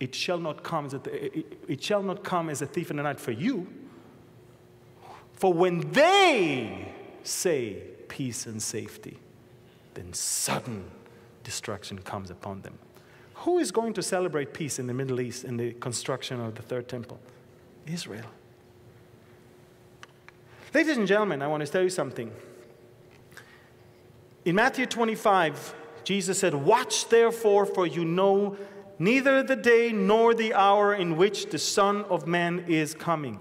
it 0.00 0.14
shall 0.14 0.38
not 0.38 0.62
come 0.62 0.86
as 0.86 0.94
a, 0.94 1.00
it 1.70 1.82
shall 1.82 2.02
not 2.02 2.24
come 2.24 2.48
as 2.48 2.62
a 2.62 2.66
thief 2.66 2.90
in 2.90 2.96
the 2.96 3.02
night 3.02 3.20
for 3.20 3.32
you. 3.32 3.66
For 5.34 5.52
when 5.52 5.92
they 5.92 6.94
say 7.24 7.82
peace 8.08 8.46
and 8.46 8.62
safety, 8.62 9.18
then 9.92 10.14
sudden 10.14 10.84
destruction 11.44 11.98
comes 11.98 12.30
upon 12.30 12.62
them. 12.62 12.78
Who 13.44 13.58
is 13.58 13.70
going 13.70 13.92
to 13.92 14.02
celebrate 14.02 14.54
peace 14.54 14.78
in 14.78 14.86
the 14.86 14.94
Middle 14.94 15.20
East 15.20 15.44
in 15.44 15.58
the 15.58 15.74
construction 15.74 16.40
of 16.40 16.54
the 16.54 16.62
third 16.62 16.88
temple? 16.88 17.20
Israel. 17.86 18.24
Ladies 20.72 20.96
and 20.96 21.06
gentlemen, 21.06 21.42
I 21.42 21.48
want 21.48 21.66
to 21.66 21.70
tell 21.70 21.82
you 21.82 21.90
something. 21.90 22.32
In 24.46 24.54
Matthew 24.54 24.86
25, 24.86 25.74
Jesus 26.04 26.38
said, 26.38 26.54
Watch 26.54 27.08
therefore, 27.08 27.66
for 27.66 27.86
you 27.86 28.04
know 28.04 28.56
neither 28.98 29.42
the 29.42 29.56
day 29.56 29.92
nor 29.92 30.34
the 30.34 30.54
hour 30.54 30.94
in 30.94 31.16
which 31.16 31.46
the 31.46 31.58
Son 31.58 32.04
of 32.04 32.26
Man 32.26 32.64
is 32.68 32.94
coming. 32.94 33.40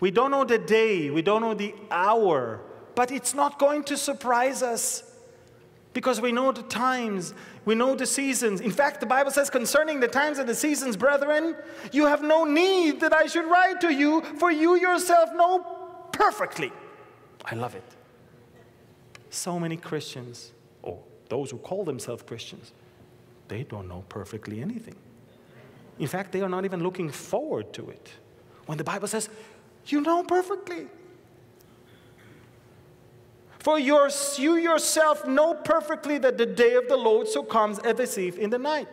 We 0.00 0.10
don't 0.10 0.30
know 0.30 0.44
the 0.44 0.58
day, 0.58 1.10
we 1.10 1.22
don't 1.22 1.40
know 1.40 1.54
the 1.54 1.74
hour, 1.90 2.60
but 2.94 3.10
it's 3.10 3.34
not 3.34 3.58
going 3.58 3.84
to 3.84 3.96
surprise 3.96 4.62
us 4.62 5.02
because 5.92 6.20
we 6.20 6.30
know 6.30 6.52
the 6.52 6.62
times, 6.62 7.32
we 7.64 7.74
know 7.74 7.94
the 7.94 8.04
seasons. 8.04 8.60
In 8.60 8.70
fact, 8.70 9.00
the 9.00 9.06
Bible 9.06 9.30
says 9.30 9.48
concerning 9.48 9.98
the 9.98 10.08
times 10.08 10.38
and 10.38 10.46
the 10.46 10.54
seasons, 10.54 10.94
brethren, 10.94 11.56
you 11.92 12.04
have 12.04 12.22
no 12.22 12.44
need 12.44 13.00
that 13.00 13.14
I 13.14 13.26
should 13.26 13.46
write 13.46 13.80
to 13.80 13.92
you, 13.92 14.20
for 14.38 14.50
you 14.50 14.74
yourself 14.74 15.30
know 15.34 15.60
perfectly. 16.12 16.70
I 17.46 17.54
love 17.54 17.74
it. 17.74 17.84
So 19.30 19.58
many 19.58 19.78
Christians, 19.78 20.52
or 20.82 20.98
those 21.28 21.50
who 21.50 21.58
call 21.58 21.84
themselves 21.84 22.22
Christians, 22.22 22.72
they 23.48 23.62
don't 23.62 23.88
know 23.88 24.04
perfectly 24.08 24.60
anything. 24.60 24.96
In 25.98 26.06
fact, 26.06 26.32
they 26.32 26.42
are 26.42 26.48
not 26.48 26.64
even 26.64 26.82
looking 26.82 27.10
forward 27.10 27.72
to 27.74 27.90
it. 27.90 28.10
When 28.66 28.78
the 28.78 28.84
Bible 28.84 29.08
says, 29.08 29.28
you 29.86 30.00
know 30.00 30.22
perfectly. 30.24 30.88
For 33.58 33.78
your, 33.78 34.10
you 34.36 34.56
yourself 34.56 35.26
know 35.26 35.54
perfectly 35.54 36.18
that 36.18 36.38
the 36.38 36.46
day 36.46 36.74
of 36.74 36.88
the 36.88 36.96
Lord 36.96 37.28
so 37.28 37.42
comes 37.42 37.78
as 37.80 37.98
a 37.98 38.06
thief 38.06 38.38
in 38.38 38.50
the 38.50 38.58
night. 38.58 38.88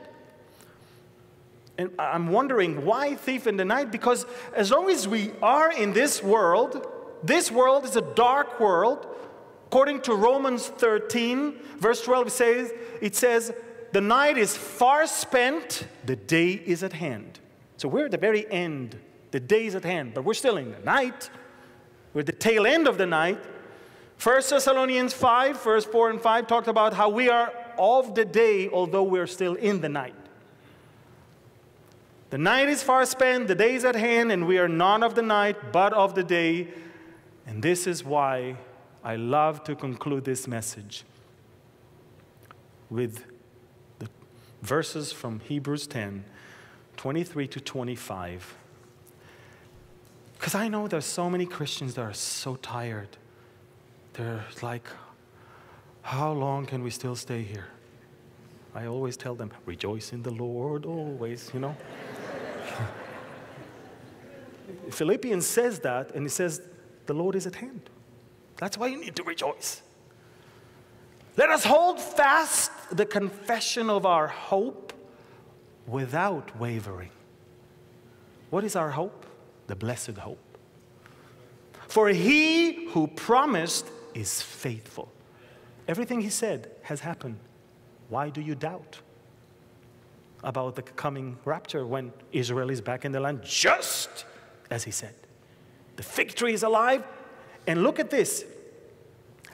And 1.78 1.92
I'm 1.98 2.28
wondering 2.28 2.86
why 2.86 3.16
thief 3.16 3.48
in 3.48 3.58
the 3.58 3.66
night? 3.66 3.92
Because 3.92 4.26
as 4.56 4.72
long 4.72 4.90
as 4.90 5.08
we 5.08 5.32
are 5.42 5.72
in 5.72 5.94
this 5.94 6.22
world, 6.22 6.88
this 7.24 7.52
world 7.52 7.86
is 7.86 7.96
a 7.96 8.02
dark 8.02 8.60
world. 8.60 9.08
According 9.74 10.02
to 10.02 10.14
Romans 10.14 10.68
13, 10.68 11.56
verse 11.80 12.04
12, 12.04 12.28
it 12.28 12.30
says, 12.30 12.74
it 13.02 13.16
says, 13.16 13.52
The 13.92 14.02
night 14.02 14.38
is 14.38 14.56
far 14.56 15.08
spent, 15.08 15.88
the 16.06 16.16
day 16.16 16.52
is 16.52 16.84
at 16.84 16.94
hand. 16.94 17.40
So 17.78 17.88
we're 17.88 18.06
at 18.06 18.12
the 18.12 18.20
very 18.20 18.46
end. 18.52 18.96
The 19.32 19.40
day 19.40 19.66
is 19.66 19.74
at 19.74 19.84
hand, 19.84 20.14
but 20.14 20.26
we're 20.26 20.36
still 20.36 20.58
in 20.58 20.74
the 20.74 20.80
night. 20.82 21.32
We're 22.14 22.20
at 22.20 22.28
the 22.28 22.34
tail 22.34 22.68
end 22.68 22.88
of 22.88 23.00
the 23.00 23.08
night. 23.08 23.40
1 24.22 24.42
Thessalonians 24.48 25.12
5, 25.12 25.64
verse 25.64 25.86
4 25.86 26.12
and 26.12 26.22
5 26.22 26.46
talked 26.46 26.68
about 26.68 26.94
how 26.94 27.10
we 27.10 27.30
are 27.30 27.52
of 27.76 28.14
the 28.14 28.26
day, 28.26 28.70
although 28.70 29.02
we're 29.02 29.26
still 29.26 29.56
in 29.56 29.82
the 29.82 29.90
night. 29.90 30.14
The 32.30 32.38
night 32.38 32.70
is 32.70 32.84
far 32.84 33.08
spent, 33.08 33.48
the 33.48 33.56
day 33.56 33.74
is 33.74 33.86
at 33.86 33.96
hand, 33.96 34.32
and 34.32 34.46
we 34.46 34.60
are 34.60 34.70
not 34.70 35.02
of 35.02 35.16
the 35.16 35.24
night, 35.24 35.72
but 35.72 35.94
of 35.94 36.14
the 36.14 36.24
day. 36.24 36.68
And 37.48 37.64
this 37.64 37.88
is 37.88 38.04
why 38.04 38.58
I 39.04 39.16
love 39.16 39.64
to 39.66 39.76
conclude 39.76 40.24
this 40.24 40.48
message 40.48 41.04
with 42.90 43.26
the 44.00 44.08
verses 44.62 45.12
from 45.12 45.40
Hebrews 45.42 45.88
10 45.88 46.26
23 46.96 47.48
to 47.48 47.60
25. 47.60 48.56
Because 50.34 50.56
I 50.56 50.68
know 50.68 50.88
there's 50.88 51.06
so 51.06 51.30
many 51.30 51.46
Christians 51.46 51.96
that 51.96 52.02
are 52.02 52.14
so 52.14 52.56
tired 52.56 53.18
they're 54.14 54.46
like, 54.62 54.88
how 56.04 56.32
long 56.32 56.66
can 56.66 56.84
we 56.84 56.92
still 56.92 57.16
stay 57.16 57.42
here? 57.42 57.68
I 58.76 58.86
always 58.86 59.18
tell 59.18 59.36
them, 59.36 59.52
rejoice 59.66 60.14
in 60.14 60.24
the 60.24 60.32
Lord 60.32 60.86
always, 60.86 61.52
you 61.54 61.60
know. 61.60 61.76
Philippians 64.92 65.46
says 65.46 65.80
that, 65.80 66.16
and 66.16 66.26
it 66.26 66.30
says, 66.30 66.62
the 67.06 67.14
Lord 67.14 67.36
is 67.36 67.46
at 67.48 67.56
hand. 67.56 67.90
That's 68.64 68.78
why 68.78 68.88
you 68.88 68.98
need 68.98 69.18
to 69.18 69.24
rejoice. 69.24 69.82
Let 71.36 71.50
us 71.50 71.66
hold 71.66 72.00
fast 72.00 72.72
the 72.96 73.06
confession 73.06 73.90
of 73.90 74.06
our 74.06 74.30
hope 74.30 74.94
without 75.86 76.58
wavering. 76.58 77.10
What 78.52 78.64
is 78.64 78.78
our 78.78 78.90
hope? 78.90 79.26
The 79.68 79.76
blessed 79.76 80.18
hope. 80.18 80.40
For 81.90 82.08
he 82.08 82.88
who 82.92 83.08
promised 83.08 83.86
is 84.14 84.42
faithful. 84.42 85.12
Everything 85.90 86.22
he 86.22 86.30
said 86.30 86.72
has 86.84 87.02
happened. 87.02 87.40
Why 88.08 88.30
do 88.30 88.40
you 88.40 88.56
doubt 88.56 88.98
about 90.42 90.76
the 90.76 90.84
coming 90.84 91.38
rapture 91.44 91.86
when 91.86 92.14
Israel 92.32 92.70
is 92.70 92.80
back 92.80 93.04
in 93.04 93.12
the 93.12 93.20
land, 93.20 93.44
just 93.44 94.24
as 94.70 94.86
he 94.86 94.92
said? 94.92 95.16
The 95.98 96.04
fig 96.04 96.34
tree 96.34 96.54
is 96.54 96.64
alive. 96.64 97.04
And 97.66 97.84
look 97.84 98.00
at 98.00 98.10
this. 98.10 98.46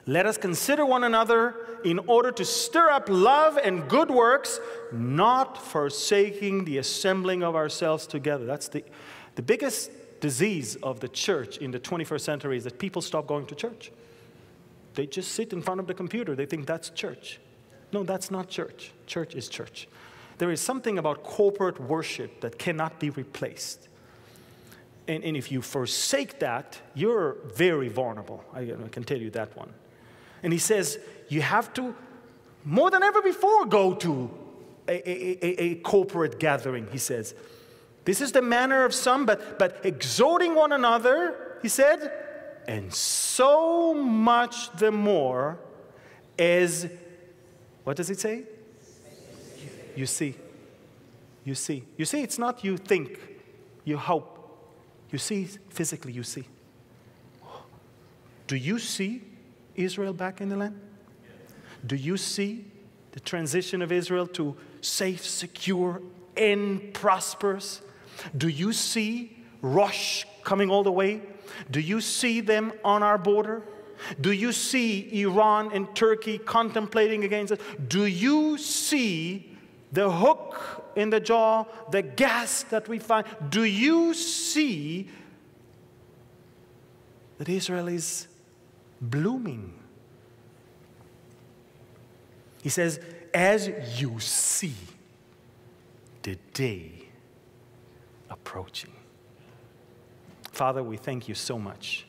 Let 0.10 0.26
us 0.26 0.40
consider 0.40 0.88
one 0.88 1.04
another 1.04 1.56
in 1.84 2.00
order 2.08 2.32
to 2.32 2.44
stir 2.44 2.90
up 2.90 3.10
love 3.10 3.60
and 3.64 3.88
good 3.88 4.10
works, 4.10 4.60
not 4.92 5.56
forsaking 5.56 6.66
the 6.66 6.80
assembling 6.80 7.44
of 7.44 7.56
ourselves 7.56 8.08
together. 8.08 8.44
That's 8.44 8.70
the, 8.70 8.84
the 9.36 9.44
biggest 9.44 9.92
disease 10.20 10.78
of 10.78 11.00
the 11.00 11.10
church 11.10 11.58
in 11.58 11.70
the 11.70 11.80
21st 11.80 12.22
century 12.22 12.58
is 12.58 12.64
that 12.64 12.80
people 12.80 13.04
stop 13.04 13.28
going 13.28 13.46
to 13.46 13.54
church. 13.56 13.92
They 14.96 15.06
just 15.06 15.34
sit 15.34 15.54
in 15.54 15.62
front 15.62 15.80
of 15.80 15.86
the 15.86 15.94
computer. 15.94 16.34
They 16.34 16.48
think 16.48 16.66
that's 16.66 16.90
church. 16.90 17.40
No, 17.94 18.02
that's 18.02 18.32
not 18.32 18.50
church. 18.50 18.92
Church 19.06 19.36
is 19.36 19.48
church. 19.48 19.88
There 20.40 20.50
is 20.50 20.60
something 20.60 20.98
about 20.98 21.22
corporate 21.22 21.80
worship 21.80 22.42
that 22.42 22.58
cannot 22.58 23.00
be 23.00 23.12
replaced. 23.12 23.90
And, 25.08 25.24
and 25.24 25.38
if 25.38 25.52
you 25.52 25.62
forsake 25.62 26.40
that, 26.40 26.80
you're 26.96 27.38
very 27.54 27.90
vulnerable. 27.90 28.44
I, 28.56 28.62
I 28.62 28.90
can 28.90 29.04
tell 29.04 29.20
you 29.20 29.30
that 29.30 29.56
one. 29.56 29.72
And 30.44 30.54
he 30.54 30.60
says, 30.60 31.00
you 31.28 31.42
have 31.42 31.74
to, 31.74 31.96
more 32.64 32.90
than 32.90 33.04
ever 33.04 33.22
before, 33.22 33.66
go 33.66 33.94
to 33.96 34.30
a, 34.88 35.10
a, 35.10 35.46
a, 35.46 35.64
a 35.64 35.76
corporate 35.76 36.40
gathering, 36.40 36.88
he 36.92 36.98
says. 36.98 37.36
This 38.06 38.22
is 38.22 38.32
the 38.32 38.42
manner 38.42 38.86
of 38.86 38.94
some, 38.94 39.26
but, 39.26 39.60
but 39.60 39.82
exhorting 39.84 40.56
one 40.56 40.72
another, 40.72 41.58
he 41.62 41.68
said, 41.68 42.12
and 42.68 42.94
so 42.94 43.94
much 43.94 44.72
the 44.78 44.92
more 44.92 45.60
as, 46.38 46.90
what 47.84 47.98
does 47.98 48.10
it 48.10 48.20
say? 48.20 48.44
You 49.96 50.06
see. 50.06 50.36
You 51.44 51.56
see. 51.56 51.84
You 51.98 52.06
see, 52.06 52.22
it's 52.22 52.40
not 52.40 52.64
you 52.64 52.78
think, 52.78 53.20
you 53.84 53.98
hope. 53.98 54.38
You 55.12 55.18
see, 55.18 55.46
physically, 55.70 56.14
you 56.14 56.24
see. 56.24 56.46
Do 58.48 58.56
you 58.56 58.80
see 58.80 59.22
Israel 59.84 60.14
back 60.14 60.42
in 60.42 60.50
the 60.50 60.58
land? 60.58 60.80
Do 61.86 61.96
you 61.96 62.18
see 62.18 62.66
the 63.12 63.20
transition 63.20 63.82
of 63.82 63.92
Israel 63.92 64.28
to 64.28 64.56
safe, 64.82 65.26
secure, 65.26 66.02
and 66.36 66.94
prosperous? 66.94 67.82
Do 68.38 68.48
you 68.48 68.74
see 68.74 69.38
Rosh 69.62 70.26
coming 70.44 70.70
all 70.70 70.84
the 70.84 70.92
way 70.92 71.22
do 71.70 71.80
you 71.80 72.02
see 72.02 72.42
them 72.42 72.74
on 72.84 73.04
our 73.04 73.18
border? 73.18 73.64
Do 74.20 74.32
you 74.32 74.52
see 74.52 75.22
Iran 75.22 75.72
and 75.74 75.94
Turkey 75.96 76.38
contemplating 76.38 77.24
against 77.24 77.54
us? 77.54 77.60
Do 77.88 78.06
you 78.06 78.58
see 78.58 79.58
the 79.92 80.10
hook 80.10 80.92
in 80.96 81.10
the 81.10 81.20
jaw, 81.20 81.66
the 81.92 82.02
gas 82.02 82.64
that 82.64 82.88
we 82.88 83.00
find? 83.00 83.26
Do 83.50 83.64
you 83.64 84.14
see 84.14 85.10
that 87.38 87.50
Israel 87.50 87.88
is 87.88 88.28
blooming? 89.02 89.74
He 92.62 92.70
says, 92.70 93.00
as 93.34 93.70
you 94.02 94.20
see 94.20 94.76
the 96.24 96.36
day 96.54 96.92
approaching. 98.30 98.92
Father, 100.52 100.84
we 100.84 100.98
thank 100.98 101.28
you 101.28 101.36
so 101.36 101.58
much 101.58 102.06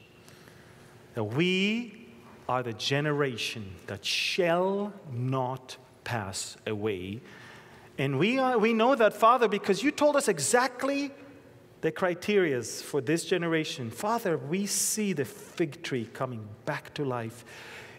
that 1.14 1.24
we 1.24 2.08
are 2.48 2.62
the 2.62 2.72
generation 2.72 3.70
that 3.86 4.04
shall 4.04 4.92
not 5.12 5.76
pass 6.02 6.56
away. 6.66 7.20
And 7.96 8.18
we, 8.18 8.38
are, 8.38 8.58
we 8.58 8.72
know 8.72 8.94
that, 8.94 9.14
Father, 9.14 9.46
because 9.46 9.82
you 9.82 9.92
told 9.92 10.16
us 10.16 10.26
exactly 10.26 11.12
the 11.80 11.90
criterias 11.90 12.82
for 12.82 13.00
this 13.00 13.24
generation. 13.24 13.90
Father, 13.90 14.36
we 14.36 14.66
see 14.66 15.12
the 15.12 15.24
fig 15.24 15.82
tree 15.82 16.08
coming 16.12 16.46
back 16.64 16.92
to 16.94 17.04
life. 17.04 17.44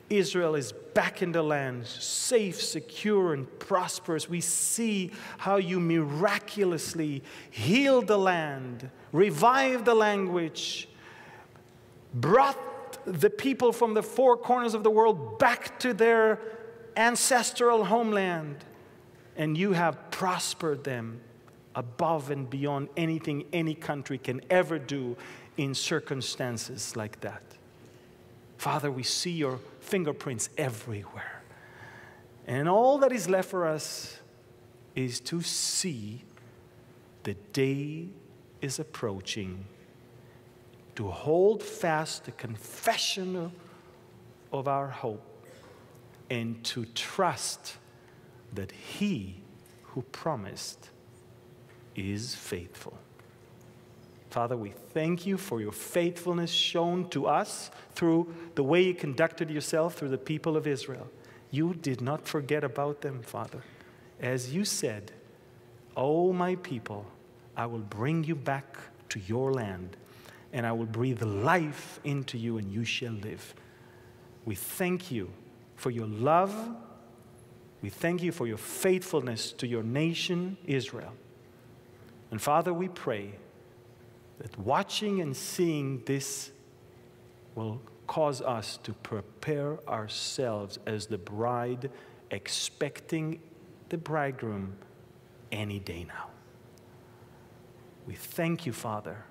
Israel 0.10 0.56
is 0.56 0.74
back 0.94 1.22
in 1.22 1.32
the 1.32 1.42
land, 1.42 1.88
safe, 1.88 2.62
secure, 2.62 3.34
and 3.34 3.48
prosperous. 3.60 4.30
We 4.30 4.42
see 4.42 5.12
how 5.38 5.56
you 5.56 5.80
miraculously 5.80 7.24
healed 7.50 8.08
the 8.08 8.18
land, 8.18 8.90
revived 9.14 9.86
the 9.86 9.96
language, 9.96 10.90
brought 12.14 12.58
the 13.06 13.30
people 13.30 13.72
from 13.72 13.94
the 13.94 14.04
four 14.04 14.36
corners 14.36 14.74
of 14.74 14.84
the 14.84 14.92
world 14.92 15.40
back 15.40 15.80
to 15.80 15.94
their 15.94 16.40
ancestral 16.98 17.86
homeland, 17.86 18.58
and 19.38 19.58
you 19.58 19.72
have 19.72 20.12
prospered 20.12 20.84
them 20.84 21.22
above 21.76 22.32
and 22.32 22.50
beyond 22.50 22.90
anything 22.98 23.46
any 23.54 23.74
country 23.74 24.18
can 24.18 24.42
ever 24.50 24.78
do 24.78 25.16
in 25.58 25.74
circumstances 25.74 26.96
like 26.96 27.20
that. 27.22 27.44
Father, 28.58 28.92
we 28.92 29.04
see 29.04 29.32
your 29.32 29.60
fingerprints 29.80 30.50
everywhere. 30.58 31.42
And 32.46 32.70
all 32.70 33.00
that 33.00 33.12
is 33.12 33.28
left 33.28 33.50
for 33.50 33.66
us 33.66 34.20
is 34.96 35.20
to 35.22 35.42
see 35.42 36.24
the 37.24 37.34
day 37.54 38.08
is 38.62 38.78
approaching, 38.78 39.66
to 40.96 41.08
hold 41.10 41.64
fast 41.64 42.26
the 42.26 42.32
confession 42.32 43.52
of 44.52 44.68
our 44.68 44.88
hope, 44.88 45.26
and 46.30 46.64
to 46.64 46.86
trust 46.86 47.78
that 48.54 48.72
He 48.72 49.42
who 49.84 50.02
promised 50.04 50.91
is 51.96 52.36
faithful. 52.36 52.98
Father, 54.30 54.56
we 54.56 54.70
thank 54.94 55.26
you 55.26 55.38
for 55.38 55.60
your 55.60 55.74
faithfulness 55.74 56.50
shown 56.50 57.10
to 57.10 57.28
us 57.28 57.70
through 57.96 58.34
the 58.56 58.64
way 58.64 58.82
you 58.82 58.94
conducted 58.94 59.50
yourself 59.50 59.96
through 59.96 60.08
the 60.08 60.18
people 60.18 60.56
of 60.56 60.66
Israel. 60.66 61.10
You 61.52 61.74
did 61.74 62.00
not 62.00 62.26
forget 62.26 62.64
about 62.64 63.02
them, 63.02 63.22
Father. 63.22 63.62
As 64.22 64.54
you 64.54 64.64
said, 64.64 65.12
O 65.98 66.32
my 66.32 66.56
people, 66.56 67.06
I 67.58 67.66
will 67.66 67.80
bring 67.80 68.24
you 68.24 68.36
back 68.36 68.78
to 69.10 69.20
your 69.20 69.52
land, 69.52 69.98
and 70.54 70.66
I 70.66 70.72
will 70.72 70.86
breathe 70.86 71.22
life 71.22 72.00
into 72.06 72.38
you, 72.38 72.58
and 72.58 72.72
you 72.72 72.86
shall 72.86 73.12
live. 73.12 73.54
We 74.46 74.56
thank 74.56 75.12
you 75.12 75.30
for 75.76 75.92
your 75.92 76.08
love. 76.08 76.56
We 77.82 77.90
thank 77.90 78.24
you 78.24 78.32
for 78.32 78.48
your 78.48 78.58
faithfulness 78.58 79.52
to 79.54 79.68
your 79.68 79.84
nation, 79.84 80.56
Israel. 80.66 81.12
And 82.32 82.42
Father, 82.42 82.74
we 82.74 82.88
pray 82.88 83.34
that 84.40 84.58
watching 84.58 85.22
and 85.22 85.36
seeing 85.36 86.02
this 86.06 86.52
will 87.56 87.82
cause 88.08 88.42
us 88.42 88.78
to 88.84 88.94
prepare 88.94 89.78
ourselves 89.88 90.80
as 90.86 91.08
the 91.08 91.18
bride, 91.18 91.92
expecting 92.32 93.40
the 93.90 93.98
bridegroom 93.98 94.76
any 95.52 95.80
day 95.80 96.06
now. 96.06 96.28
We 98.08 98.16
thank 98.16 98.66
you, 98.66 98.74
Father, 98.74 99.24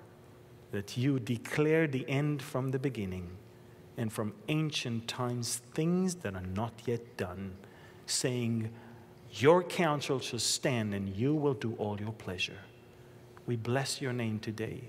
that 0.71 0.95
you 0.95 1.19
declare 1.19 1.87
the 1.87 2.07
end 2.07 2.41
from 2.41 2.71
the 2.71 2.79
beginning 2.79 3.29
and 3.97 4.13
from 4.13 4.33
ancient 4.47 5.07
times 5.07 5.61
things 5.73 6.15
that 6.15 6.35
are 6.35 6.41
not 6.55 6.73
yet 6.85 7.17
done, 7.17 7.55
saying, 8.05 8.71
Your 9.31 9.63
counsel 9.63 10.19
shall 10.19 10.39
stand 10.39 10.93
and 10.93 11.09
you 11.09 11.35
will 11.35 11.53
do 11.53 11.73
all 11.73 11.99
your 11.99 12.13
pleasure. 12.13 12.57
We 13.45 13.55
bless 13.55 14.01
your 14.01 14.13
name 14.13 14.39
today. 14.39 14.83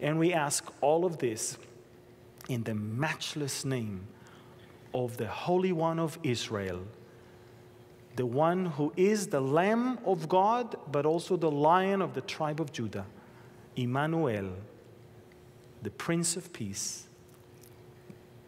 And 0.00 0.18
we 0.18 0.32
ask 0.32 0.64
all 0.80 1.04
of 1.04 1.18
this 1.18 1.58
in 2.48 2.62
the 2.64 2.74
matchless 2.74 3.64
name 3.64 4.06
of 4.94 5.16
the 5.16 5.28
Holy 5.28 5.72
One 5.72 5.98
of 5.98 6.18
Israel, 6.22 6.80
the 8.16 8.26
one 8.26 8.66
who 8.66 8.92
is 8.96 9.28
the 9.28 9.40
Lamb 9.40 9.98
of 10.04 10.28
God, 10.28 10.76
but 10.90 11.06
also 11.06 11.36
the 11.36 11.50
Lion 11.50 12.02
of 12.02 12.14
the 12.14 12.22
tribe 12.22 12.60
of 12.60 12.72
Judah, 12.72 13.06
Emmanuel, 13.76 14.50
the 15.82 15.90
Prince 15.90 16.36
of 16.36 16.52
Peace, 16.52 17.06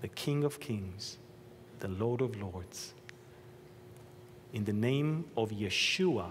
the 0.00 0.08
King 0.08 0.42
of 0.44 0.58
Kings, 0.58 1.18
the 1.78 1.88
Lord 1.88 2.20
of 2.20 2.40
Lords. 2.40 2.94
In 4.52 4.64
the 4.64 4.72
name 4.72 5.24
of 5.36 5.50
Yeshua, 5.50 6.30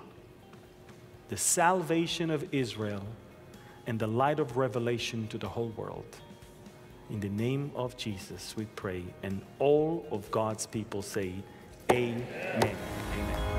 the 1.32 1.38
salvation 1.38 2.30
of 2.30 2.46
Israel, 2.54 3.02
and 3.88 3.98
the 3.98 4.06
light 4.06 4.38
of 4.38 4.58
revelation 4.58 5.30
to 5.30 5.38
the 5.38 5.48
whole 5.48 5.72
world. 5.78 6.18
In 7.10 7.22
the 7.22 7.30
name 7.30 7.72
of 7.74 7.96
Jesus, 7.96 8.54
we 8.58 8.66
pray. 8.76 9.06
And 9.24 9.42
all 9.58 10.06
of 10.12 10.30
God's 10.30 10.66
people 10.66 11.02
say, 11.02 11.34
Amen. 11.90 12.28
Amen. 12.58 13.51